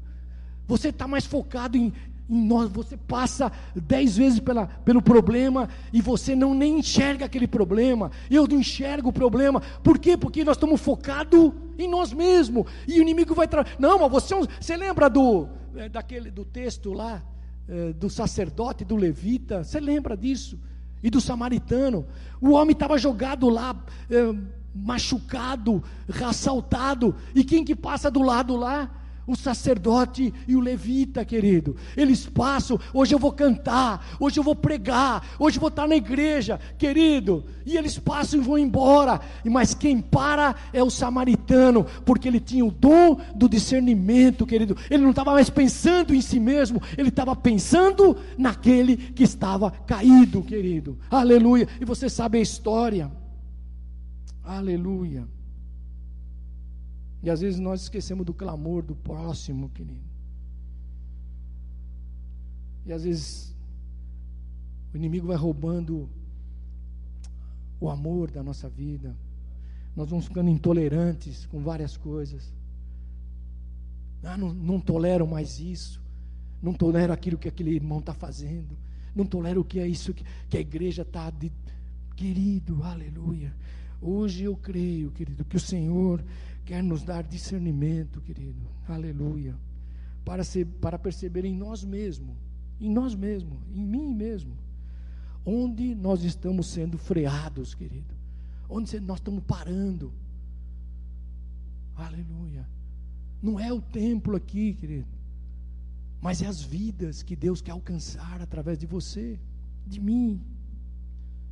Você 0.66 0.88
está 0.88 1.06
mais 1.06 1.26
focado 1.26 1.78
em, 1.78 1.92
em 2.30 2.48
nós, 2.48 2.70
você 2.70 2.96
passa 2.96 3.52
dez 3.76 4.16
vezes 4.18 4.40
pela, 4.40 4.68
pelo 4.68 5.02
problema 5.02 5.68
e 5.92 6.02
você 6.02 6.36
não 6.36 6.54
nem 6.54 6.80
enxerga 6.80 7.26
aquele 7.26 7.48
problema. 7.48 8.12
Eu 8.30 8.48
não 8.48 8.60
enxergo 8.60 9.10
o 9.10 9.14
problema. 9.14 9.62
Por 9.84 10.00
quê? 10.00 10.16
Porque 10.16 10.44
nós 10.44 10.56
estamos 10.56 10.80
focados 10.80 11.52
em 11.78 11.90
nós 11.90 12.14
mesmos. 12.14 12.66
E 12.88 13.00
o 13.00 13.02
inimigo 13.02 13.36
vai 13.36 13.48
trazer. 13.48 13.76
Não, 13.78 14.00
mas 14.00 14.12
você, 14.12 14.34
é 14.34 14.38
você 14.60 14.78
lembra 14.78 15.10
do, 15.10 15.48
é, 15.76 15.90
daquele, 15.90 16.32
do 16.32 16.46
texto 16.46 16.94
lá, 16.94 17.22
é, 17.68 17.94
do 17.94 18.10
sacerdote, 18.10 18.86
do 18.86 18.96
levita? 18.96 19.64
Você 19.64 19.80
lembra 19.80 20.16
disso? 20.16 20.60
E 21.02 21.10
do 21.10 21.20
samaritano? 21.20 22.06
O 22.40 22.52
homem 22.52 22.72
estava 22.72 22.98
jogado 22.98 23.50
lá, 23.50 23.76
é, 24.10 24.34
machucado, 24.74 25.84
assaltado. 26.26 27.16
E 27.36 27.44
quem 27.44 27.66
que 27.66 27.76
passa 27.76 28.10
do 28.10 28.22
lado 28.22 28.56
lá? 28.56 28.90
O 29.26 29.36
sacerdote 29.36 30.34
e 30.48 30.56
o 30.56 30.60
levita, 30.60 31.24
querido. 31.24 31.76
Eles 31.96 32.26
passam, 32.26 32.80
hoje 32.94 33.14
eu 33.14 33.20
vou 33.20 33.32
cantar, 33.32 34.16
hoje 34.20 34.40
eu 34.40 34.44
vou 34.44 34.56
pregar, 34.56 35.26
hoje 35.40 35.58
eu 35.58 35.62
vou 35.62 35.70
estar 35.70 35.88
na 35.88 35.96
igreja, 35.96 36.60
querido. 36.78 37.46
E 37.66 37.78
eles 37.78 37.98
passam 37.98 38.40
e 38.40 38.44
vão 38.44 38.58
embora. 38.58 39.20
Mas 39.46 39.74
quem 39.74 40.02
para 40.02 40.56
é 40.74 40.84
o 40.84 40.90
samaritano, 40.90 41.86
porque 42.06 42.28
ele 42.28 42.40
tinha 42.40 42.66
o 42.66 42.72
dom 42.72 43.18
do 43.36 43.48
discernimento, 43.48 44.46
querido. 44.46 44.78
Ele 44.90 45.04
não 45.04 45.12
estava 45.12 45.32
mais 45.32 45.50
pensando 45.50 46.14
em 46.14 46.22
si 46.22 46.40
mesmo, 46.40 46.82
ele 46.98 47.10
estava 47.10 47.36
pensando 47.36 48.18
naquele 48.38 48.98
que 48.98 49.24
estava 49.24 49.72
caído, 49.72 50.42
querido. 50.42 50.98
Aleluia. 51.10 51.68
E 51.80 51.86
você 51.86 52.10
sabe 52.10 52.38
a 52.38 52.42
história. 52.42 53.12
Aleluia. 54.44 55.26
E 57.24 57.30
às 57.30 57.40
vezes 57.40 57.58
nós 57.58 57.84
esquecemos 57.84 58.26
do 58.26 58.34
clamor 58.34 58.84
do 58.84 58.96
próximo, 58.96 59.70
querido. 59.70 60.04
E 62.86 62.92
às 62.92 63.06
vezes 63.06 63.56
o 64.94 64.98
inimigo 64.98 65.28
vai 65.28 65.38
roubando 65.38 66.10
o 67.80 67.90
amor 67.90 68.30
da 68.30 68.44
nossa 68.44 68.68
vida. 68.68 69.16
Nós 69.96 70.10
vamos 70.10 70.26
ficando 70.26 70.50
intolerantes 70.50 71.46
com 71.46 71.62
várias 71.62 71.96
coisas. 71.96 72.54
Ah, 74.22 74.38
não, 74.38 74.54
não 74.54 74.80
tolero 74.80 75.26
mais 75.26 75.62
isso. 75.62 76.02
Não 76.62 76.74
tolero 76.74 77.14
aquilo 77.14 77.38
que 77.38 77.48
aquele 77.48 77.72
irmão 77.72 78.00
está 78.00 78.14
fazendo. 78.14 78.78
Não 79.16 79.26
tolero 79.26 79.62
o 79.62 79.66
que 79.66 79.80
é 79.80 79.88
isso 79.88 80.14
que, 80.14 80.26
que 80.50 80.58
a 80.58 80.62
igreja 80.62 81.04
está. 81.04 81.32
Querido, 82.16 82.84
aleluia. 82.84 83.54
Hoje 84.02 84.44
eu 84.44 84.58
creio, 84.58 85.12
querido, 85.12 85.46
que 85.46 85.56
o 85.56 85.60
Senhor 85.60 86.24
quer 86.66 86.82
nos 86.82 87.04
dar 87.04 87.24
discernimento, 87.24 88.22
querido, 88.22 88.68
aleluia, 88.88 89.56
para, 90.24 90.44
ser, 90.44 90.66
para 90.66 90.98
perceber 90.98 91.46
em 91.46 91.56
nós 91.56 91.84
mesmos, 91.84 92.36
em 92.80 92.90
nós 92.90 93.16
mesmos, 93.16 93.60
em 93.74 93.86
mim 93.86 94.14
mesmo, 94.14 94.56
onde 95.46 95.94
nós 95.94 96.24
estamos 96.24 96.68
sendo 96.68 96.98
freados, 96.98 97.76
querido, 97.76 98.16
onde 98.70 99.00
nós 99.00 99.20
estamos 99.20 99.44
parando, 99.44 100.14
aleluia. 101.96 102.68
Não 103.42 103.60
é 103.60 103.72
o 103.74 103.82
templo 103.82 104.36
aqui, 104.38 104.74
querido, 104.74 105.08
mas 106.22 106.42
é 106.42 106.48
as 106.48 106.62
vidas 106.62 107.22
que 107.22 107.36
Deus 107.36 107.62
quer 107.62 107.72
alcançar 107.72 108.42
através 108.42 108.78
de 108.78 108.86
você, 108.86 109.38
de 109.86 110.00
mim, 110.00 110.42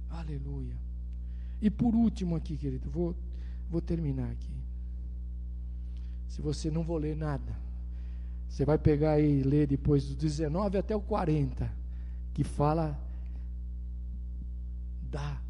aleluia. 0.10 0.78
E 1.62 1.70
por 1.70 1.94
último 1.94 2.36
aqui, 2.38 2.56
querido, 2.56 2.90
vou, 2.90 3.14
vou 3.70 3.82
terminar 3.82 4.32
aqui. 4.32 4.61
Se 6.32 6.42
você 6.42 6.72
não 6.72 6.82
vou 6.82 6.98
ler 6.98 7.14
nada, 7.14 7.60
você 8.48 8.64
vai 8.64 8.78
pegar 8.78 9.20
e 9.20 9.44
ler 9.44 9.68
depois 9.68 10.06
do 10.08 10.16
19 10.16 10.78
até 10.78 10.96
o 10.96 11.02
40, 11.02 11.70
que 12.34 12.46
fala 12.46 12.98
da 15.12 15.42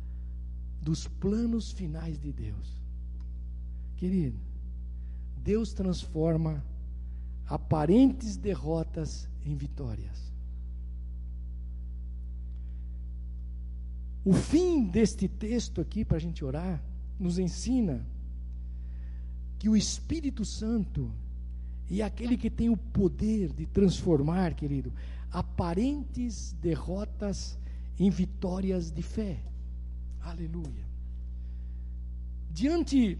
dos 0.81 1.07
planos 1.07 1.71
finais 1.71 2.19
de 2.19 2.33
Deus. 2.33 2.81
Querido, 3.95 4.39
Deus 5.37 5.71
transforma 5.71 6.65
aparentes 7.45 8.35
derrotas 8.35 9.29
em 9.45 9.55
vitórias. 9.55 10.33
O 14.25 14.33
fim 14.33 14.83
deste 14.83 15.27
texto 15.27 15.79
aqui, 15.79 16.03
para 16.03 16.17
a 16.17 16.19
gente 16.19 16.43
orar, 16.43 16.81
nos 17.19 17.37
ensina 17.37 18.03
que 19.61 19.69
o 19.69 19.77
Espírito 19.77 20.43
Santo 20.43 21.13
e 21.87 22.01
aquele 22.01 22.35
que 22.35 22.49
tem 22.49 22.67
o 22.71 22.75
poder 22.75 23.53
de 23.53 23.67
transformar, 23.67 24.55
querido, 24.55 24.91
aparentes 25.31 26.51
derrotas 26.53 27.59
em 27.99 28.09
vitórias 28.09 28.89
de 28.89 29.03
fé. 29.03 29.39
Aleluia. 30.19 30.83
Diante 32.49 33.19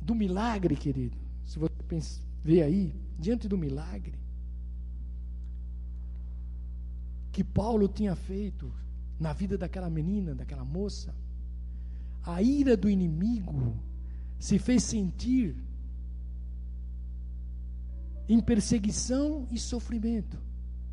do 0.00 0.14
milagre, 0.14 0.74
querido, 0.74 1.18
se 1.44 1.58
você 1.58 2.22
ver 2.42 2.62
aí, 2.62 2.94
diante 3.18 3.46
do 3.46 3.58
milagre 3.58 4.14
que 7.30 7.44
Paulo 7.44 7.88
tinha 7.88 8.16
feito 8.16 8.72
na 9.20 9.34
vida 9.34 9.58
daquela 9.58 9.90
menina, 9.90 10.34
daquela 10.34 10.64
moça, 10.64 11.14
a 12.22 12.40
ira 12.40 12.74
do 12.74 12.88
inimigo 12.88 13.78
se 14.44 14.58
fez 14.58 14.82
sentir 14.84 15.56
em 18.28 18.40
perseguição 18.42 19.48
e 19.50 19.58
sofrimento 19.58 20.38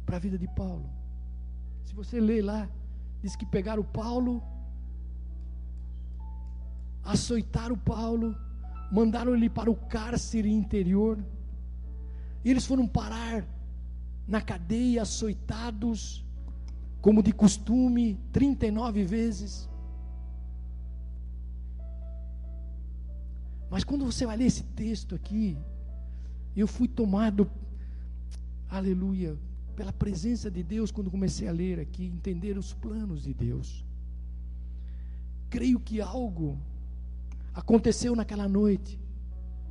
para 0.06 0.16
a 0.16 0.20
vida 0.22 0.38
de 0.38 0.48
Paulo. 0.48 0.90
Se 1.84 1.94
você 1.94 2.22
ler 2.22 2.44
lá, 2.46 2.70
diz 3.22 3.36
que 3.36 3.46
pegaram 3.46 3.84
Paulo, 3.84 4.42
açoitaram 7.04 7.78
Paulo, 7.78 8.38
mandaram 8.90 9.36
ele 9.36 9.50
para 9.50 9.70
o 9.70 9.76
cárcere 9.76 10.50
interior, 10.50 11.22
e 12.46 12.50
eles 12.50 12.66
foram 12.66 12.88
parar 12.88 13.46
na 14.26 14.40
cadeia, 14.40 15.02
açoitados, 15.02 16.24
como 17.02 17.22
de 17.22 17.34
costume, 17.34 18.18
39 18.32 19.04
vezes. 19.04 19.70
Mas 23.72 23.86
quando 23.86 24.06
você 24.06 24.26
vai 24.26 24.36
ler 24.36 24.48
esse 24.48 24.64
texto 24.64 25.16
aqui, 25.16 25.58
eu 26.54 26.68
fui 26.68 26.90
tomado, 26.90 27.50
aleluia, 28.70 29.40
pela 29.78 29.94
presença 29.94 30.52
de 30.52 30.62
Deus 30.62 30.92
quando 30.92 31.10
comecei 31.10 31.48
a 31.48 31.54
ler 31.54 31.80
aqui, 31.80 32.06
entender 32.06 32.58
os 32.58 32.74
planos 32.74 33.24
de 33.24 33.34
Deus. 33.34 33.86
Creio 35.50 35.80
que 35.80 36.02
algo 36.02 36.60
aconteceu 37.54 38.14
naquela 38.14 38.46
noite, 38.46 39.00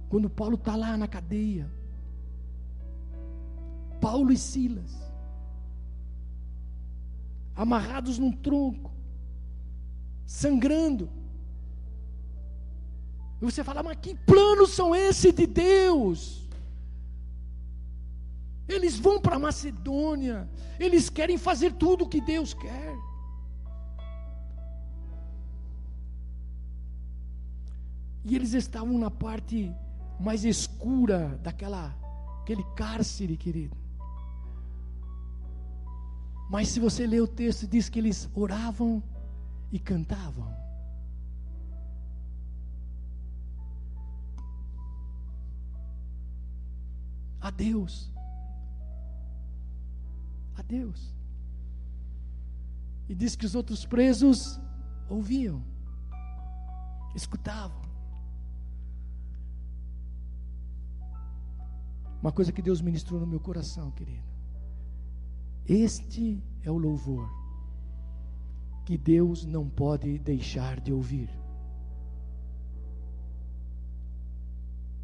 quando 0.09 0.31
Paulo 0.31 0.55
está 0.55 0.75
lá 0.75 0.97
na 0.97 1.07
cadeia. 1.07 1.71
Paulo 4.01 4.33
e 4.33 4.37
Silas, 4.39 5.13
amarrados 7.55 8.19
num 8.19 8.33
tronco, 8.33 8.91
sangrando. 10.25 11.20
E 13.41 13.45
você 13.45 13.65
fala, 13.65 13.83
mas 13.83 13.99
que 14.01 14.15
planos 14.15 14.71
são 14.71 14.95
esses 14.95 15.33
de 15.33 15.47
Deus? 15.47 16.49
Eles 18.69 18.99
vão 18.99 19.21
para 19.21 19.39
Macedônia, 19.39 20.49
eles 20.79 21.09
querem 21.09 21.39
fazer 21.39 21.73
tudo 21.73 22.05
o 22.05 22.09
que 22.09 22.21
Deus 22.21 22.55
quer. 22.55 22.97
E 28.25 28.37
eles 28.37 28.53
estavam 28.53 28.99
na 28.99 29.11
parte 29.11 29.75
mais 30.21 30.45
escura 30.45 31.39
daquela 31.43 31.97
aquele 32.43 32.65
cárcere, 32.75 33.37
querido. 33.37 33.77
Mas 36.51 36.69
se 36.69 36.81
você 36.81 37.07
ler 37.07 37.21
o 37.21 37.29
texto, 37.29 37.67
diz 37.67 37.89
que 37.89 37.99
eles 37.99 38.29
oravam 38.35 39.03
e 39.71 39.79
cantavam. 39.79 40.60
Deus. 47.61 48.11
A 50.57 50.63
Deus. 50.63 51.15
E 53.07 53.15
diz 53.15 53.37
que 53.37 53.45
os 53.45 53.55
outros 53.55 53.85
presos 53.85 54.59
ouviam, 55.11 55.63
escutavam. 57.15 57.83
Uma 62.23 62.33
coisa 62.33 62.53
que 62.53 62.63
Deus 62.63 62.81
ministrou 62.81 63.21
no 63.21 63.27
meu 63.27 63.41
coração, 63.41 63.91
querido. 63.91 64.31
Este 65.67 66.43
é 66.63 66.71
o 66.71 66.79
louvor 66.79 67.29
que 68.87 68.97
Deus 68.97 69.45
não 69.45 69.69
pode 69.69 70.19
deixar 70.19 70.81
de 70.81 70.93
ouvir. 70.93 71.29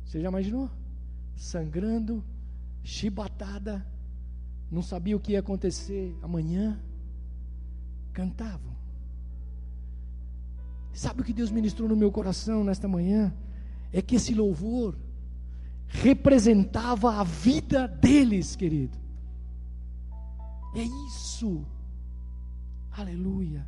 Você 0.05 0.21
já 0.23 0.29
imaginou? 0.29 0.71
Sangrando, 1.35 2.25
chibatada, 2.87 3.85
não 4.71 4.81
sabia 4.81 5.17
o 5.17 5.21
que 5.21 5.33
ia 5.33 5.41
acontecer 5.41 6.17
amanhã, 6.23 6.81
cantavam. 8.13 8.77
Sabe 10.93 11.21
o 11.21 11.25
que 11.25 11.33
Deus 11.33 11.51
ministrou 11.51 11.89
no 11.89 11.97
meu 11.97 12.13
coração 12.13 12.63
nesta 12.63 12.87
manhã? 12.87 13.35
É 13.93 14.01
que 14.01 14.15
esse 14.15 14.33
louvor 14.33 14.97
representava 15.89 17.17
a 17.17 17.25
vida 17.25 17.89
deles, 17.89 18.55
querido. 18.55 18.97
É 20.75 20.83
isso. 21.09 21.67
Aleluia. 22.93 23.67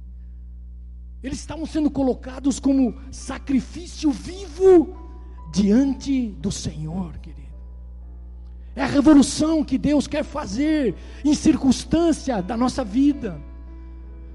Eles 1.22 1.40
estavam 1.40 1.66
sendo 1.66 1.90
colocados 1.90 2.60
como 2.60 2.94
sacrifício 3.10 4.12
vivo 4.12 4.96
diante 5.52 6.30
do 6.34 6.52
Senhor, 6.52 7.18
querido. 7.18 7.47
É 8.78 8.84
a 8.84 8.86
revolução 8.86 9.64
que 9.64 9.76
Deus 9.76 10.06
quer 10.06 10.22
fazer 10.22 10.94
em 11.24 11.34
circunstância 11.34 12.40
da 12.40 12.56
nossa 12.56 12.84
vida. 12.84 13.42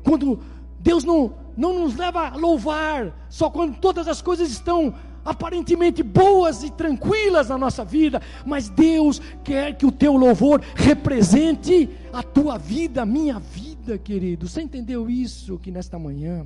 Quando 0.04 0.38
Deus 0.82 1.06
não, 1.06 1.34
não 1.56 1.80
nos 1.80 1.96
leva 1.96 2.28
a 2.28 2.36
louvar 2.36 3.26
só 3.30 3.50
quando 3.50 3.78
todas 3.78 4.06
as 4.06 4.22
coisas 4.22 4.52
estão 4.52 4.94
aparentemente 5.24 6.04
boas 6.04 6.62
e 6.62 6.70
tranquilas 6.70 7.48
na 7.48 7.58
nossa 7.58 7.86
vida, 7.86 8.22
mas 8.46 8.68
Deus 8.68 9.22
quer 9.46 9.78
que 9.78 9.86
o 9.86 9.92
teu 9.94 10.18
louvor 10.18 10.62
represente 10.76 11.90
a 12.12 12.22
tua 12.22 12.58
vida, 12.58 13.04
a 13.04 13.06
minha 13.06 13.40
vida, 13.40 13.98
querido. 13.98 14.50
Você 14.50 14.62
entendeu 14.62 15.10
isso 15.10 15.56
aqui 15.56 15.72
nesta 15.72 15.98
manhã? 15.98 16.46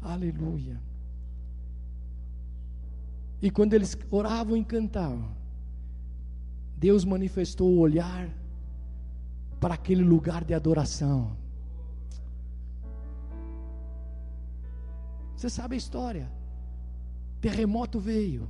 Aleluia. 0.00 0.80
E 3.42 3.50
quando 3.50 3.74
eles 3.74 3.98
oravam 4.08 4.56
e 4.56 4.62
cantavam, 4.62 5.42
Deus 6.84 7.02
manifestou 7.02 7.68
o 7.72 7.78
olhar 7.78 8.28
para 9.58 9.72
aquele 9.72 10.02
lugar 10.02 10.44
de 10.44 10.52
adoração. 10.52 11.34
Você 15.34 15.48
sabe 15.48 15.76
a 15.76 15.78
história? 15.78 16.30
terremoto 17.40 17.98
veio, 17.98 18.48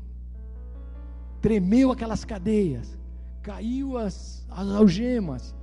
tremeu 1.40 1.92
aquelas 1.92 2.24
cadeias, 2.24 2.98
caiu 3.40 3.96
as, 3.98 4.44
as 4.50 4.68
algemas, 4.68 5.54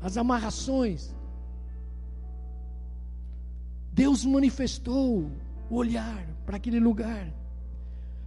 as 0.00 0.16
amarrações. 0.16 1.14
Deus 3.92 4.24
manifestou 4.24 5.30
o 5.70 5.76
olhar 5.76 6.26
para 6.44 6.56
aquele 6.56 6.80
lugar, 6.80 7.32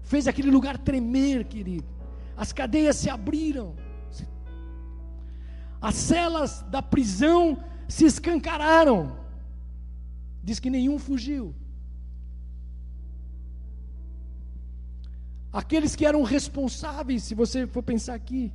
fez 0.03 0.25
aquele 0.25 0.51
lugar 0.51 0.77
tremer, 0.77 1.43
querido. 1.43 1.87
As 2.37 2.53
cadeias 2.53 2.95
se 2.95 3.09
abriram, 3.09 3.75
as 5.81 5.95
celas 5.95 6.61
da 6.69 6.81
prisão 6.81 7.63
se 7.87 8.05
escancararam. 8.05 9.17
Diz 10.43 10.59
que 10.59 10.69
nenhum 10.69 10.97
fugiu. 10.99 11.53
aqueles 15.51 15.95
que 15.95 16.05
eram 16.05 16.23
responsáveis, 16.23 17.23
se 17.23 17.35
você 17.35 17.65
for 17.67 17.83
pensar 17.83 18.13
aqui, 18.13 18.53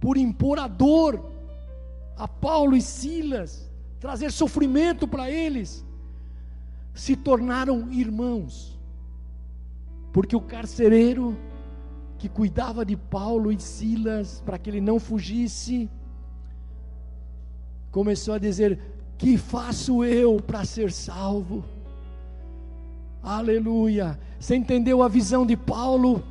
por 0.00 0.16
impor 0.16 0.58
a 0.58 0.66
dor 0.66 1.32
a 2.16 2.26
Paulo 2.26 2.76
e 2.76 2.82
Silas, 2.82 3.70
trazer 3.98 4.30
sofrimento 4.30 5.06
para 5.06 5.30
eles, 5.30 5.84
se 6.94 7.16
tornaram 7.16 7.90
irmãos, 7.90 8.78
porque 10.12 10.36
o 10.36 10.40
carcereiro 10.40 11.36
que 12.18 12.28
cuidava 12.28 12.84
de 12.84 12.96
Paulo 12.96 13.50
e 13.50 13.60
Silas 13.60 14.40
para 14.46 14.58
que 14.58 14.70
ele 14.70 14.80
não 14.80 15.00
fugisse, 15.00 15.90
começou 17.94 18.34
a 18.34 18.38
dizer: 18.38 18.76
Que 19.16 19.38
faço 19.38 20.02
eu 20.04 20.38
para 20.44 20.64
ser 20.64 20.90
salvo? 20.90 21.64
Aleluia. 23.22 24.18
Você 24.38 24.56
entendeu 24.56 25.00
a 25.00 25.08
visão 25.08 25.46
de 25.46 25.56
Paulo? 25.56 26.24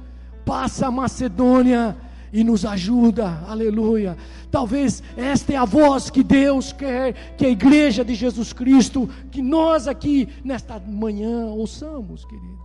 Passa 0.45 0.88
a 0.88 0.91
Macedônia 0.91 1.95
e 2.34 2.43
nos 2.43 2.66
ajuda, 2.66 3.41
aleluia. 3.47 4.18
Talvez 4.51 5.01
esta 5.16 5.53
é 5.53 5.55
a 5.55 5.64
voz 5.64 6.09
que 6.09 6.22
Deus 6.22 6.74
quer 6.74 7.14
que 7.38 7.45
a 7.45 7.49
igreja 7.49 8.03
de 8.03 8.14
Jesus 8.14 8.51
Cristo, 8.51 9.09
que 9.32 9.41
nós 9.41 9.88
aqui 9.88 10.28
nesta 10.43 10.78
manhã 10.80 11.45
ouçamos, 11.45 12.26
querido. 12.26 12.59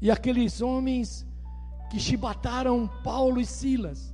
E 0.00 0.08
aqueles 0.08 0.60
homens 0.60 1.26
que 1.94 2.00
chibataram 2.00 2.90
Paulo 3.04 3.40
e 3.40 3.46
Silas, 3.46 4.12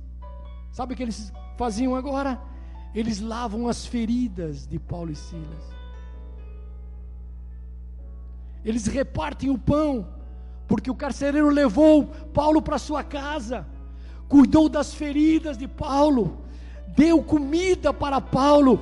sabe 0.71 0.93
o 0.93 0.95
que 0.95 1.01
eles 1.01 1.33
faziam 1.57 1.95
agora? 1.95 2.39
Eles 2.93 3.19
lavam 3.19 3.67
as 3.67 3.87
feridas 3.87 4.67
de 4.67 4.77
Paulo 4.77 5.09
e 5.09 5.15
Silas. 5.15 5.63
Eles 8.63 8.85
repartem 8.85 9.49
o 9.49 9.57
pão 9.57 10.07
porque 10.67 10.91
o 10.91 10.95
carcereiro 10.95 11.49
levou 11.49 12.05
Paulo 12.31 12.61
para 12.61 12.77
sua 12.77 13.03
casa, 13.03 13.65
cuidou 14.29 14.69
das 14.69 14.93
feridas 14.93 15.57
de 15.57 15.67
Paulo, 15.67 16.37
deu 16.95 17.23
comida 17.23 17.91
para 17.91 18.21
Paulo, 18.21 18.79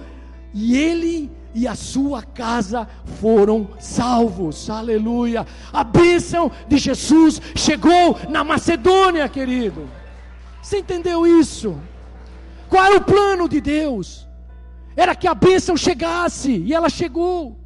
e 0.54 0.76
ele 0.76 1.32
e 1.54 1.68
a 1.68 1.76
sua 1.76 2.22
casa 2.22 2.88
foram 3.20 3.70
salvos, 3.80 4.70
aleluia. 4.70 5.46
A 5.74 5.84
bênção 5.84 6.52
de 6.68 6.78
Jesus 6.78 7.42
chegou 7.56 8.18
na 8.30 8.44
Macedônia, 8.44 9.28
querido. 9.28 9.90
Você 10.62 10.80
entendeu 10.80 11.26
isso? 11.26 11.80
Qual 12.70 12.84
era 12.84 12.98
o 12.98 13.04
plano 13.04 13.50
de 13.50 13.60
Deus? 13.60 14.28
Era 14.96 15.16
que 15.16 15.28
a 15.28 15.34
bênção 15.34 15.76
chegasse, 15.76 16.52
e 16.52 16.74
ela 16.74 16.90
chegou. 16.90 17.58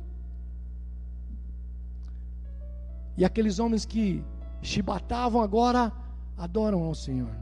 E 3.18 3.26
aqueles 3.26 3.60
homens 3.60 3.86
que 3.86 4.24
chibatavam 4.62 5.42
agora 5.42 5.92
adoram 6.38 6.84
ao 6.84 6.96
Senhor. 6.96 7.36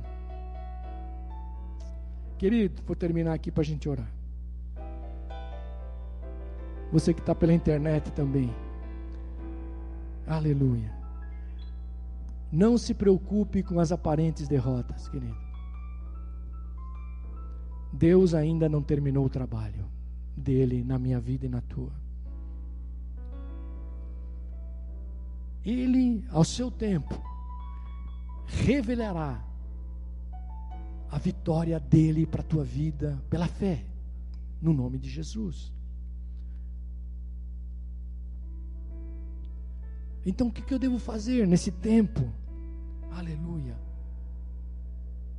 Querido, 2.37 2.81
vou 2.85 2.95
terminar 2.95 3.33
aqui 3.33 3.51
para 3.51 3.61
a 3.61 3.65
gente 3.65 3.87
orar. 3.87 4.11
Você 6.91 7.13
que 7.13 7.21
está 7.21 7.33
pela 7.33 7.53
internet 7.53 8.11
também. 8.11 8.53
Aleluia. 10.27 10.91
Não 12.51 12.77
se 12.77 12.93
preocupe 12.93 13.63
com 13.63 13.79
as 13.79 13.91
aparentes 13.91 14.47
derrotas, 14.47 15.07
querido. 15.07 15.37
Deus 17.93 18.33
ainda 18.33 18.67
não 18.67 18.81
terminou 18.81 19.25
o 19.25 19.29
trabalho 19.29 19.85
dele 20.35 20.83
na 20.83 20.97
minha 20.99 21.19
vida 21.19 21.45
e 21.45 21.49
na 21.49 21.61
tua. 21.61 21.91
Ele, 25.63 26.25
ao 26.29 26.43
seu 26.43 26.71
tempo, 26.71 27.21
revelará 28.47 29.45
a 31.09 31.17
vitória 31.17 31.79
dele 31.79 32.25
para 32.25 32.41
a 32.41 32.45
tua 32.45 32.63
vida 32.63 33.21
pela 33.29 33.47
fé, 33.47 33.85
no 34.61 34.73
nome 34.73 34.97
de 34.97 35.09
Jesus. 35.09 35.71
Então 40.25 40.47
o 40.47 40.51
que, 40.51 40.61
que 40.61 40.73
eu 40.73 40.79
devo 40.79 40.99
fazer 40.99 41.47
nesse 41.47 41.71
tempo? 41.71 42.31
Aleluia. 43.11 43.75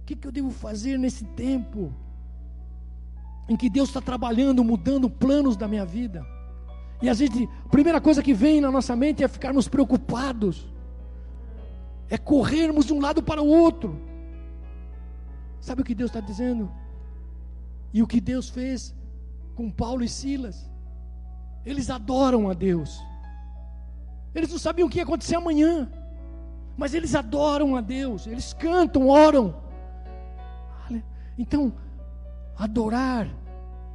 O 0.03 0.05
que, 0.05 0.17
que 0.17 0.27
eu 0.27 0.33
devo 0.33 0.51
fazer 0.51 0.99
nesse 0.99 1.25
tempo 1.25 1.93
em 3.49 3.57
que 3.57 3.71
Deus 3.71 3.89
está 3.89 4.01
trabalhando, 4.01 4.65
mudando 4.65 5.09
planos 5.09 5.57
da 5.57 5.69
minha 5.69 5.85
vida? 5.85 6.27
E 7.01 7.09
a 7.09 7.15
gente, 7.15 7.49
a 7.65 7.69
primeira 7.69 8.01
coisa 8.01 8.23
que 8.23 8.35
vem 8.35 8.61
na 8.61 8.71
nossa 8.71 8.95
mente 8.95 9.23
é 9.23 9.29
ficarmos 9.29 9.69
preocupados, 9.69 10.69
é 12.09 12.19
corrermos 12.19 12.87
de 12.87 12.93
um 12.93 13.01
lado 13.01 13.23
para 13.23 13.41
o 13.41 13.47
outro. 13.47 14.01
Sabe 15.61 15.83
o 15.83 15.85
que 15.85 15.95
Deus 15.95 16.11
está 16.11 16.21
dizendo? 16.21 16.71
E 17.93 18.03
o 18.03 18.07
que 18.07 18.21
Deus 18.21 18.49
fez 18.49 18.95
com 19.55 19.71
Paulo 19.71 20.03
e 20.03 20.09
Silas? 20.09 20.69
Eles 21.65 21.91
adoram 21.91 22.51
a 22.51 22.55
Deus. 22.55 23.01
Eles 24.35 24.51
não 24.51 24.59
sabiam 24.59 24.87
o 24.87 24.91
que 24.91 24.99
ia 24.99 25.05
acontecer 25.05 25.37
amanhã, 25.37 25.91
mas 26.77 26.95
eles 26.95 27.15
adoram 27.15 27.77
a 27.77 27.81
Deus, 27.81 28.27
eles 28.27 28.53
cantam, 28.53 29.09
oram. 29.09 29.63
Então, 31.37 31.73
adorar, 32.57 33.29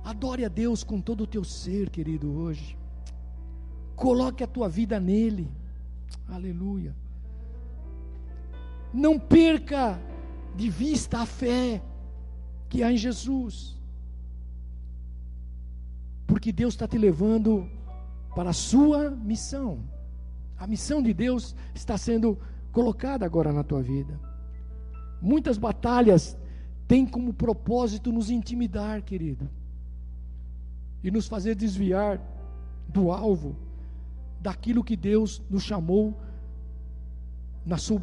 adore 0.03 0.43
a 0.43 0.47
Deus 0.47 0.83
com 0.83 0.99
todo 0.99 1.21
o 1.21 1.27
teu 1.27 1.43
ser, 1.43 1.89
querido, 1.89 2.31
hoje. 2.31 2.77
Coloque 3.95 4.43
a 4.43 4.47
tua 4.47 4.69
vida 4.69 4.99
nele. 4.99 5.51
Aleluia. 6.27 6.95
Não 8.93 9.19
perca 9.19 9.99
de 10.55 10.69
vista 10.69 11.19
a 11.19 11.25
fé 11.25 11.81
que 12.69 12.83
há 12.83 12.91
em 12.91 12.97
Jesus. 12.97 13.75
Porque 16.25 16.51
Deus 16.51 16.73
está 16.73 16.88
te 16.88 16.97
levando 16.97 17.69
para 18.35 18.49
a 18.49 18.53
sua 18.53 19.09
missão. 19.09 19.79
A 20.58 20.66
missão 20.66 21.01
de 21.01 21.14
Deus 21.14 21.55
está 21.74 21.97
sendo 21.97 22.38
colocada 22.72 23.26
agora 23.26 23.51
na 23.51 23.64
tua 23.64 23.82
vida. 23.82 24.20
Muitas 25.22 25.58
batalhas 25.58 26.38
têm 26.88 27.05
como 27.05 27.34
propósito 27.34 28.12
nos 28.12 28.30
intimidar, 28.30 29.01
querido, 29.01 29.49
e 31.03 31.12
nos 31.12 31.28
fazer 31.28 31.55
desviar 31.55 32.20
do 32.88 33.12
alvo 33.12 33.55
daquilo 34.39 34.84
que 34.84 34.95
Deus 34.95 35.41
nos 35.49 35.64
chamou 35.64 36.18
na 37.66 37.78
sua, 37.78 37.99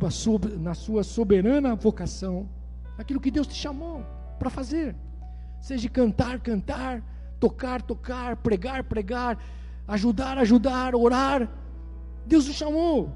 na 0.60 0.74
sua 0.74 1.02
soberana 1.02 1.74
vocação, 1.74 2.48
daquilo 2.98 3.20
que 3.20 3.30
Deus 3.30 3.46
te 3.46 3.54
chamou 3.54 4.04
para 4.38 4.50
fazer, 4.50 4.94
seja 5.60 5.88
cantar, 5.88 6.40
cantar, 6.40 7.02
tocar, 7.40 7.80
tocar, 7.80 8.36
pregar, 8.36 8.84
pregar, 8.84 9.38
ajudar, 9.88 10.38
ajudar, 10.38 10.94
orar. 10.94 11.48
Deus 12.26 12.46
nos 12.46 12.56
chamou. 12.56 13.10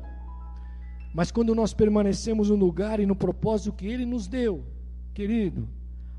Mas 1.14 1.30
quando 1.30 1.54
nós 1.54 1.72
permanecemos 1.72 2.50
no 2.50 2.56
lugar 2.56 3.00
e 3.00 3.06
no 3.06 3.16
propósito 3.16 3.72
que 3.72 3.86
Ele 3.86 4.04
nos 4.04 4.26
deu, 4.26 4.64
querido, 5.14 5.68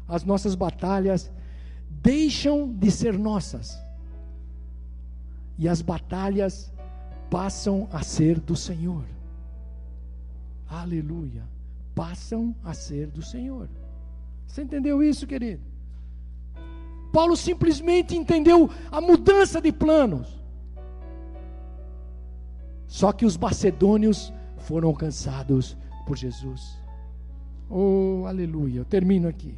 as 0.07 0.23
nossas 0.23 0.55
batalhas 0.55 1.31
deixam 1.89 2.71
de 2.71 2.89
ser 2.89 3.17
nossas. 3.17 3.79
E 5.57 5.67
as 5.67 5.81
batalhas 5.81 6.71
passam 7.29 7.87
a 7.91 8.01
ser 8.01 8.39
do 8.39 8.55
Senhor. 8.55 9.03
Aleluia. 10.67 11.43
Passam 11.93 12.55
a 12.63 12.73
ser 12.73 13.07
do 13.07 13.21
Senhor. 13.21 13.69
Você 14.47 14.63
entendeu 14.63 15.03
isso, 15.03 15.27
querido? 15.27 15.61
Paulo 17.11 17.35
simplesmente 17.35 18.15
entendeu 18.15 18.69
a 18.91 19.01
mudança 19.01 19.61
de 19.61 19.71
planos. 19.71 20.38
Só 22.89 23.11
que 23.11 23.23
os 23.23 23.37
macedônios 23.37 24.33
foram 24.57 24.89
alcançados 24.89 25.77
por 26.07 26.17
Jesus. 26.17 26.83
Oh, 27.69 28.23
aleluia. 28.27 28.79
Eu 28.79 28.85
termino 28.85 29.27
aqui. 29.27 29.55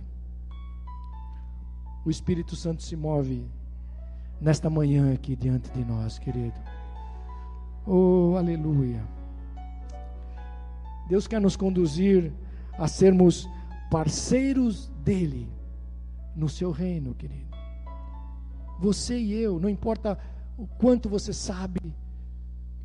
O 2.05 2.09
Espírito 2.09 2.57
Santo 2.57 2.83
se 2.83 2.93
move 2.95 3.49
nesta 4.39 4.69
manhã 4.69 5.13
aqui 5.13 5.37
diante 5.37 5.71
de 5.71 5.85
nós, 5.85 6.19
querido. 6.19 6.59
Oh, 7.87 8.35
aleluia. 8.37 9.01
Deus 11.07 11.25
quer 11.25 11.39
nos 11.39 11.55
conduzir 11.55 12.33
a 12.77 12.85
sermos 12.85 13.47
parceiros 13.89 14.91
dele 15.05 15.49
no 16.35 16.49
seu 16.49 16.69
reino, 16.69 17.15
querido. 17.15 17.49
Você 18.81 19.17
e 19.17 19.33
eu, 19.33 19.57
não 19.57 19.69
importa 19.69 20.19
o 20.57 20.67
quanto 20.67 21.07
você 21.07 21.31
sabe, 21.31 21.95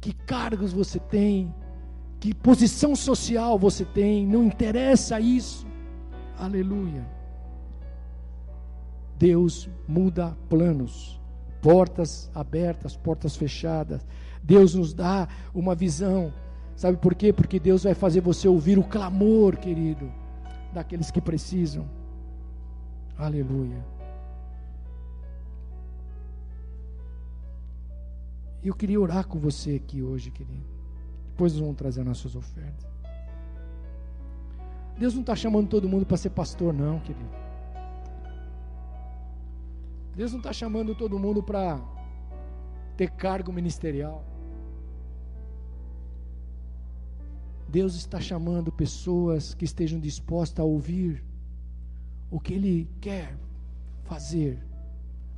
que 0.06 0.12
cargos 0.12 0.72
você 0.72 1.00
tem, 1.00 1.52
que 2.20 2.32
posição 2.32 2.94
social 2.94 3.58
você 3.58 3.84
tem, 3.84 4.24
não 4.24 4.44
interessa 4.44 5.18
isso. 5.18 5.66
Aleluia. 6.38 7.04
Deus 9.18 9.68
muda 9.88 10.36
planos, 10.48 11.20
portas 11.60 12.30
abertas, 12.32 12.96
portas 12.96 13.34
fechadas. 13.34 14.06
Deus 14.40 14.76
nos 14.76 14.94
dá 14.94 15.26
uma 15.52 15.74
visão. 15.74 16.32
Sabe 16.76 16.98
por 16.98 17.12
quê? 17.12 17.32
Porque 17.32 17.58
Deus 17.58 17.82
vai 17.82 17.94
fazer 17.94 18.20
você 18.20 18.46
ouvir 18.46 18.78
o 18.78 18.84
clamor, 18.84 19.56
querido, 19.56 20.08
daqueles 20.72 21.10
que 21.10 21.20
precisam. 21.20 21.84
Aleluia. 23.18 23.84
E 28.66 28.68
eu 28.68 28.74
queria 28.74 29.00
orar 29.00 29.28
com 29.28 29.38
você 29.38 29.76
aqui 29.76 30.02
hoje, 30.02 30.28
querido. 30.28 30.66
Depois 31.28 31.52
nós 31.52 31.60
vamos 31.60 31.76
trazer 31.76 32.02
nossas 32.02 32.34
ofertas. 32.34 32.84
Deus 34.98 35.14
não 35.14 35.20
está 35.20 35.36
chamando 35.36 35.68
todo 35.68 35.88
mundo 35.88 36.04
para 36.04 36.16
ser 36.16 36.30
pastor, 36.30 36.74
não, 36.74 36.98
querido. 36.98 37.30
Deus 40.16 40.32
não 40.32 40.40
está 40.40 40.52
chamando 40.52 40.96
todo 40.96 41.16
mundo 41.16 41.44
para 41.44 41.80
ter 42.96 43.08
cargo 43.08 43.52
ministerial. 43.52 44.24
Deus 47.68 47.94
está 47.94 48.18
chamando 48.18 48.72
pessoas 48.72 49.54
que 49.54 49.64
estejam 49.64 50.00
dispostas 50.00 50.58
a 50.58 50.66
ouvir 50.66 51.24
o 52.28 52.40
que 52.40 52.54
Ele 52.54 52.90
quer 53.00 53.38
fazer 54.02 54.58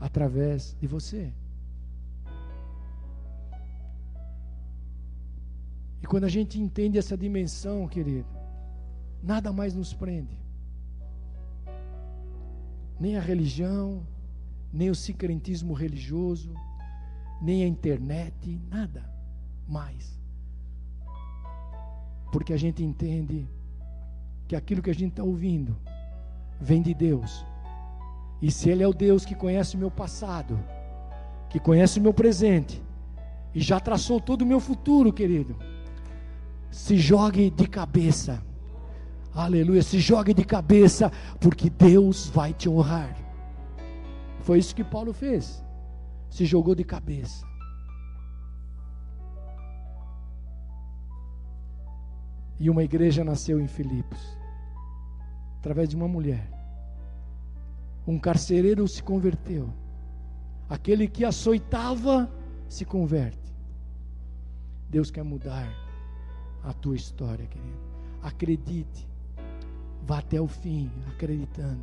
através 0.01 0.75
de 0.81 0.87
você. 0.87 1.31
Quando 6.09 6.25
a 6.25 6.29
gente 6.29 6.59
entende 6.59 6.97
essa 6.97 7.17
dimensão, 7.17 7.87
querido, 7.87 8.27
nada 9.23 9.53
mais 9.53 9.75
nos 9.75 9.93
prende. 9.93 10.39
Nem 12.99 13.19
a 13.19 13.21
religião, 13.21 14.03
nem 14.73 14.89
o 14.89 14.95
secretismo 14.95 15.75
religioso, 15.75 16.55
nem 17.43 17.63
a 17.63 17.69
internet, 17.69 18.59
nada 18.71 19.05
mais. 19.69 20.19
Porque 22.33 22.55
a 22.55 22.57
gente 22.57 22.83
entende 22.83 23.47
que 24.49 24.57
aquilo 24.57 24.81
que 24.81 24.91
a 24.91 24.95
gente 24.95 25.11
está 25.11 25.23
ouvindo 25.23 25.77
vem 26.59 26.81
de 26.81 26.95
Deus. 26.95 27.45
E 28.41 28.51
se 28.51 28.71
Ele 28.71 28.83
é 28.83 28.89
o 28.89 28.95
Deus 28.95 29.27
que 29.27 29.35
conhece 29.35 29.77
o 29.77 29.79
meu 29.79 29.91
passado, 29.91 30.59
que 31.51 31.61
conhece 31.61 31.99
o 31.99 32.03
meu 32.03 32.15
presente, 32.15 32.83
e 33.55 33.61
já 33.61 33.79
traçou 33.79 34.19
todo 34.19 34.41
o 34.43 34.47
meu 34.47 34.59
futuro, 34.59 35.13
querido, 35.13 35.57
se 36.71 36.97
jogue 36.97 37.51
de 37.51 37.67
cabeça. 37.67 38.43
Aleluia, 39.35 39.83
se 39.83 39.99
jogue 40.01 40.35
de 40.35 40.45
cabeça, 40.45 41.13
porque 41.41 41.71
Deus 41.71 42.29
vai 42.29 42.53
te 42.53 42.69
honrar. 42.69 43.17
Foi 44.41 44.59
isso 44.59 44.75
que 44.75 44.85
Paulo 44.85 45.13
fez. 45.13 45.65
Se 46.31 46.45
jogou 46.45 46.75
de 46.75 46.85
cabeça. 46.85 47.47
E 52.61 52.69
uma 52.69 52.83
igreja 52.83 53.23
nasceu 53.23 53.61
em 53.61 53.69
Filipos, 53.69 54.19
através 55.59 55.89
de 55.89 55.95
uma 55.95 56.09
mulher. 56.09 56.51
Um 58.07 58.19
carcereiro 58.19 58.89
se 58.89 59.03
converteu. 59.03 59.73
Aquele 60.69 61.07
que 61.07 61.25
açoitava 61.25 62.29
se 62.69 62.85
converte. 62.85 63.55
Deus 64.91 65.11
quer 65.11 65.23
mudar 65.23 65.88
a 66.69 66.73
tua 66.75 66.95
história, 66.95 67.47
querido. 67.47 67.79
Acredite. 68.23 69.09
Vá 70.07 70.19
até 70.19 70.41
o 70.41 70.47
fim, 70.47 70.91
acreditando. 71.09 71.83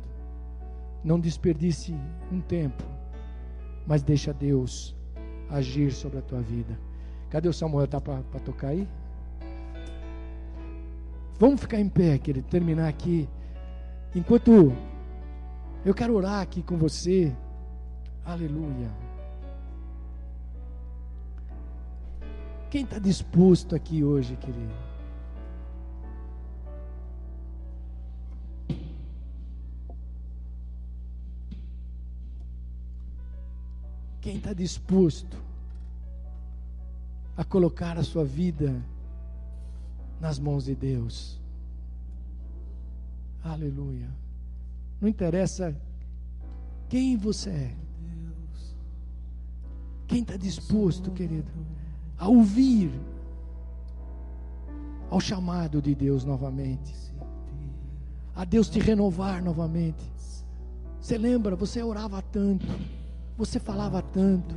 Não 1.04 1.18
desperdice 1.18 1.94
um 2.32 2.40
tempo, 2.40 2.84
mas 3.86 4.02
deixa 4.02 4.32
Deus 4.32 4.96
agir 5.50 5.92
sobre 5.92 6.18
a 6.18 6.22
tua 6.22 6.40
vida. 6.40 6.78
Cadê 7.30 7.48
o 7.48 7.52
Samuel? 7.52 7.84
Está 7.84 8.00
para 8.00 8.22
tocar 8.44 8.68
aí? 8.68 8.88
Vamos 11.38 11.60
ficar 11.60 11.80
em 11.80 11.88
pé, 11.88 12.16
querido, 12.18 12.46
terminar 12.48 12.88
aqui. 12.88 13.28
Enquanto 14.14 14.72
eu 15.84 15.94
quero 15.94 16.14
orar 16.14 16.40
aqui 16.40 16.62
com 16.62 16.76
você. 16.76 17.36
Aleluia. 18.24 19.05
Quem 22.76 22.84
está 22.84 22.98
disposto 22.98 23.74
aqui 23.74 24.04
hoje, 24.04 24.36
querido? 24.36 24.74
Quem 34.20 34.36
está 34.36 34.52
disposto 34.52 35.42
a 37.34 37.42
colocar 37.42 37.96
a 37.96 38.02
sua 38.04 38.26
vida 38.26 38.84
nas 40.20 40.38
mãos 40.38 40.66
de 40.66 40.74
Deus? 40.74 41.40
Aleluia. 43.42 44.10
Não 45.00 45.08
interessa 45.08 45.74
quem 46.90 47.16
você 47.16 47.48
é. 47.48 47.76
Quem 50.06 50.20
está 50.20 50.36
disposto, 50.36 51.10
querido, 51.10 51.50
a 52.18 52.28
ouvir 52.28 52.90
ao 55.10 55.20
chamado 55.20 55.80
de 55.80 55.94
Deus 55.94 56.24
novamente, 56.24 56.94
a 58.34 58.44
Deus 58.44 58.68
te 58.68 58.78
renovar 58.78 59.42
novamente. 59.42 60.04
Você 61.00 61.16
lembra, 61.16 61.54
você 61.54 61.82
orava 61.82 62.20
tanto, 62.20 62.66
você 63.36 63.60
falava 63.60 64.02
tanto, 64.02 64.54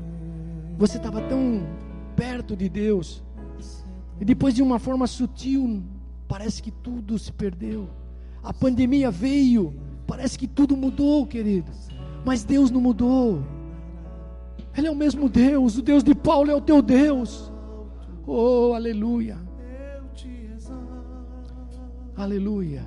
você 0.77 0.97
estava 0.97 1.21
tão 1.21 1.61
perto 2.15 2.55
de 2.55 2.67
Deus, 2.67 3.23
e 4.19 4.25
depois 4.25 4.53
de 4.53 4.61
uma 4.61 4.79
forma 4.79 5.07
sutil, 5.07 5.83
parece 6.27 6.61
que 6.61 6.71
tudo 6.71 7.17
se 7.17 7.31
perdeu. 7.31 7.89
A 8.43 8.53
pandemia 8.53 9.11
veio, 9.11 9.73
parece 10.07 10.37
que 10.37 10.47
tudo 10.47 10.75
mudou, 10.75 11.25
querido, 11.27 11.71
mas 12.25 12.43
Deus 12.43 12.71
não 12.71 12.81
mudou. 12.81 13.43
Ele 14.75 14.87
é 14.87 14.91
o 14.91 14.95
mesmo 14.95 15.29
Deus, 15.29 15.77
o 15.77 15.81
Deus 15.81 16.03
de 16.03 16.15
Paulo 16.15 16.49
é 16.49 16.55
o 16.55 16.61
teu 16.61 16.81
Deus. 16.81 17.48
Oh, 18.31 18.75
aleluia. 18.75 19.39
Aleluia. 22.15 22.85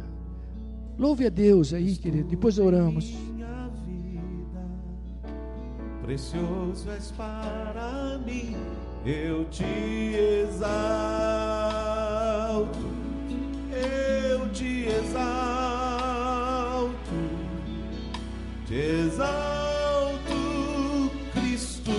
Louve 0.96 1.26
a 1.26 1.30
Deus 1.30 1.74
aí, 1.74 1.96
querido. 1.96 2.28
Depois 2.28 2.60
oramos. 2.60 3.12
Precioso 6.02 6.88
és 6.90 7.10
para 7.12 8.20
mim, 8.24 8.54
eu 9.04 9.44
te 9.46 9.64
exalto, 10.44 10.68
eu 13.70 14.48
te 14.50 14.86
exalto, 14.88 15.72
te 18.66 18.74
exalto, 18.74 20.32
Cristo, 21.32 21.92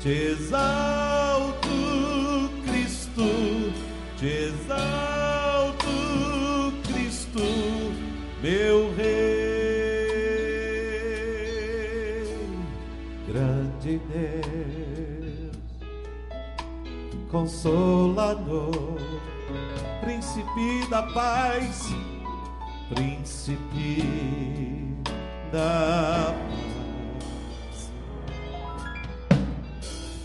te 0.00 0.08
exalto, 0.08 1.03
Consolador, 17.44 18.96
Príncipe 20.00 20.88
da 20.88 21.02
paz, 21.02 21.92
Príncipe 22.88 24.02
da 25.52 26.34
paz, 27.68 27.92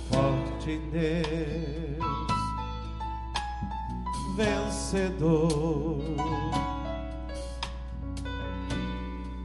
forte 0.09 0.79
Deus, 0.93 1.99
vencedor, 4.37 5.99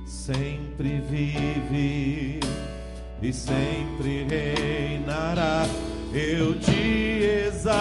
sempre 0.07 1.01
vive 1.01 2.39
e 3.20 3.33
sempre 3.33 4.22
reinará. 4.29 5.66
Eu 6.17 6.55
te 6.61 7.25
exalto, 7.49 7.75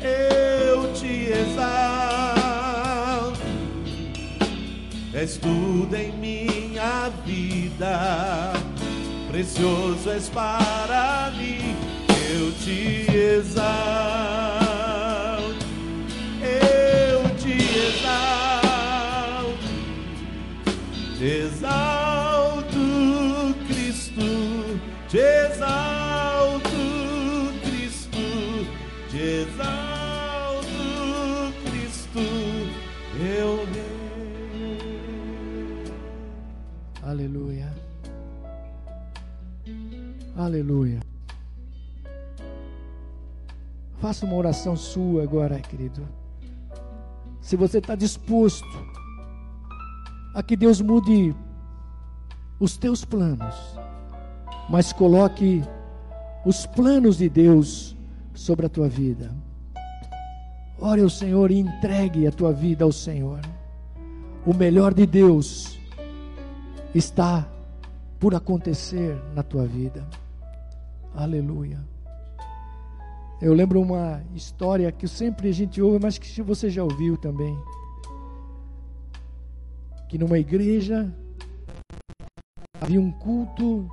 eu 0.00 0.90
te 0.94 1.30
exalto. 1.30 2.50
És 5.12 5.36
tudo 5.36 5.94
em 5.94 6.12
minha 6.12 7.10
vida, 7.26 8.54
precioso 9.30 10.08
és 10.08 10.30
para 10.30 11.30
mim. 11.36 11.76
Eu 12.08 12.52
te 12.52 13.04
exalto, 13.14 14.59
Aleluia. 40.50 41.00
Faça 43.98 44.26
uma 44.26 44.34
oração 44.34 44.76
sua 44.76 45.22
agora, 45.22 45.60
querido. 45.60 46.06
Se 47.40 47.56
você 47.56 47.78
está 47.78 47.94
disposto 47.94 48.66
a 50.34 50.42
que 50.42 50.56
Deus 50.56 50.80
mude 50.80 51.34
os 52.58 52.76
teus 52.76 53.04
planos 53.04 53.80
mas 54.70 54.92
coloque 54.92 55.62
os 56.44 56.64
planos 56.64 57.18
de 57.18 57.28
Deus 57.28 57.96
sobre 58.32 58.66
a 58.66 58.68
tua 58.68 58.88
vida. 58.88 59.34
Ore 60.78 61.02
ao 61.02 61.10
Senhor 61.10 61.50
e 61.50 61.58
entregue 61.58 62.26
a 62.26 62.30
tua 62.30 62.52
vida 62.52 62.84
ao 62.84 62.92
Senhor. 62.92 63.40
O 64.46 64.54
melhor 64.54 64.94
de 64.94 65.06
Deus 65.06 65.76
está 66.94 67.46
por 68.20 68.32
acontecer 68.34 69.20
na 69.34 69.42
tua 69.42 69.66
vida. 69.66 70.06
Aleluia. 71.14 71.80
Eu 73.40 73.54
lembro 73.54 73.80
uma 73.80 74.22
história 74.34 74.92
que 74.92 75.08
sempre 75.08 75.48
a 75.48 75.52
gente 75.52 75.80
ouve, 75.80 75.98
mas 76.00 76.18
que 76.18 76.42
você 76.42 76.68
já 76.68 76.84
ouviu 76.84 77.16
também. 77.16 77.58
Que 80.08 80.18
numa 80.18 80.38
igreja 80.38 81.12
havia 82.80 83.00
um 83.00 83.10
culto 83.10 83.88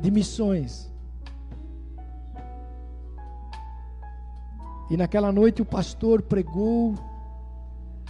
de 0.00 0.10
missões. 0.10 0.90
E 4.90 4.96
naquela 4.96 5.30
noite 5.30 5.62
o 5.62 5.64
pastor 5.64 6.20
pregou 6.20 6.94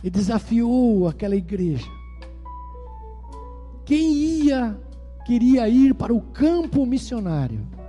e 0.03 0.09
desafiou 0.09 1.09
aquela 1.09 1.37
igreja. 1.37 1.87
Quem 3.85 4.13
ia, 4.15 4.81
queria 5.27 5.69
ir 5.69 5.95
para 5.95 6.15
o 6.15 6.23
campo 6.23 6.87
missionário. 6.87 7.80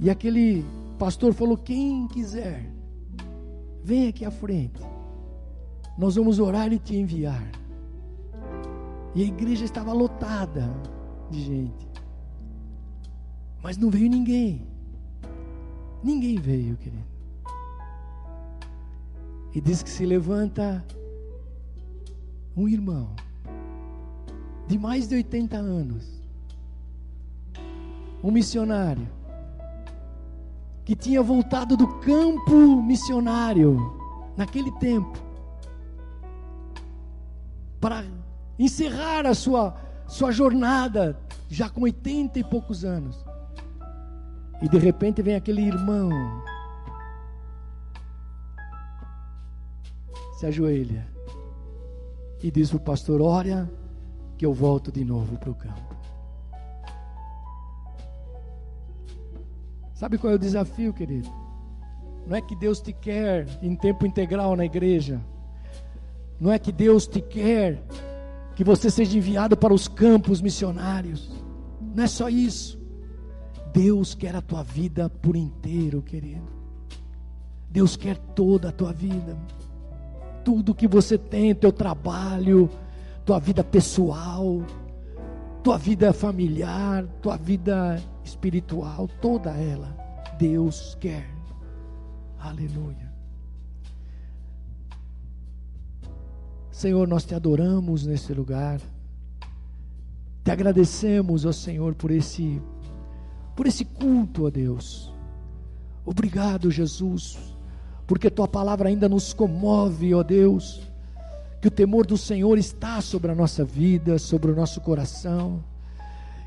E 0.00 0.08
aquele 0.08 0.64
pastor 0.98 1.34
falou: 1.34 1.56
quem 1.56 2.08
quiser, 2.08 2.72
vem 3.84 4.08
aqui 4.08 4.24
à 4.24 4.30
frente. 4.30 4.80
Nós 5.98 6.14
vamos 6.14 6.38
orar 6.38 6.72
e 6.72 6.78
te 6.78 6.96
enviar. 6.96 7.50
E 9.14 9.22
a 9.22 9.26
igreja 9.26 9.64
estava 9.64 9.92
lotada 9.92 10.72
de 11.30 11.40
gente. 11.42 11.88
Mas 13.62 13.76
não 13.76 13.90
veio 13.90 14.08
ninguém. 14.08 14.66
Ninguém 16.02 16.38
veio, 16.38 16.76
querido. 16.78 17.04
E 19.54 19.60
diz 19.60 19.82
que 19.82 19.90
se 19.90 20.06
levanta 20.06 20.82
um 22.56 22.68
irmão 22.68 23.10
de 24.66 24.78
mais 24.78 25.08
de 25.08 25.16
80 25.16 25.56
anos, 25.56 26.22
um 28.22 28.30
missionário, 28.30 29.08
que 30.84 30.94
tinha 30.94 31.22
voltado 31.22 31.76
do 31.76 31.86
campo 32.00 32.82
missionário 32.82 33.78
naquele 34.36 34.70
tempo, 34.72 35.18
para 37.80 38.04
encerrar 38.58 39.26
a 39.26 39.34
sua, 39.34 39.74
sua 40.06 40.30
jornada, 40.30 41.18
já 41.48 41.68
com 41.68 41.82
80 41.82 42.38
e 42.38 42.44
poucos 42.44 42.84
anos. 42.84 43.24
E 44.62 44.68
de 44.68 44.78
repente 44.78 45.22
vem 45.22 45.34
aquele 45.34 45.62
irmão, 45.62 46.10
se 50.38 50.46
ajoelha 50.46 51.06
e 52.42 52.50
diz 52.50 52.72
o 52.72 52.80
pastor: 52.80 53.20
Olha, 53.20 53.70
que 54.36 54.44
eu 54.44 54.52
volto 54.52 54.90
de 54.90 55.04
novo 55.04 55.38
para 55.38 55.50
o 55.50 55.54
campo. 55.54 55.89
Sabe 60.00 60.16
qual 60.16 60.32
é 60.32 60.36
o 60.36 60.38
desafio, 60.38 60.94
querido? 60.94 61.28
Não 62.26 62.34
é 62.34 62.40
que 62.40 62.56
Deus 62.56 62.80
te 62.80 62.90
quer 62.90 63.46
em 63.60 63.76
tempo 63.76 64.06
integral 64.06 64.56
na 64.56 64.64
igreja. 64.64 65.20
Não 66.40 66.50
é 66.50 66.58
que 66.58 66.72
Deus 66.72 67.06
te 67.06 67.20
quer 67.20 67.84
que 68.56 68.64
você 68.64 68.90
seja 68.90 69.18
enviado 69.18 69.58
para 69.58 69.74
os 69.74 69.88
campos 69.88 70.40
missionários. 70.40 71.30
Não 71.94 72.02
é 72.02 72.06
só 72.06 72.30
isso. 72.30 72.80
Deus 73.74 74.14
quer 74.14 74.34
a 74.34 74.40
tua 74.40 74.62
vida 74.62 75.10
por 75.10 75.36
inteiro, 75.36 76.00
querido. 76.00 76.48
Deus 77.68 77.94
quer 77.94 78.16
toda 78.16 78.70
a 78.70 78.72
tua 78.72 78.94
vida. 78.94 79.36
Tudo 80.42 80.74
que 80.74 80.88
você 80.88 81.18
tem, 81.18 81.54
teu 81.54 81.70
trabalho, 81.70 82.70
tua 83.22 83.38
vida 83.38 83.62
pessoal, 83.62 84.62
tua 85.62 85.76
vida 85.76 86.10
familiar, 86.14 87.04
tua 87.20 87.36
vida 87.36 88.02
espiritual, 88.24 89.08
toda 89.20 89.50
ela, 89.50 89.96
Deus 90.38 90.96
quer. 91.00 91.28
Aleluia. 92.38 93.10
Senhor, 96.70 97.06
nós 97.06 97.24
te 97.24 97.34
adoramos 97.34 98.06
nesse 98.06 98.32
lugar. 98.32 98.80
Te 100.42 100.50
agradecemos, 100.50 101.44
ó 101.44 101.52
Senhor, 101.52 101.94
por 101.94 102.10
esse 102.10 102.60
por 103.54 103.66
esse 103.66 103.84
culto, 103.84 104.46
ó 104.46 104.50
Deus. 104.50 105.12
Obrigado, 106.06 106.70
Jesus, 106.70 107.38
porque 108.06 108.30
tua 108.30 108.48
palavra 108.48 108.88
ainda 108.88 109.08
nos 109.08 109.34
comove, 109.34 110.14
ó 110.14 110.22
Deus. 110.22 110.80
Que 111.60 111.68
o 111.68 111.70
temor 111.70 112.06
do 112.06 112.16
Senhor 112.16 112.56
está 112.56 113.02
sobre 113.02 113.30
a 113.30 113.34
nossa 113.34 113.62
vida, 113.62 114.18
sobre 114.18 114.50
o 114.50 114.56
nosso 114.56 114.80
coração. 114.80 115.62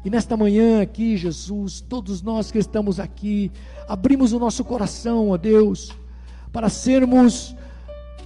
E 0.04 0.10
nesta 0.10 0.36
manhã 0.36 0.82
aqui, 0.82 1.16
Jesus, 1.16 1.82
todos 1.82 2.22
nós 2.22 2.52
que 2.52 2.58
estamos 2.58 3.00
aqui, 3.00 3.52
abrimos 3.88 4.34
o 4.34 4.40
nosso 4.40 4.64
coração, 4.64 5.30
ó 5.30 5.38
Deus, 5.38 5.92
para 6.52 6.70
sermos 6.70 7.56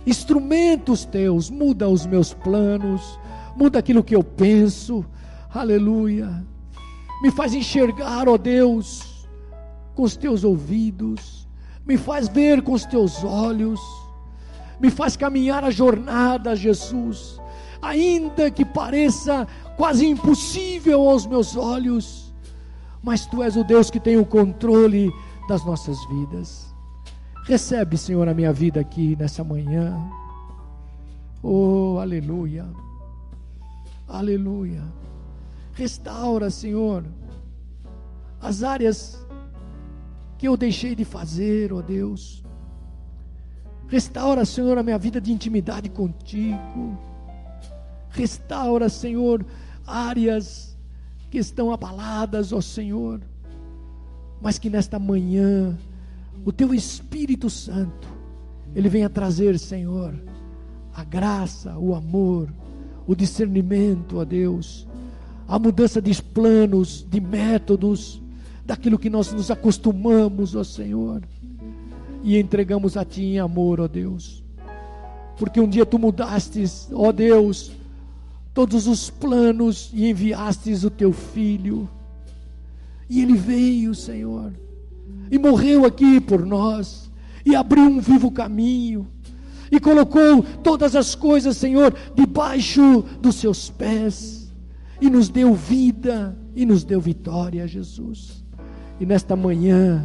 instrumentos 0.05 1.05
teus. 1.05 1.49
Muda 1.49 1.87
os 1.87 2.05
meus 2.05 2.33
planos, 2.33 3.19
muda 3.55 3.79
aquilo 3.79 4.03
que 4.03 4.15
eu 4.15 4.23
penso. 4.23 5.05
Aleluia 5.53 6.45
me 7.21 7.31
faz 7.31 7.53
enxergar, 7.53 8.29
ó 8.29 8.37
Deus, 8.37 9.27
com 9.95 10.03
os 10.03 10.15
teus 10.15 10.43
ouvidos, 10.43 11.47
me 11.85 11.97
faz 11.97 12.27
ver 12.27 12.61
com 12.61 12.73
os 12.73 12.85
teus 12.85 13.23
olhos, 13.23 13.79
me 14.79 14.89
faz 14.89 15.17
caminhar 15.17 15.63
a 15.63 15.71
jornada, 15.71 16.55
Jesus, 16.55 17.41
ainda 17.81 18.51
que 18.51 18.63
pareça 18.63 19.47
quase 19.77 20.07
impossível 20.07 21.07
aos 21.07 21.25
meus 21.27 21.55
olhos, 21.55 22.33
mas 23.01 23.27
tu 23.27 23.43
és 23.43 23.55
o 23.55 23.63
Deus 23.63 23.91
que 23.91 23.99
tem 23.99 24.17
o 24.17 24.25
controle 24.25 25.11
das 25.47 25.63
nossas 25.63 25.97
vidas. 26.07 26.75
Recebe, 27.45 27.97
Senhor, 27.97 28.27
a 28.27 28.33
minha 28.33 28.51
vida 28.51 28.81
aqui 28.81 29.15
nessa 29.15 29.43
manhã. 29.43 29.95
Oh, 31.41 31.97
aleluia. 32.01 32.65
Aleluia. 34.07 34.83
Restaura, 35.73 36.49
Senhor, 36.49 37.05
as 38.41 38.63
áreas 38.63 39.23
que 40.37 40.47
eu 40.47 40.57
deixei 40.57 40.95
de 40.95 41.05
fazer, 41.05 41.71
ó 41.71 41.81
Deus. 41.81 42.43
Restaura, 43.87 44.43
Senhor, 44.43 44.77
a 44.77 44.83
minha 44.83 44.97
vida 44.97 45.21
de 45.21 45.31
intimidade 45.31 45.87
contigo. 45.87 46.97
Restaura, 48.17 48.89
Senhor, 48.89 49.45
áreas 49.85 50.75
que 51.29 51.37
estão 51.37 51.71
abaladas, 51.71 52.51
ó 52.51 52.59
Senhor. 52.59 53.21
Mas 54.41 54.57
que 54.57 54.69
nesta 54.69 54.97
manhã, 54.97 55.77
o 56.43 56.51
teu 56.51 56.73
Espírito 56.73 57.49
Santo, 57.49 58.07
ele 58.75 58.89
venha 58.89 59.09
trazer, 59.09 59.57
Senhor, 59.59 60.13
a 60.93 61.03
graça, 61.03 61.77
o 61.77 61.93
amor, 61.93 62.51
o 63.05 63.15
discernimento, 63.15 64.17
ó 64.17 64.25
Deus, 64.25 64.87
a 65.47 65.57
mudança 65.57 66.01
de 66.01 66.21
planos, 66.21 67.05
de 67.09 67.21
métodos, 67.21 68.21
daquilo 68.65 68.99
que 68.99 69.09
nós 69.09 69.31
nos 69.31 69.49
acostumamos, 69.49 70.55
ó 70.55 70.63
Senhor, 70.63 71.23
e 72.21 72.37
entregamos 72.37 72.97
a 72.97 73.05
Ti 73.05 73.21
em 73.23 73.39
amor, 73.39 73.79
ó 73.79 73.87
Deus, 73.87 74.43
porque 75.37 75.59
um 75.59 75.69
dia 75.69 75.85
Tu 75.85 75.97
mudastes, 75.97 76.89
ó 76.91 77.11
Deus, 77.11 77.71
todos 78.57 78.87
os 78.87 79.07
planos 79.07 79.91
e 79.93 80.09
enviastes 80.09 80.83
o 80.83 80.89
Teu 80.89 81.13
Filho, 81.13 81.87
e 83.07 83.21
Ele 83.21 83.35
veio, 83.37 83.93
Senhor, 83.93 84.51
e 85.29 85.37
morreu 85.37 85.85
aqui 85.85 86.19
por 86.19 86.43
nós, 86.43 87.07
e 87.45 87.55
abriu 87.55 87.83
um 87.83 87.99
vivo 87.99 88.31
caminho, 88.31 89.07
e 89.71 89.79
colocou 89.79 90.41
todas 90.63 90.95
as 90.95 91.13
coisas, 91.13 91.55
Senhor, 91.55 91.93
debaixo 92.15 93.05
dos 93.21 93.35
Seus 93.35 93.69
pés 93.69 94.51
e 94.99 95.07
nos 95.07 95.29
deu 95.29 95.53
vida 95.53 96.35
e 96.55 96.65
nos 96.65 96.83
deu 96.83 96.99
vitória, 96.99 97.67
Jesus. 97.67 98.43
E 98.99 99.05
nesta 99.05 99.35
manhã, 99.35 100.03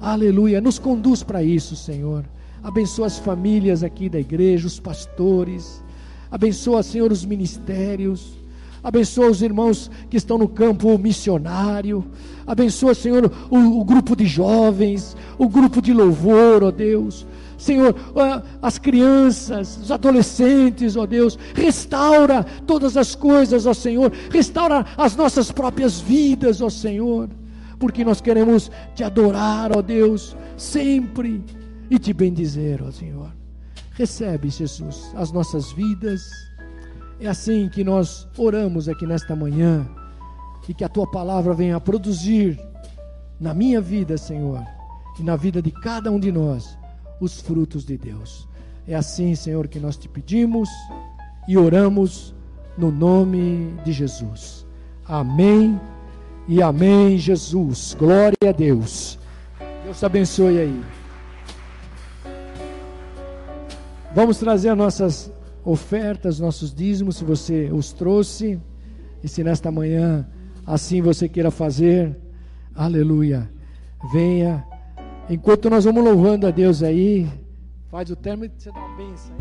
aleluia, 0.00 0.58
nos 0.58 0.78
conduz 0.78 1.22
para 1.22 1.42
isso, 1.42 1.76
Senhor. 1.76 2.24
Abençoa 2.62 3.08
as 3.08 3.18
famílias 3.18 3.82
aqui 3.82 4.08
da 4.08 4.18
igreja, 4.18 4.66
os 4.66 4.80
pastores. 4.80 5.86
Abençoa, 6.30 6.82
Senhor, 6.82 7.10
os 7.10 7.24
ministérios. 7.24 8.38
Abençoa 8.82 9.30
os 9.30 9.42
irmãos 9.42 9.90
que 10.08 10.16
estão 10.16 10.38
no 10.38 10.48
campo 10.48 10.96
missionário. 10.98 12.04
Abençoa, 12.46 12.94
Senhor, 12.94 13.30
o, 13.50 13.80
o 13.80 13.84
grupo 13.84 14.14
de 14.14 14.26
jovens, 14.26 15.16
o 15.36 15.48
grupo 15.48 15.82
de 15.82 15.92
louvor, 15.92 16.62
ó 16.62 16.70
Deus. 16.70 17.26
Senhor, 17.58 17.94
ah, 18.14 18.40
as 18.62 18.78
crianças, 18.78 19.78
os 19.82 19.90
adolescentes, 19.90 20.96
ó 20.96 21.04
Deus. 21.04 21.36
Restaura 21.54 22.44
todas 22.66 22.96
as 22.96 23.16
coisas, 23.16 23.66
ó 23.66 23.74
Senhor. 23.74 24.12
Restaura 24.30 24.86
as 24.96 25.16
nossas 25.16 25.50
próprias 25.50 26.00
vidas, 26.00 26.62
ó 26.62 26.70
Senhor. 26.70 27.28
Porque 27.78 28.04
nós 28.04 28.20
queremos 28.20 28.70
te 28.94 29.02
adorar, 29.02 29.76
ó 29.76 29.82
Deus, 29.82 30.36
sempre 30.56 31.42
e 31.90 31.98
te 31.98 32.12
bendizer, 32.12 32.80
ó 32.82 32.92
Senhor. 32.92 33.37
Recebe, 33.98 34.48
Jesus, 34.48 35.12
as 35.16 35.32
nossas 35.32 35.72
vidas. 35.72 36.30
É 37.18 37.26
assim 37.26 37.68
que 37.68 37.82
nós 37.82 38.28
oramos 38.38 38.88
aqui 38.88 39.04
nesta 39.04 39.34
manhã 39.34 39.84
e 40.68 40.72
que 40.72 40.84
a 40.84 40.88
tua 40.88 41.10
palavra 41.10 41.52
venha 41.52 41.80
produzir 41.80 42.60
na 43.40 43.52
minha 43.52 43.80
vida, 43.80 44.16
Senhor, 44.16 44.64
e 45.18 45.22
na 45.24 45.34
vida 45.34 45.60
de 45.60 45.72
cada 45.72 46.12
um 46.12 46.20
de 46.20 46.30
nós 46.30 46.78
os 47.20 47.40
frutos 47.40 47.84
de 47.84 47.98
Deus. 47.98 48.46
É 48.86 48.94
assim, 48.94 49.34
Senhor, 49.34 49.66
que 49.66 49.80
nós 49.80 49.96
te 49.96 50.08
pedimos 50.08 50.68
e 51.48 51.58
oramos 51.58 52.32
no 52.76 52.92
nome 52.92 53.74
de 53.84 53.90
Jesus. 53.90 54.64
Amém 55.04 55.80
e 56.46 56.62
amém, 56.62 57.18
Jesus. 57.18 57.96
Glória 57.98 58.48
a 58.48 58.52
Deus. 58.52 59.18
Deus 59.82 59.98
te 59.98 60.06
abençoe 60.06 60.58
aí. 60.58 60.97
Vamos 64.18 64.38
trazer 64.38 64.74
nossas 64.74 65.32
ofertas, 65.64 66.40
nossos 66.40 66.74
dízimos, 66.74 67.18
se 67.18 67.24
você 67.24 67.70
os 67.72 67.92
trouxe. 67.92 68.60
E 69.22 69.28
se 69.28 69.44
nesta 69.44 69.70
manhã 69.70 70.28
assim 70.66 71.00
você 71.00 71.28
queira 71.28 71.52
fazer, 71.52 72.18
aleluia. 72.74 73.48
Venha. 74.12 74.66
Enquanto 75.30 75.70
nós 75.70 75.84
vamos 75.84 76.02
louvando 76.02 76.48
a 76.48 76.50
Deus 76.50 76.82
aí, 76.82 77.30
faz 77.92 78.10
o 78.10 78.16
término 78.16 78.52
e 78.58 78.60
você 78.60 78.72
dá 78.72 78.80
uma 78.80 78.96
benção 78.96 79.36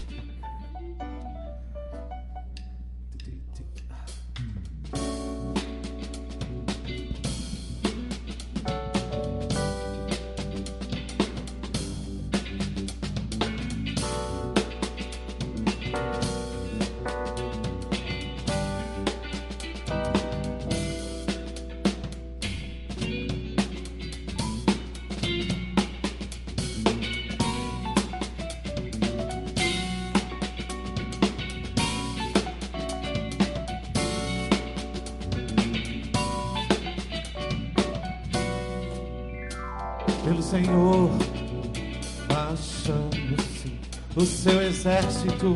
exército 45.18 45.56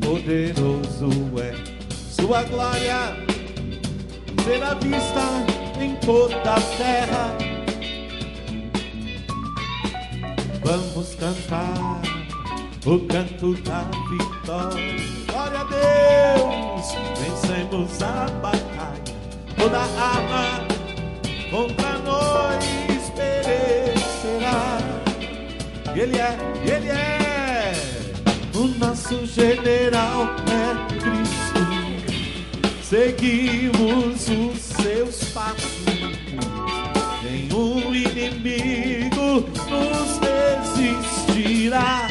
poderoso 0.00 1.10
é. 1.40 1.54
Sua 1.92 2.42
glória 2.44 3.16
será 4.44 4.74
vista 4.74 5.22
em 5.80 5.96
toda 5.96 6.54
a 6.54 6.60
terra. 6.76 7.36
Vamos 10.62 11.14
cantar 11.16 12.00
o 12.86 12.98
canto 13.06 13.54
da 13.62 13.82
vitória. 14.08 14.96
Glória 15.30 15.60
a 15.60 15.64
Deus, 15.64 16.94
vencemos 17.18 18.02
a 18.02 18.26
batalha. 18.40 19.04
Toda 19.56 19.80
arma 19.80 20.64
contra 21.50 21.98
nós 21.98 22.64
perecerá. 23.16 24.78
Ele 25.94 26.18
é, 26.18 26.36
ele 26.66 26.88
é, 26.88 27.13
nosso 29.14 29.26
general 29.26 30.28
é 30.50 30.74
Cristo. 30.98 31.62
Seguimos 32.82 34.28
os 34.28 34.58
seus 34.82 35.24
passos. 35.32 35.84
Nenhum 37.22 37.94
inimigo 37.94 39.48
nos 39.70 40.18
resistirá. 41.38 42.08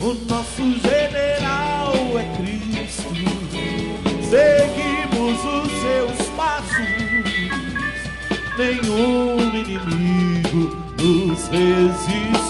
O 0.00 0.14
nosso 0.28 0.62
general 0.80 1.94
é 2.18 2.24
Cristo. 2.36 3.08
Seguimos 4.30 5.38
os 5.44 5.70
seus 5.80 6.28
passos. 6.36 6.92
Nenhum 8.58 9.40
inimigo 9.54 10.62
nos 10.98 11.48
resistirá. 11.48 12.43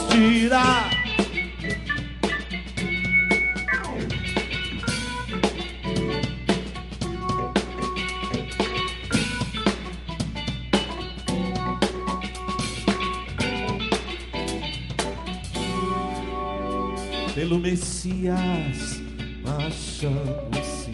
Pelo 17.35 17.59
Messias 17.59 19.03
marchamos-se 19.43 20.93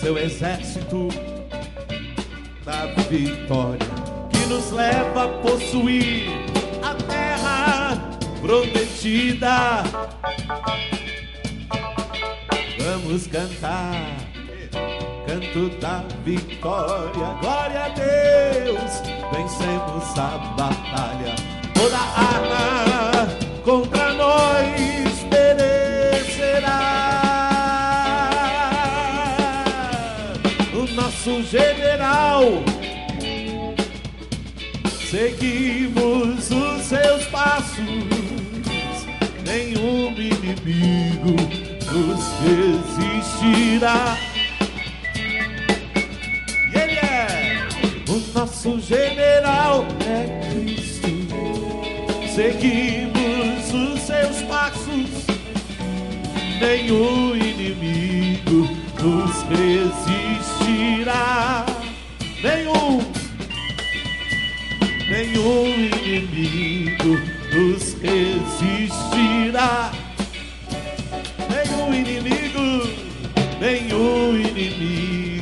seu 0.00 0.16
exército 0.16 1.08
da 2.64 2.86
vitória 3.10 3.86
que 4.30 4.46
nos 4.46 4.72
leva 4.72 5.24
a 5.24 5.28
possuir 5.42 6.35
prometida. 8.46 9.82
Vamos 12.78 13.26
cantar, 13.26 14.16
canto 15.26 15.68
da 15.80 16.04
vitória. 16.24 17.26
Glória 17.40 17.84
a 17.84 17.88
Deus, 17.88 19.02
vencemos 19.32 20.16
a 20.16 20.38
batalha. 20.56 21.34
Toda 21.74 21.98
arma 21.98 23.26
contra 23.64 24.12
nós 24.14 25.24
perecerá. 25.28 26.70
O 30.72 30.86
nosso 30.94 31.42
general 31.42 32.62
seguimos 35.10 36.50
os 36.50 36.82
seus 36.82 37.24
passos, 37.26 38.15
nenhum 39.86 40.10
inimigo 40.18 41.36
nos 41.92 42.20
resistirá. 42.42 44.18
Ele 46.74 46.98
é 46.98 47.68
o 48.08 48.18
nosso 48.36 48.80
general, 48.80 49.86
é 50.04 50.50
Cristo. 50.50 51.06
Seguimos 52.34 53.72
os 53.72 54.00
seus 54.00 54.42
passos, 54.42 55.26
nenhum 56.60 57.36
inimigo 57.36 58.68
nos 59.00 59.42
resistirá. 60.64 61.64
Nenhum 62.42 63.00
nenhum 65.08 65.66
inimigo 66.04 67.35
nos 67.56 67.94
resistirá. 67.94 69.90
Nenhum 71.48 71.94
inimigo, 71.94 72.86
nenhum 73.58 74.36
inimigo 74.36 75.35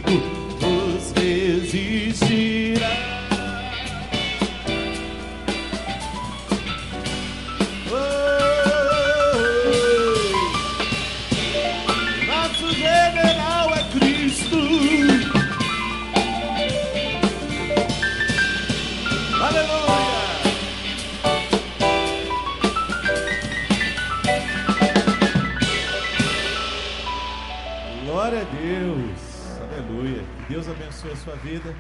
abençoe 31.05 31.13
a 31.13 31.17
sua 31.17 31.37
vida. 31.37 31.75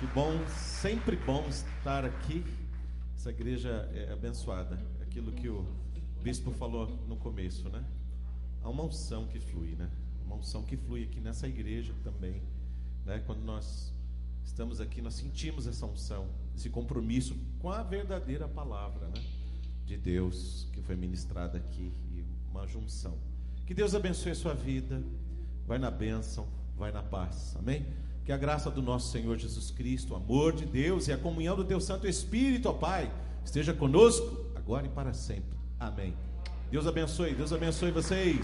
Que 0.00 0.06
bom, 0.08 0.32
sempre 0.48 1.16
bom 1.16 1.46
estar 1.48 2.04
aqui. 2.04 2.44
Essa 3.14 3.30
igreja 3.30 3.88
é 3.94 4.12
abençoada. 4.12 4.76
Aquilo 5.00 5.30
que 5.30 5.48
o 5.48 5.64
bispo 6.20 6.50
falou 6.50 6.88
no 7.06 7.16
começo, 7.16 7.68
né? 7.68 7.84
Há 8.62 8.68
uma 8.68 8.82
unção 8.82 9.26
que 9.26 9.38
flui, 9.38 9.76
né? 9.76 9.88
Uma 10.26 10.36
unção 10.36 10.64
que 10.64 10.76
flui 10.76 11.04
aqui 11.04 11.20
nessa 11.20 11.46
igreja 11.46 11.94
também, 12.02 12.42
né? 13.04 13.22
Quando 13.24 13.44
nós 13.44 13.92
estamos 14.44 14.80
aqui, 14.80 15.00
nós 15.00 15.14
sentimos 15.14 15.66
essa 15.68 15.86
unção, 15.86 16.28
esse 16.56 16.68
compromisso 16.68 17.36
com 17.60 17.70
a 17.70 17.82
verdadeira 17.84 18.48
palavra, 18.48 19.06
né? 19.08 19.22
De 19.86 19.96
Deus 19.96 20.66
que 20.72 20.82
foi 20.82 20.96
ministrada 20.96 21.58
aqui 21.58 21.92
e 22.10 22.24
uma 22.50 22.66
junção. 22.66 23.16
Que 23.64 23.74
Deus 23.74 23.94
abençoe 23.94 24.32
a 24.32 24.36
sua 24.36 24.54
vida. 24.54 25.02
Vai 25.66 25.78
na 25.78 25.90
bênção, 25.90 26.48
vai 26.76 26.90
na 26.90 27.02
paz. 27.02 27.54
Amém? 27.56 27.86
Que 28.24 28.32
a 28.32 28.36
graça 28.36 28.70
do 28.70 28.80
nosso 28.80 29.10
Senhor 29.10 29.36
Jesus 29.36 29.70
Cristo, 29.70 30.14
o 30.14 30.16
amor 30.16 30.52
de 30.54 30.64
Deus 30.64 31.08
e 31.08 31.12
a 31.12 31.18
comunhão 31.18 31.54
do 31.54 31.64
Teu 31.64 31.80
Santo 31.80 32.06
Espírito, 32.06 32.68
ó 32.68 32.72
Pai, 32.72 33.10
esteja 33.44 33.74
conosco 33.74 34.46
agora 34.54 34.86
e 34.86 34.88
para 34.88 35.12
sempre. 35.12 35.58
Amém. 35.78 36.14
Deus 36.70 36.86
abençoe, 36.86 37.34
Deus 37.34 37.52
abençoe 37.52 37.90
vocês. 37.90 38.40